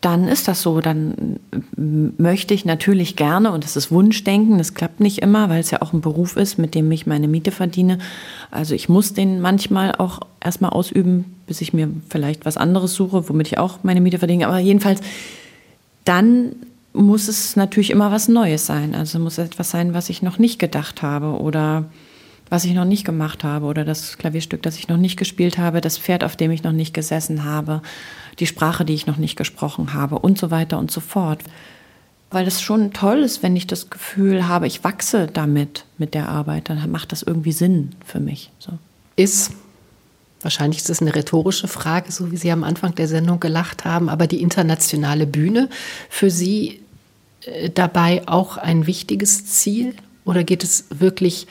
dann 0.00 0.28
ist 0.28 0.48
das 0.48 0.62
so. 0.62 0.80
Dann 0.80 1.40
möchte 1.76 2.54
ich 2.54 2.64
natürlich 2.64 3.16
gerne, 3.16 3.52
und 3.52 3.64
das 3.64 3.76
ist 3.76 3.90
Wunschdenken, 3.90 4.58
das 4.58 4.74
klappt 4.74 5.00
nicht 5.00 5.18
immer, 5.18 5.50
weil 5.50 5.60
es 5.60 5.70
ja 5.70 5.82
auch 5.82 5.92
ein 5.92 6.00
Beruf 6.00 6.36
ist, 6.36 6.58
mit 6.58 6.74
dem 6.74 6.90
ich 6.90 7.06
meine 7.06 7.28
Miete 7.28 7.50
verdiene. 7.50 7.98
Also 8.50 8.74
ich 8.74 8.88
muss 8.88 9.12
den 9.12 9.40
manchmal 9.40 9.94
auch 9.96 10.20
erstmal 10.42 10.70
ausüben, 10.70 11.36
bis 11.46 11.60
ich 11.60 11.72
mir 11.72 11.90
vielleicht 12.08 12.46
was 12.46 12.56
anderes 12.56 12.94
suche, 12.94 13.28
womit 13.28 13.48
ich 13.48 13.58
auch 13.58 13.80
meine 13.82 14.00
Miete 14.00 14.18
verdiene. 14.18 14.46
Aber 14.46 14.58
jedenfalls, 14.58 15.00
dann 16.04 16.52
muss 16.92 17.28
es 17.28 17.56
natürlich 17.56 17.90
immer 17.90 18.10
was 18.10 18.28
Neues 18.28 18.66
sein. 18.66 18.94
Also 18.94 19.18
muss 19.18 19.38
etwas 19.38 19.70
sein, 19.70 19.94
was 19.94 20.08
ich 20.08 20.22
noch 20.22 20.38
nicht 20.38 20.58
gedacht 20.58 21.02
habe 21.02 21.40
oder 21.40 21.84
was 22.50 22.64
ich 22.64 22.74
noch 22.74 22.84
nicht 22.84 23.04
gemacht 23.04 23.44
habe 23.44 23.66
oder 23.66 23.84
das 23.84 24.18
Klavierstück, 24.18 24.62
das 24.62 24.76
ich 24.76 24.88
noch 24.88 24.96
nicht 24.96 25.16
gespielt 25.16 25.56
habe, 25.56 25.80
das 25.80 25.96
Pferd, 25.96 26.24
auf 26.24 26.36
dem 26.36 26.50
ich 26.50 26.64
noch 26.64 26.72
nicht 26.72 26.92
gesessen 26.92 27.44
habe, 27.44 27.80
die 28.40 28.46
Sprache, 28.46 28.84
die 28.84 28.94
ich 28.94 29.06
noch 29.06 29.16
nicht 29.16 29.36
gesprochen 29.36 29.94
habe 29.94 30.18
und 30.18 30.36
so 30.36 30.50
weiter 30.50 30.78
und 30.78 30.90
so 30.90 31.00
fort. 31.00 31.40
Weil 32.32 32.46
es 32.46 32.60
schon 32.60 32.92
toll 32.92 33.20
ist, 33.20 33.42
wenn 33.44 33.56
ich 33.56 33.68
das 33.68 33.88
Gefühl 33.88 34.48
habe, 34.48 34.66
ich 34.66 34.82
wachse 34.82 35.28
damit, 35.32 35.84
mit 35.96 36.12
der 36.14 36.28
Arbeit, 36.28 36.68
dann 36.68 36.90
macht 36.90 37.12
das 37.12 37.22
irgendwie 37.22 37.52
Sinn 37.52 37.90
für 38.04 38.20
mich. 38.20 38.50
So. 38.58 38.72
Ist, 39.14 39.52
wahrscheinlich 40.42 40.78
ist 40.78 40.88
das 40.88 41.00
eine 41.00 41.14
rhetorische 41.14 41.68
Frage, 41.68 42.10
so 42.10 42.32
wie 42.32 42.36
Sie 42.36 42.50
am 42.50 42.64
Anfang 42.64 42.96
der 42.96 43.06
Sendung 43.06 43.38
gelacht 43.38 43.84
haben, 43.84 44.08
aber 44.08 44.26
die 44.26 44.42
internationale 44.42 45.26
Bühne 45.26 45.68
für 46.08 46.30
Sie 46.30 46.80
äh, 47.44 47.70
dabei 47.70 48.26
auch 48.26 48.56
ein 48.56 48.88
wichtiges 48.88 49.46
Ziel? 49.46 49.94
Oder 50.24 50.44
geht 50.44 50.64
es 50.64 50.86
wirklich 50.90 51.46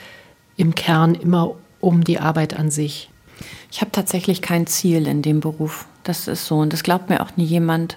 im 0.60 0.74
Kern 0.74 1.14
immer 1.14 1.54
um 1.80 2.04
die 2.04 2.20
Arbeit 2.20 2.58
an 2.58 2.70
sich. 2.70 3.08
Ich 3.72 3.80
habe 3.80 3.92
tatsächlich 3.92 4.42
kein 4.42 4.66
Ziel 4.66 5.06
in 5.06 5.22
dem 5.22 5.40
Beruf. 5.40 5.86
Das 6.04 6.28
ist 6.28 6.44
so. 6.44 6.58
Und 6.58 6.72
das 6.72 6.82
glaubt 6.82 7.08
mir 7.08 7.22
auch 7.22 7.36
nie 7.36 7.44
jemand. 7.44 7.96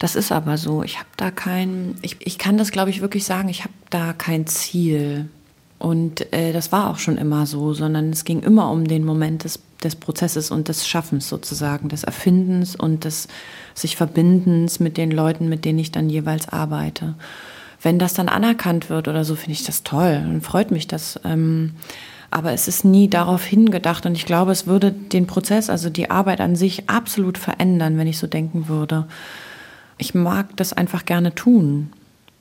Das 0.00 0.16
ist 0.16 0.32
aber 0.32 0.58
so. 0.58 0.82
Ich 0.82 0.98
habe 0.98 1.08
da 1.16 1.30
kein, 1.30 1.94
ich, 2.02 2.16
ich 2.20 2.38
kann 2.38 2.58
das, 2.58 2.72
glaube 2.72 2.90
ich, 2.90 3.00
wirklich 3.00 3.24
sagen, 3.24 3.48
ich 3.48 3.60
habe 3.60 3.72
da 3.90 4.12
kein 4.12 4.48
Ziel. 4.48 5.28
Und 5.78 6.32
äh, 6.32 6.52
das 6.52 6.72
war 6.72 6.90
auch 6.90 6.98
schon 6.98 7.18
immer 7.18 7.46
so, 7.46 7.72
sondern 7.72 8.10
es 8.10 8.24
ging 8.24 8.40
immer 8.42 8.70
um 8.72 8.88
den 8.88 9.04
Moment 9.04 9.44
des, 9.44 9.60
des 9.84 9.94
Prozesses 9.94 10.50
und 10.50 10.66
des 10.66 10.88
Schaffens 10.88 11.28
sozusagen, 11.28 11.88
des 11.88 12.02
Erfindens 12.02 12.74
und 12.74 13.04
des 13.04 13.28
sich 13.74 13.94
Verbindens 13.94 14.80
mit 14.80 14.96
den 14.96 15.12
Leuten, 15.12 15.48
mit 15.48 15.64
denen 15.64 15.78
ich 15.78 15.92
dann 15.92 16.10
jeweils 16.10 16.48
arbeite 16.48 17.14
wenn 17.86 18.00
das 18.00 18.14
dann 18.14 18.28
anerkannt 18.28 18.90
wird 18.90 19.06
oder 19.06 19.24
so, 19.24 19.36
finde 19.36 19.52
ich 19.52 19.62
das 19.62 19.84
toll 19.84 20.20
und 20.26 20.40
freut 20.40 20.72
mich 20.72 20.88
das. 20.88 21.20
Ähm, 21.24 21.74
aber 22.32 22.50
es 22.50 22.66
ist 22.66 22.84
nie 22.84 23.08
darauf 23.08 23.44
hingedacht 23.44 24.06
und 24.06 24.16
ich 24.16 24.26
glaube, 24.26 24.50
es 24.50 24.66
würde 24.66 24.90
den 24.90 25.28
Prozess, 25.28 25.70
also 25.70 25.88
die 25.88 26.10
Arbeit 26.10 26.40
an 26.40 26.56
sich 26.56 26.90
absolut 26.90 27.38
verändern, 27.38 27.96
wenn 27.96 28.08
ich 28.08 28.18
so 28.18 28.26
denken 28.26 28.66
würde. 28.66 29.06
Ich 29.98 30.16
mag 30.16 30.48
das 30.56 30.72
einfach 30.72 31.04
gerne 31.04 31.36
tun. 31.36 31.92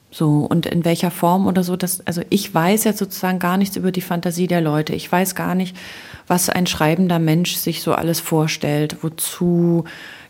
So, 0.09 0.47
und 0.49 0.65
in 0.65 0.83
welcher 0.83 1.11
Form 1.11 1.45
oder 1.45 1.63
so, 1.63 1.75
das, 1.75 2.01
also 2.07 2.23
ich 2.31 2.51
weiß 2.51 2.83
jetzt 2.83 2.97
sozusagen 2.97 3.37
gar 3.37 3.57
nichts 3.57 3.75
über 3.75 3.91
die 3.91 4.01
Fantasie 4.01 4.47
der 4.47 4.61
Leute. 4.61 4.95
Ich 4.95 5.11
weiß 5.11 5.35
gar 5.35 5.53
nicht, 5.53 5.77
was 6.25 6.49
ein 6.49 6.65
schreibender 6.65 7.19
Mensch 7.19 7.55
sich 7.55 7.83
so 7.83 7.93
alles 7.93 8.19
vorstellt, 8.19 8.97
wozu 9.03 9.83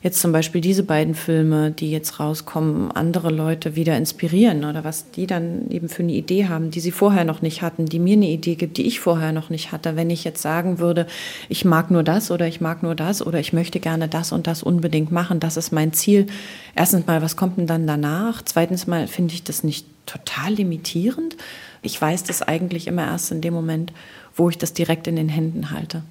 jetzt 0.06 0.22
zum 0.22 0.32
Beispiel 0.32 0.62
diese 0.62 0.84
beiden 0.84 1.16
Filme, 1.16 1.72
die 1.72 1.90
jetzt 1.90 2.20
rauskommen, 2.20 2.92
andere 2.92 3.32
Leute 3.32 3.76
wieder 3.76 3.98
inspirieren 3.98 4.64
oder 4.64 4.84
was 4.84 5.10
die 5.10 5.26
dann 5.26 5.68
eben 5.72 5.90
für 5.90 6.04
eine 6.04 6.12
Idee 6.12 6.48
haben, 6.48 6.70
die 6.70 6.80
sie 6.80 6.92
vorher 6.92 7.24
noch 7.24 7.42
nicht 7.42 7.64
hatten, 7.64 7.88
die 7.88 7.98
mir 7.98 8.14
eine 8.14 8.28
Idee 8.28 8.54
gibt, 8.54 8.78
die 8.78 8.86
ich 8.86 9.00
vorher 9.00 9.32
noch 9.32 9.50
nicht 9.50 9.72
hatte. 9.72 9.96
Wenn 9.96 10.12
ich 10.12 10.24
jetzt 10.24 10.44
sagen 10.44 10.78
würde, 10.78 11.08
ich 11.50 11.66
mag 11.66 11.90
nur 11.90 12.04
das 12.04 12.30
oder 12.30 12.48
ich 12.48 12.62
mag 12.62 12.84
nur 12.84 12.94
das 12.94 13.26
oder 13.26 13.40
ich 13.40 13.52
möchte 13.52 13.80
gerne 13.80 14.08
das 14.08 14.32
und 14.32 14.46
das 14.46 14.62
unbedingt 14.62 15.12
machen, 15.12 15.40
das 15.40 15.58
ist 15.58 15.72
mein 15.72 15.92
Ziel. 15.92 16.28
Erstens 16.76 17.08
mal, 17.08 17.24
was 17.24 17.36
kommt 17.36 17.58
denn 17.58 17.66
dann 17.66 17.88
danach? 17.88 18.44
Zweitens 18.46 18.86
mal, 18.86 19.08
finde 19.08 19.34
ich 19.34 19.44
das 19.44 19.64
nicht 19.64 19.88
total 20.06 20.54
limitierend. 20.54 21.36
Ich 21.82 22.00
weiß 22.00 22.26
das 22.26 22.44
eigentlich 22.44 22.86
immer 22.86 23.08
erst 23.08 23.32
in 23.32 23.42
dem 23.42 23.56
Moment, 23.56 23.92
wo 24.36 24.52
ich 24.52 24.60
das 24.60 24.74
direkt 24.74 25.08
in 25.08 25.16
den 25.16 25.30
Händen 25.30 25.72
halte. 25.72 26.04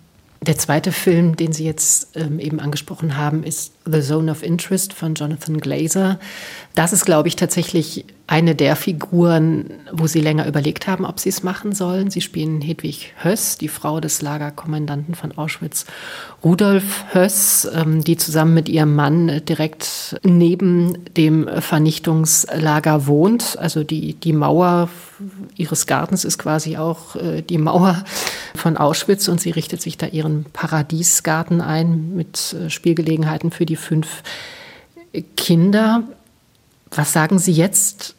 Der 0.44 0.58
zweite 0.58 0.90
Film, 0.90 1.36
den 1.36 1.52
Sie 1.52 1.64
jetzt 1.64 2.16
ähm, 2.16 2.40
eben 2.40 2.58
angesprochen 2.60 3.16
haben, 3.16 3.44
ist 3.44 3.73
The 3.86 4.00
Zone 4.00 4.30
of 4.30 4.42
Interest 4.42 4.92
von 4.92 5.14
Jonathan 5.14 5.58
Glazer. 5.58 6.18
Das 6.74 6.92
ist, 6.92 7.04
glaube 7.04 7.28
ich, 7.28 7.36
tatsächlich 7.36 8.04
eine 8.26 8.54
der 8.54 8.74
Figuren, 8.74 9.70
wo 9.92 10.06
Sie 10.06 10.20
länger 10.20 10.46
überlegt 10.46 10.86
haben, 10.86 11.04
ob 11.04 11.20
Sie 11.20 11.28
es 11.28 11.42
machen 11.42 11.74
sollen. 11.74 12.10
Sie 12.10 12.22
spielen 12.22 12.62
Hedwig 12.62 13.12
Höss, 13.22 13.58
die 13.58 13.68
Frau 13.68 14.00
des 14.00 14.22
Lagerkommandanten 14.22 15.14
von 15.14 15.36
Auschwitz, 15.36 15.84
Rudolf 16.42 17.04
Höss, 17.12 17.68
ähm, 17.74 18.02
die 18.02 18.16
zusammen 18.16 18.54
mit 18.54 18.70
ihrem 18.70 18.94
Mann 18.94 19.42
direkt 19.44 20.18
neben 20.22 21.04
dem 21.14 21.48
Vernichtungslager 21.60 23.06
wohnt. 23.06 23.58
Also 23.58 23.84
die, 23.84 24.14
die 24.14 24.32
Mauer 24.32 24.88
ihres 25.56 25.86
Gartens 25.86 26.24
ist 26.24 26.38
quasi 26.38 26.76
auch 26.76 27.16
äh, 27.16 27.42
die 27.42 27.58
Mauer 27.58 28.04
von 28.54 28.76
Auschwitz 28.76 29.28
und 29.28 29.40
sie 29.40 29.50
richtet 29.50 29.82
sich 29.82 29.98
da 29.98 30.06
ihren 30.06 30.44
Paradiesgarten 30.52 31.60
ein 31.60 32.14
mit 32.14 32.54
äh, 32.54 32.70
Spielgelegenheiten 32.70 33.50
für 33.50 33.66
die 33.66 33.73
fünf 33.76 34.22
Kinder. 35.36 36.02
Was 36.90 37.12
sagen 37.12 37.38
Sie 37.38 37.52
jetzt? 37.52 38.14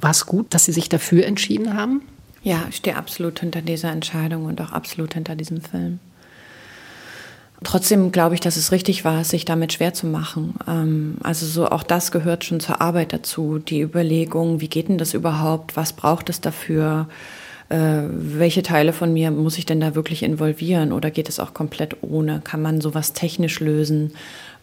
War 0.00 0.10
es 0.10 0.26
gut, 0.26 0.52
dass 0.54 0.64
Sie 0.64 0.72
sich 0.72 0.88
dafür 0.88 1.24
entschieden 1.26 1.74
haben? 1.74 2.02
Ja, 2.42 2.66
ich 2.68 2.76
stehe 2.76 2.96
absolut 2.96 3.40
hinter 3.40 3.62
dieser 3.62 3.90
Entscheidung 3.90 4.44
und 4.44 4.60
auch 4.60 4.72
absolut 4.72 5.14
hinter 5.14 5.34
diesem 5.34 5.62
Film. 5.62 5.98
Trotzdem 7.62 8.12
glaube 8.12 8.34
ich, 8.34 8.40
dass 8.40 8.56
es 8.56 8.72
richtig 8.72 9.04
war, 9.06 9.24
sich 9.24 9.46
damit 9.46 9.72
schwer 9.72 9.94
zu 9.94 10.06
machen. 10.06 10.54
Ähm, 10.68 11.16
also 11.22 11.46
so 11.46 11.68
auch 11.70 11.82
das 11.82 12.12
gehört 12.12 12.44
schon 12.44 12.60
zur 12.60 12.82
Arbeit 12.82 13.12
dazu. 13.14 13.58
Die 13.58 13.80
Überlegung, 13.80 14.60
wie 14.60 14.68
geht 14.68 14.88
denn 14.88 14.98
das 14.98 15.14
überhaupt? 15.14 15.76
Was 15.76 15.94
braucht 15.94 16.28
es 16.28 16.42
dafür? 16.42 17.08
Äh, 17.70 18.02
welche 18.10 18.62
Teile 18.62 18.92
von 18.92 19.14
mir 19.14 19.30
muss 19.30 19.56
ich 19.56 19.64
denn 19.64 19.80
da 19.80 19.94
wirklich 19.94 20.22
involvieren? 20.22 20.92
Oder 20.92 21.10
geht 21.10 21.30
es 21.30 21.40
auch 21.40 21.54
komplett 21.54 21.96
ohne? 22.02 22.42
Kann 22.44 22.60
man 22.60 22.82
sowas 22.82 23.14
technisch 23.14 23.60
lösen? 23.60 24.12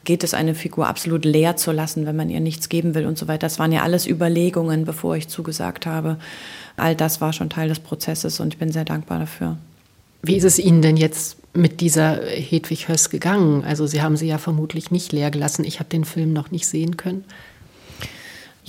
Geht 0.03 0.23
es 0.23 0.33
eine 0.33 0.55
Figur 0.55 0.87
absolut 0.87 1.25
leer 1.25 1.57
zu 1.57 1.71
lassen, 1.71 2.05
wenn 2.05 2.15
man 2.15 2.29
ihr 2.29 2.39
nichts 2.39 2.69
geben 2.69 2.95
will 2.95 3.05
und 3.05 3.17
so 3.17 3.27
weiter. 3.27 3.45
Das 3.45 3.59
waren 3.59 3.71
ja 3.71 3.83
alles 3.83 4.07
Überlegungen, 4.07 4.85
bevor 4.85 5.15
ich 5.15 5.27
zugesagt 5.27 5.85
habe. 5.85 6.17
All 6.77 6.95
das 6.95 7.21
war 7.21 7.33
schon 7.33 7.49
Teil 7.49 7.69
des 7.69 7.79
Prozesses 7.79 8.39
und 8.39 8.53
ich 8.53 8.59
bin 8.59 8.71
sehr 8.71 8.85
dankbar 8.85 9.19
dafür. 9.19 9.57
Wie 10.23 10.35
ist 10.35 10.43
es 10.43 10.59
Ihnen 10.59 10.81
denn 10.81 10.97
jetzt 10.97 11.37
mit 11.53 11.81
dieser 11.81 12.21
Hedwig 12.25 12.87
Höss 12.87 13.09
gegangen? 13.09 13.63
Also 13.63 13.87
Sie 13.87 14.01
haben 14.01 14.17
sie 14.17 14.27
ja 14.27 14.37
vermutlich 14.37 14.91
nicht 14.91 15.11
leer 15.11 15.31
gelassen. 15.31 15.65
Ich 15.65 15.79
habe 15.79 15.89
den 15.89 16.05
Film 16.05 16.33
noch 16.33 16.51
nicht 16.51 16.67
sehen 16.67 16.97
können. 16.97 17.25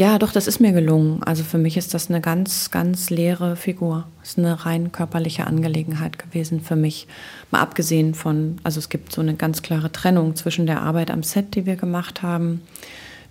Ja, 0.03 0.18
doch, 0.18 0.32
das 0.32 0.48
ist 0.48 0.59
mir 0.59 0.72
gelungen. 0.72 1.22
Also 1.22 1.44
für 1.44 1.59
mich 1.59 1.76
ist 1.76 1.94
das 1.94 2.11
eine 2.11 2.20
ganz, 2.20 2.72
ganz 2.72 3.09
leere 3.09 3.55
Figur. 3.55 4.09
Das 4.18 4.30
ist 4.30 4.38
eine 4.40 4.66
rein 4.66 4.90
körperliche 4.90 5.46
Angelegenheit 5.46 6.18
gewesen 6.18 6.61
für 6.61 6.74
mich. 6.74 7.07
Mal 7.53 7.61
abgesehen 7.61 8.12
von, 8.12 8.57
also 8.64 8.80
es 8.80 8.88
gibt 8.88 9.12
so 9.12 9.20
eine 9.20 9.34
ganz 9.34 9.62
klare 9.62 9.92
Trennung 9.92 10.34
zwischen 10.34 10.66
der 10.66 10.82
Arbeit 10.82 11.12
am 11.12 11.22
Set, 11.22 11.55
die 11.55 11.66
wir 11.66 11.76
gemacht 11.76 12.20
haben, 12.20 12.62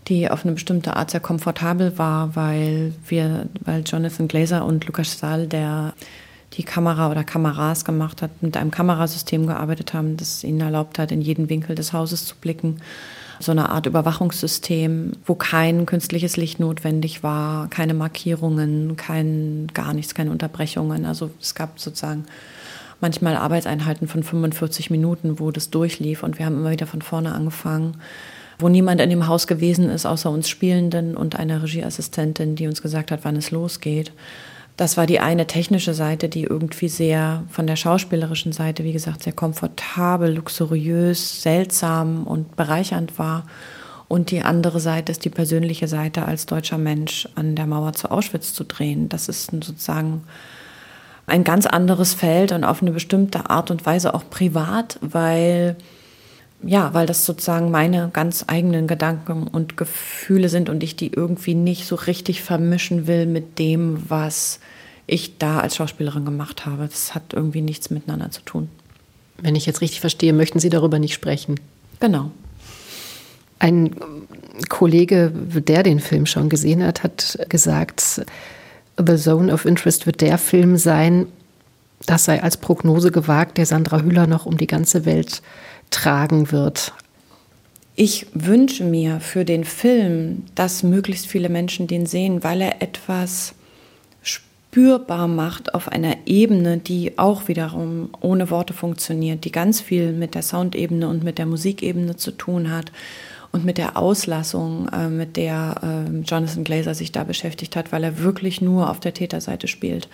die 0.08 0.30
auf 0.30 0.46
eine 0.46 0.54
bestimmte 0.54 0.96
Art 0.96 1.12
sehr 1.12 1.20
komfortabel 1.20 1.98
war, 1.98 2.38
weil 2.38 2.94
wir, 3.06 3.50
weil 3.66 3.84
Jonathan 3.86 4.30
Glazer 4.30 4.64
und 4.64 4.88
Lukas 4.88 5.12
Stahl, 5.12 5.48
der 5.48 5.94
die 6.54 6.64
Kamera 6.64 7.12
oder 7.12 7.26
Kameras 7.26 7.84
gemacht 7.84 8.22
hat, 8.22 8.42
mit 8.42 8.56
einem 8.56 8.72
Kamerasystem 8.72 9.46
gearbeitet 9.46 9.94
haben, 9.94 10.16
das 10.16 10.46
ihnen 10.46 10.62
erlaubt 10.62 11.00
hat, 11.00 11.12
in 11.12 11.20
jeden 11.20 11.50
Winkel 11.50 11.76
des 11.76 11.92
Hauses 11.92 12.26
zu 12.26 12.38
blicken 12.38 12.78
so 13.42 13.52
eine 13.52 13.70
Art 13.70 13.86
Überwachungssystem, 13.86 15.14
wo 15.26 15.36
kein 15.36 15.86
künstliches 15.86 16.38
Licht 16.38 16.60
notwendig 16.60 17.24
war, 17.24 17.70
keine 17.70 17.94
Markierungen, 17.94 18.96
kein 18.96 19.68
gar 19.74 19.94
nichts, 19.94 20.14
keine 20.14 20.32
Unterbrechungen. 20.32 21.06
Also 21.06 21.32
es 21.42 21.56
gab 21.56 21.80
sozusagen 21.80 22.26
manchmal 23.00 23.36
Arbeitseinheiten 23.36 24.08
von 24.08 24.24
45 24.24 24.92
Minuten, 24.92 25.40
wo 25.40 25.52
das 25.52 25.70
durchlief 25.70 26.24
und 26.24 26.40
wir 26.40 26.46
haben 26.46 26.58
immer 26.58 26.72
wieder 26.72 26.88
von 26.88 27.02
vorne 27.02 27.34
angefangen, 27.34 27.98
wo 28.60 28.70
niemand 28.70 29.02
in 29.02 29.10
dem 29.10 29.28
Haus 29.28 29.48
gewesen 29.48 29.90
ist, 29.90 30.06
außer 30.06 30.30
uns 30.30 30.48
Spielenden 30.48 31.18
und 31.18 31.38
einer 31.38 31.64
Regieassistentin, 31.64 32.56
die 32.56 32.68
uns 32.68 32.82
gesagt 32.82 33.12
hat, 33.12 33.22
wann 33.24 33.36
es 33.36 33.52
losgeht. 33.52 34.12
Das 34.78 34.98
war 34.98 35.06
die 35.06 35.20
eine 35.20 35.48
technische 35.48 35.94
Seite, 35.94 36.30
die 36.30 36.44
irgendwie 36.44 36.90
sehr 36.90 37.44
von 37.50 37.68
der 37.68 37.76
schauspielerischen 37.76 38.52
Seite, 38.52 38.84
wie 38.84 38.94
gesagt, 38.94 39.24
sehr 39.24 39.34
komfortabel, 39.34 40.34
luxuriös, 40.34 41.42
seltsam 41.42 42.26
und 42.26 42.56
bereichernd 42.56 43.20
war. 43.20 43.46
Und 44.08 44.32
die 44.32 44.42
andere 44.42 44.80
Seite 44.80 45.12
ist 45.12 45.24
die 45.24 45.30
persönliche 45.30 45.88
Seite, 45.88 46.26
als 46.26 46.46
deutscher 46.46 46.78
Mensch 46.78 47.30
an 47.36 47.56
der 47.56 47.68
Mauer 47.68 47.94
zu 47.94 48.12
Auschwitz 48.12 48.54
zu 48.54 48.64
drehen. 48.64 49.08
Das 49.08 49.30
ist 49.30 49.52
sozusagen 49.52 50.24
ein 51.28 51.44
ganz 51.44 51.66
anderes 51.66 52.14
Feld 52.14 52.52
und 52.52 52.64
auf 52.64 52.82
eine 52.82 52.92
bestimmte 52.92 53.50
Art 53.50 53.72
und 53.72 53.86
Weise 53.86 54.14
auch 54.14 54.30
privat, 54.30 54.98
weil 55.02 55.78
ja, 56.64 56.94
weil 56.94 57.08
das 57.08 57.26
sozusagen 57.26 57.72
meine 57.72 58.10
ganz 58.14 58.46
eigenen 58.48 58.88
Gedanken 58.88 59.48
und 59.48 59.78
Gefühle 59.78 60.50
sind 60.50 60.70
und 60.70 60.84
ich 60.84 60.96
die 60.96 61.12
irgendwie 61.12 61.56
nicht 61.56 61.88
so 61.88 61.96
richtig 61.96 62.44
vermischen 62.44 63.08
will 63.08 63.26
mit 63.26 63.58
dem, 63.58 64.04
was 64.10 64.60
ich 65.08 65.38
da 65.38 65.60
als 65.60 65.76
Schauspielerin 65.76 66.26
gemacht 66.26 66.66
habe. 66.66 66.88
Das 66.88 67.16
hat 67.16 67.34
irgendwie 67.34 67.62
nichts 67.62 67.90
miteinander 67.90 68.32
zu 68.32 68.42
tun. 68.42 68.70
Wenn 69.40 69.56
ich 69.56 69.66
jetzt 69.66 69.82
richtig 69.82 70.02
verstehe, 70.02 70.34
möchten 70.34 70.60
Sie 70.60 70.70
darüber 70.70 71.00
nicht 71.00 71.14
sprechen. 71.14 71.60
Genau. 72.00 72.32
Ein 73.58 73.96
Kollege, 74.70 75.32
der 75.34 75.84
den 75.84 76.00
Film 76.00 76.26
schon 76.26 76.50
gesehen 76.50 76.84
hat, 76.84 77.04
hat 77.04 77.40
gesagt, 77.50 78.22
The 78.98 79.16
Zone 79.18 79.52
of 79.52 79.66
Interest 79.66 80.06
wird 80.06 80.22
der 80.22 80.38
Film 80.38 80.78
sein, 80.78 81.28
das 82.06 82.26
sei 82.26 82.42
als 82.42 82.58
Prognose 82.58 83.12
gewagt, 83.12 83.58
der 83.58 83.66
Sandra 83.66 84.02
Hüller 84.02 84.28
noch 84.28 84.46
um 84.46 84.58
die 84.58 84.68
ganze 84.68 85.06
Welt 85.06 85.42
tragen 85.92 86.52
wird. 86.52 86.94
Ich 87.96 88.26
wünsche 88.34 88.84
mir 88.84 89.20
für 89.20 89.46
den 89.46 89.64
Film, 89.64 90.44
dass 90.56 90.82
möglichst 90.82 91.28
viele 91.28 91.50
Menschen 91.50 91.86
den 91.86 92.08
sehen, 92.08 92.44
weil 92.44 92.62
er 92.62 92.82
etwas 92.82 93.54
spürbar 94.24 95.28
macht 95.28 95.76
auf 95.76 95.90
einer 95.90 96.16
Ebene, 96.26 96.78
die 96.78 97.20
auch 97.20 97.48
wiederum 97.48 98.10
ohne 98.22 98.50
Worte 98.50 98.74
funktioniert, 98.74 99.44
die 99.44 99.52
ganz 99.52 99.82
viel 99.82 100.14
mit 100.14 100.34
der 100.34 100.42
Soundebene 100.42 101.08
und 101.08 101.24
mit 101.24 101.38
der 101.38 101.46
Musikebene 101.46 102.16
zu 102.16 102.32
tun 102.32 102.72
hat 102.72 102.92
und 103.52 103.66
mit 103.66 103.78
der 103.78 103.98
Auslassung, 103.98 104.88
äh, 104.90 105.10
mit 105.10 105.36
der 105.36 105.76
äh, 105.84 106.22
Jonathan 106.22 106.64
Glazer 106.64 106.96
sich 106.96 107.12
da 107.12 107.26
beschäftigt 107.26 107.76
hat, 107.76 107.92
weil 107.92 108.04
er 108.04 108.20
wirklich 108.20 108.62
nur 108.62 108.90
auf 108.90 109.02
der 109.02 109.14
Täterseite 109.14 109.68
spielt. 109.68 110.08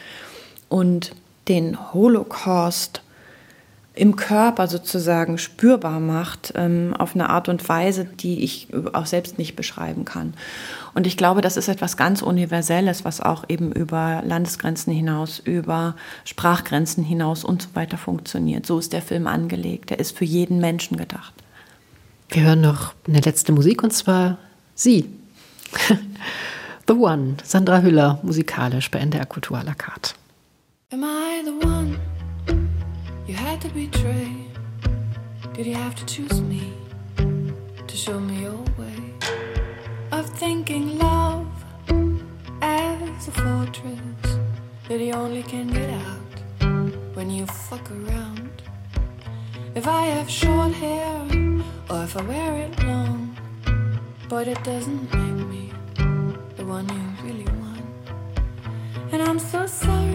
Und 0.70 1.12
den 1.48 1.94
Holocaust 1.94 3.02
im 3.98 4.16
Körper 4.16 4.68
sozusagen 4.68 5.38
spürbar 5.38 6.00
macht, 6.00 6.54
ähm, 6.56 6.94
auf 6.98 7.16
eine 7.16 7.30
Art 7.30 7.50
und 7.50 7.68
Weise, 7.68 8.06
die 8.06 8.44
ich 8.44 8.68
auch 8.94 9.06
selbst 9.06 9.38
nicht 9.38 9.56
beschreiben 9.56 10.06
kann. 10.06 10.34
Und 10.94 11.08
ich 11.08 11.18
glaube, 11.18 11.42
das 11.42 11.58
ist 11.58 11.68
etwas 11.68 11.98
ganz 11.98 12.22
Universelles, 12.22 13.06
was 13.06 13.22
auch 13.22 13.46
eben 13.50 13.72
über 13.72 14.22
Landesgrenzen 14.26 14.94
hinaus, 14.94 15.40
über 15.40 15.96
Sprachgrenzen 16.26 17.04
hinaus 17.04 17.44
und 17.44 17.64
so 17.64 17.70
weiter 17.74 17.98
funktioniert. 17.98 18.66
So 18.66 18.80
ist 18.80 18.94
der 18.94 19.02
Film 19.02 19.28
angelegt. 19.28 19.92
Er 19.92 20.00
ist 20.00 20.16
für 20.16 20.26
jeden 20.26 20.60
Menschen 20.60 20.98
gedacht. 20.98 21.34
Wir 22.30 22.44
hören 22.44 22.62
noch 22.62 22.94
eine 23.08 23.22
letzte 23.22 23.52
Musik 23.52 23.84
und 23.84 23.94
zwar 23.94 24.38
Sie. 24.76 25.10
The 26.88 26.94
One, 26.94 27.38
Sandra 27.44 27.82
Hüller, 27.82 28.20
musikalisch 28.22 28.90
bei 28.92 29.00
NDR 29.00 29.26
Kultur 29.26 29.58
à 29.58 29.64
la 29.64 29.74
carte. 29.74 30.14
Am 30.92 31.04
I 31.04 31.44
the 31.44 31.68
one? 31.68 32.17
You 33.28 33.34
had 33.34 33.60
to 33.60 33.68
betray? 33.70 34.32
Did 35.54 35.66
you 35.66 35.74
have 35.74 35.96
to 35.96 36.06
choose 36.06 36.40
me 36.40 36.72
to 37.18 37.98
show 37.98 38.20
me 38.20 38.44
your 38.44 38.64
way 38.78 39.04
of 40.14 40.30
thinking 40.30 40.98
love 40.98 41.48
as 42.62 43.28
a 43.28 43.32
fortress 43.32 44.38
that 44.88 45.02
you 45.02 45.12
only 45.12 45.44
can 45.44 45.68
get 45.68 45.90
out 45.90 47.16
when 47.16 47.30
you 47.30 47.46
fuck 47.46 47.92
around? 47.92 48.62
If 49.76 49.88
I 49.88 50.06
have 50.06 50.30
short 50.30 50.72
hair 50.72 51.20
or 51.90 52.04
if 52.04 52.16
I 52.16 52.22
wear 52.22 52.58
it 52.66 52.84
long, 52.84 53.36
but 54.30 54.48
it 54.48 54.64
doesn't 54.64 55.14
make 55.14 55.48
me 55.48 55.74
the 56.56 56.66
one 56.66 56.88
you 56.88 57.28
really 57.28 57.50
want. 57.60 59.12
And 59.12 59.22
I'm 59.22 59.40
so 59.40 59.66
sorry. 59.66 60.07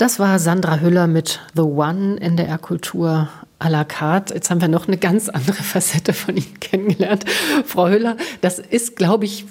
Das 0.00 0.18
war 0.18 0.38
Sandra 0.38 0.80
Hüller 0.80 1.06
mit 1.06 1.40
The 1.54 1.60
One 1.60 2.18
NDR 2.22 2.56
Kultur 2.56 3.28
à 3.58 3.68
la 3.68 3.84
carte. 3.84 4.32
Jetzt 4.32 4.48
haben 4.48 4.62
wir 4.62 4.68
noch 4.68 4.88
eine 4.88 4.96
ganz 4.96 5.28
andere 5.28 5.62
Facette 5.62 6.14
von 6.14 6.38
Ihnen 6.38 6.58
kennengelernt. 6.58 7.26
Frau 7.66 7.86
Hüller, 7.90 8.16
das 8.40 8.58
ist, 8.58 8.96
glaube 8.96 9.26
ich, 9.26 9.44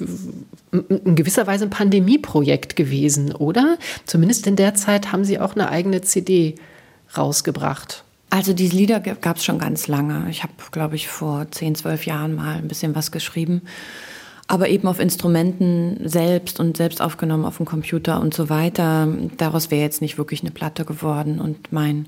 in 0.71 1.15
gewisser 1.15 1.45
Weise 1.45 1.65
ein 1.65 1.69
Pandemieprojekt 1.69 2.75
gewesen, 2.75 3.35
oder? 3.35 3.77
Zumindest 4.05 4.47
in 4.47 4.55
der 4.55 4.73
Zeit 4.73 5.11
haben 5.11 5.23
Sie 5.23 5.39
auch 5.39 5.53
eine 5.53 5.69
eigene 5.69 6.01
CD 6.01 6.55
rausgebracht. 7.15 8.03
Also 8.31 8.53
diese 8.53 8.75
Lieder 8.75 9.01
gab 9.01 9.37
es 9.37 9.45
schon 9.45 9.59
ganz 9.59 9.87
lange. 9.87 10.31
Ich 10.31 10.41
habe, 10.41 10.53
glaube 10.71 10.95
ich, 10.95 11.09
vor 11.09 11.45
10, 11.51 11.75
12 11.75 12.07
Jahren 12.07 12.33
mal 12.33 12.55
ein 12.55 12.67
bisschen 12.67 12.95
was 12.95 13.11
geschrieben 13.11 13.61
aber 14.49 14.67
eben 14.67 14.87
auf 14.87 14.99
Instrumenten 14.99 15.99
selbst 16.03 16.59
und 16.59 16.75
selbst 16.75 17.03
aufgenommen 17.03 17.45
auf 17.45 17.57
dem 17.57 17.67
Computer 17.67 18.19
und 18.19 18.33
so 18.33 18.49
weiter. 18.49 19.07
Daraus 19.37 19.69
wäre 19.69 19.83
jetzt 19.83 20.01
nicht 20.01 20.17
wirklich 20.17 20.41
eine 20.41 20.49
Platte 20.49 20.85
geworden. 20.85 21.39
Und 21.39 21.71
mein 21.71 22.07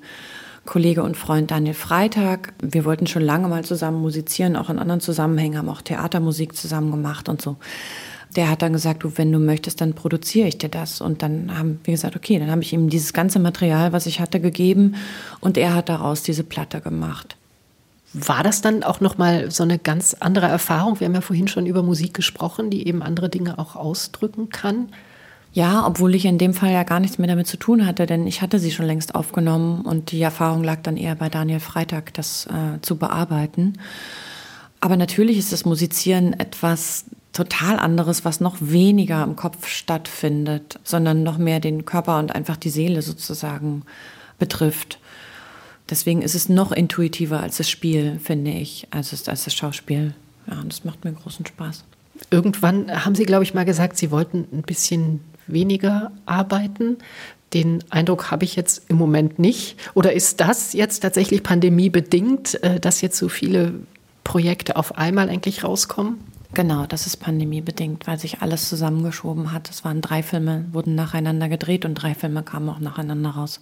Kollege 0.65 1.03
und 1.03 1.15
Freund 1.15 1.51
Daniel 1.51 1.75
Freitag, 1.75 2.53
wir 2.59 2.83
wollten 2.83 3.05
schon 3.05 3.21
lange 3.21 3.47
mal 3.47 3.63
zusammen 3.63 4.01
musizieren, 4.01 4.55
auch 4.55 4.71
in 4.71 4.79
anderen 4.79 5.01
Zusammenhängen, 5.01 5.55
haben 5.55 5.69
auch 5.69 5.83
Theatermusik 5.83 6.55
zusammen 6.55 6.89
gemacht 6.89 7.29
und 7.29 7.43
so. 7.43 7.57
der 8.35 8.49
hat 8.49 8.63
dann 8.63 8.73
gesagt, 8.73 9.03
du, 9.03 9.11
wenn 9.17 9.31
du 9.31 9.37
möchtest, 9.37 9.79
dann 9.79 9.93
produziere 9.93 10.47
ich 10.47 10.57
dir 10.57 10.69
das. 10.69 10.99
Und 10.99 11.21
dann 11.21 11.55
haben 11.55 11.79
wir 11.83 11.93
gesagt, 11.93 12.15
okay, 12.15 12.39
dann 12.39 12.49
habe 12.49 12.63
ich 12.63 12.73
ihm 12.73 12.89
dieses 12.89 13.13
ganze 13.13 13.37
Material, 13.37 13.93
was 13.93 14.07
ich 14.07 14.19
hatte, 14.19 14.39
gegeben 14.39 14.95
und 15.41 15.57
er 15.57 15.75
hat 15.75 15.89
daraus 15.89 16.23
diese 16.23 16.43
Platte 16.43 16.81
gemacht. 16.81 17.37
War 18.13 18.43
das 18.43 18.61
dann 18.61 18.83
auch 18.83 18.99
noch 18.99 19.17
mal 19.17 19.51
so 19.51 19.63
eine 19.63 19.79
ganz 19.79 20.15
andere 20.19 20.47
Erfahrung? 20.47 20.99
Wir 20.99 21.05
haben 21.05 21.15
ja 21.15 21.21
vorhin 21.21 21.47
schon 21.47 21.65
über 21.65 21.81
Musik 21.81 22.13
gesprochen, 22.13 22.69
die 22.69 22.85
eben 22.87 23.01
andere 23.01 23.29
Dinge 23.29 23.57
auch 23.57 23.75
ausdrücken 23.75 24.49
kann. 24.49 24.89
Ja, 25.53 25.85
obwohl 25.85 26.15
ich 26.15 26.25
in 26.25 26.37
dem 26.37 26.53
Fall 26.53 26.71
ja 26.71 26.83
gar 26.83 26.99
nichts 26.99 27.17
mehr 27.17 27.27
damit 27.27 27.47
zu 27.47 27.57
tun 27.57 27.85
hatte, 27.85 28.05
denn 28.05 28.25
ich 28.25 28.41
hatte 28.41 28.57
sie 28.59 28.71
schon 28.71 28.85
längst 28.85 29.15
aufgenommen 29.15 29.81
und 29.81 30.11
die 30.11 30.21
Erfahrung 30.21 30.63
lag 30.63 30.79
dann 30.81 30.95
eher 30.95 31.15
bei 31.15 31.29
Daniel 31.29 31.59
Freitag, 31.59 32.13
das 32.13 32.47
äh, 32.47 32.81
zu 32.81 32.97
bearbeiten. 32.97 33.77
Aber 34.79 34.95
natürlich 34.95 35.37
ist 35.37 35.51
das 35.51 35.65
Musizieren 35.65 36.33
etwas 36.33 37.05
total 37.33 37.79
anderes, 37.79 38.25
was 38.25 38.39
noch 38.39 38.57
weniger 38.59 39.23
im 39.23 39.35
Kopf 39.35 39.67
stattfindet, 39.67 40.79
sondern 40.83 41.23
noch 41.23 41.37
mehr 41.37 41.59
den 41.59 41.85
Körper 41.85 42.19
und 42.19 42.33
einfach 42.33 42.57
die 42.57 42.69
Seele 42.69 43.01
sozusagen 43.01 43.83
betrifft. 44.39 44.99
Deswegen 45.91 46.21
ist 46.21 46.35
es 46.35 46.47
noch 46.47 46.71
intuitiver 46.71 47.41
als 47.41 47.57
das 47.57 47.69
Spiel, 47.69 48.17
finde 48.23 48.51
ich, 48.51 48.87
als, 48.91 49.11
es, 49.11 49.27
als 49.27 49.43
das 49.43 49.53
Schauspiel. 49.53 50.13
Ja, 50.47 50.59
und 50.61 50.71
das 50.71 50.85
macht 50.85 51.03
mir 51.03 51.11
großen 51.11 51.45
Spaß. 51.45 51.83
Irgendwann 52.29 53.03
haben 53.03 53.13
Sie, 53.13 53.25
glaube 53.25 53.43
ich, 53.43 53.53
mal 53.53 53.65
gesagt, 53.65 53.97
Sie 53.97 54.09
wollten 54.09 54.47
ein 54.53 54.61
bisschen 54.61 55.19
weniger 55.47 56.11
arbeiten. 56.25 56.97
Den 57.53 57.83
Eindruck 57.89 58.31
habe 58.31 58.45
ich 58.45 58.55
jetzt 58.55 58.89
im 58.89 58.95
Moment 58.95 59.37
nicht. 59.37 59.75
Oder 59.93 60.13
ist 60.13 60.39
das 60.39 60.71
jetzt 60.71 61.01
tatsächlich 61.01 61.43
pandemiebedingt, 61.43 62.63
äh, 62.63 62.79
dass 62.79 63.01
jetzt 63.01 63.17
so 63.17 63.27
viele 63.27 63.73
Projekte 64.23 64.77
auf 64.77 64.97
einmal 64.97 65.27
eigentlich 65.27 65.65
rauskommen? 65.65 66.19
Genau, 66.53 66.85
das 66.85 67.05
ist 67.05 67.17
pandemiebedingt, 67.17 68.07
weil 68.07 68.17
sich 68.17 68.41
alles 68.41 68.69
zusammengeschoben 68.69 69.51
hat. 69.51 69.69
Es 69.69 69.83
waren 69.83 69.99
drei 69.99 70.23
Filme, 70.23 70.65
wurden 70.71 70.95
nacheinander 70.95 71.49
gedreht 71.49 71.83
und 71.83 71.95
drei 71.95 72.13
Filme 72.13 72.43
kamen 72.43 72.69
auch 72.69 72.79
nacheinander 72.79 73.31
raus. 73.31 73.59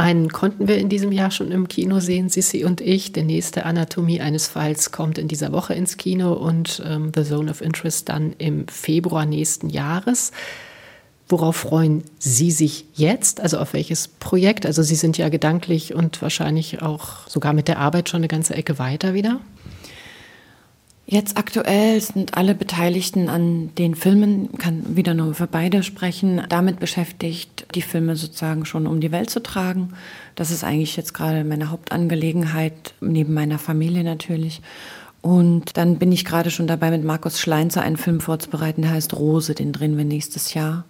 Einen 0.00 0.30
konnten 0.30 0.66
wir 0.66 0.78
in 0.78 0.88
diesem 0.88 1.12
Jahr 1.12 1.30
schon 1.30 1.52
im 1.52 1.68
Kino 1.68 2.00
sehen, 2.00 2.30
Sissy 2.30 2.64
und 2.64 2.80
ich. 2.80 3.12
Der 3.12 3.22
nächste 3.22 3.66
Anatomie 3.66 4.22
eines 4.22 4.48
Falls 4.48 4.92
kommt 4.92 5.18
in 5.18 5.28
dieser 5.28 5.52
Woche 5.52 5.74
ins 5.74 5.98
Kino 5.98 6.32
und 6.32 6.82
ähm, 6.86 7.12
The 7.14 7.22
Zone 7.22 7.50
of 7.50 7.60
Interest 7.60 8.08
dann 8.08 8.32
im 8.38 8.66
Februar 8.66 9.26
nächsten 9.26 9.68
Jahres. 9.68 10.32
Worauf 11.28 11.56
freuen 11.56 12.02
Sie 12.18 12.50
sich 12.50 12.86
jetzt? 12.94 13.42
Also 13.42 13.58
auf 13.58 13.74
welches 13.74 14.08
Projekt? 14.08 14.64
Also 14.64 14.82
Sie 14.82 14.94
sind 14.94 15.18
ja 15.18 15.28
gedanklich 15.28 15.94
und 15.94 16.22
wahrscheinlich 16.22 16.80
auch 16.80 17.28
sogar 17.28 17.52
mit 17.52 17.68
der 17.68 17.78
Arbeit 17.78 18.08
schon 18.08 18.20
eine 18.20 18.28
ganze 18.28 18.54
Ecke 18.54 18.78
weiter 18.78 19.12
wieder. 19.12 19.38
Jetzt 21.12 21.36
aktuell 21.36 22.00
sind 22.00 22.36
alle 22.36 22.54
Beteiligten 22.54 23.28
an 23.28 23.74
den 23.76 23.96
Filmen, 23.96 24.56
kann 24.58 24.96
wieder 24.96 25.12
nur 25.12 25.34
für 25.34 25.48
beide 25.48 25.82
sprechen, 25.82 26.40
damit 26.48 26.78
beschäftigt, 26.78 27.66
die 27.74 27.82
Filme 27.82 28.14
sozusagen 28.14 28.64
schon 28.64 28.86
um 28.86 29.00
die 29.00 29.10
Welt 29.10 29.28
zu 29.28 29.42
tragen. 29.42 29.92
Das 30.36 30.52
ist 30.52 30.62
eigentlich 30.62 30.96
jetzt 30.96 31.12
gerade 31.12 31.42
meine 31.42 31.72
Hauptangelegenheit, 31.72 32.94
neben 33.00 33.34
meiner 33.34 33.58
Familie 33.58 34.04
natürlich. 34.04 34.62
Und 35.20 35.76
dann 35.76 35.98
bin 35.98 36.12
ich 36.12 36.24
gerade 36.24 36.52
schon 36.52 36.68
dabei, 36.68 36.92
mit 36.92 37.02
Markus 37.02 37.40
Schleinzer 37.40 37.82
einen 37.82 37.96
Film 37.96 38.20
vorzubereiten, 38.20 38.82
der 38.82 38.92
heißt 38.92 39.16
Rose, 39.16 39.52
den 39.56 39.72
drehen 39.72 39.98
wir 39.98 40.04
nächstes 40.04 40.54
Jahr. 40.54 40.84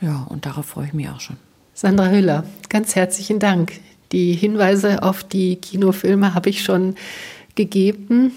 Ja, 0.00 0.26
und 0.30 0.46
darauf 0.46 0.64
freue 0.64 0.86
ich 0.86 0.94
mich 0.94 1.10
auch 1.10 1.20
schon. 1.20 1.36
Sandra 1.74 2.08
Hüller, 2.08 2.44
ganz 2.70 2.94
herzlichen 2.94 3.40
Dank. 3.40 3.74
Die 4.10 4.32
Hinweise 4.32 5.02
auf 5.02 5.22
die 5.22 5.56
Kinofilme 5.56 6.32
habe 6.32 6.48
ich 6.48 6.64
schon 6.64 6.94
gegeben. 7.56 8.32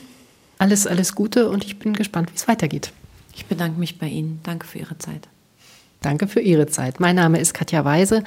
Alles, 0.66 0.88
alles 0.88 1.13
Gute 1.13 1.47
und 1.51 1.63
ich 1.63 1.78
bin 1.78 1.93
gespannt, 1.93 2.32
wie 2.32 2.36
es 2.38 2.47
weitergeht. 2.47 2.91
Ich 3.36 3.45
bedanke 3.45 3.80
mich 3.80 3.99
bei 3.99 4.07
Ihnen. 4.07 4.39
Danke 4.41 4.66
für 4.66 4.80
Ihre 4.80 4.97
Zeit. 4.97 5.28
Danke 6.01 6.28
für 6.28 6.39
Ihre 6.39 6.66
Zeit. 6.66 6.99
Mein 6.99 7.16
Name 7.16 7.38
ist 7.38 7.53
Katja 7.53 7.86
Weise. 7.86 8.24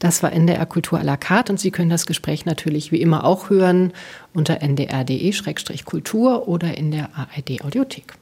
Das 0.00 0.20
war 0.20 0.32
NDR 0.32 0.66
Kultur 0.66 0.98
à 0.98 1.04
la 1.04 1.16
carte 1.16 1.52
und 1.52 1.60
Sie 1.60 1.70
können 1.70 1.88
das 1.88 2.06
Gespräch 2.06 2.44
natürlich 2.44 2.90
wie 2.90 3.00
immer 3.00 3.22
auch 3.22 3.50
hören 3.50 3.92
unter 4.34 4.62
ndr.de-kultur 4.62 6.48
oder 6.48 6.76
in 6.76 6.90
der 6.90 7.10
ARD 7.14 7.62
Audiothek. 7.62 8.14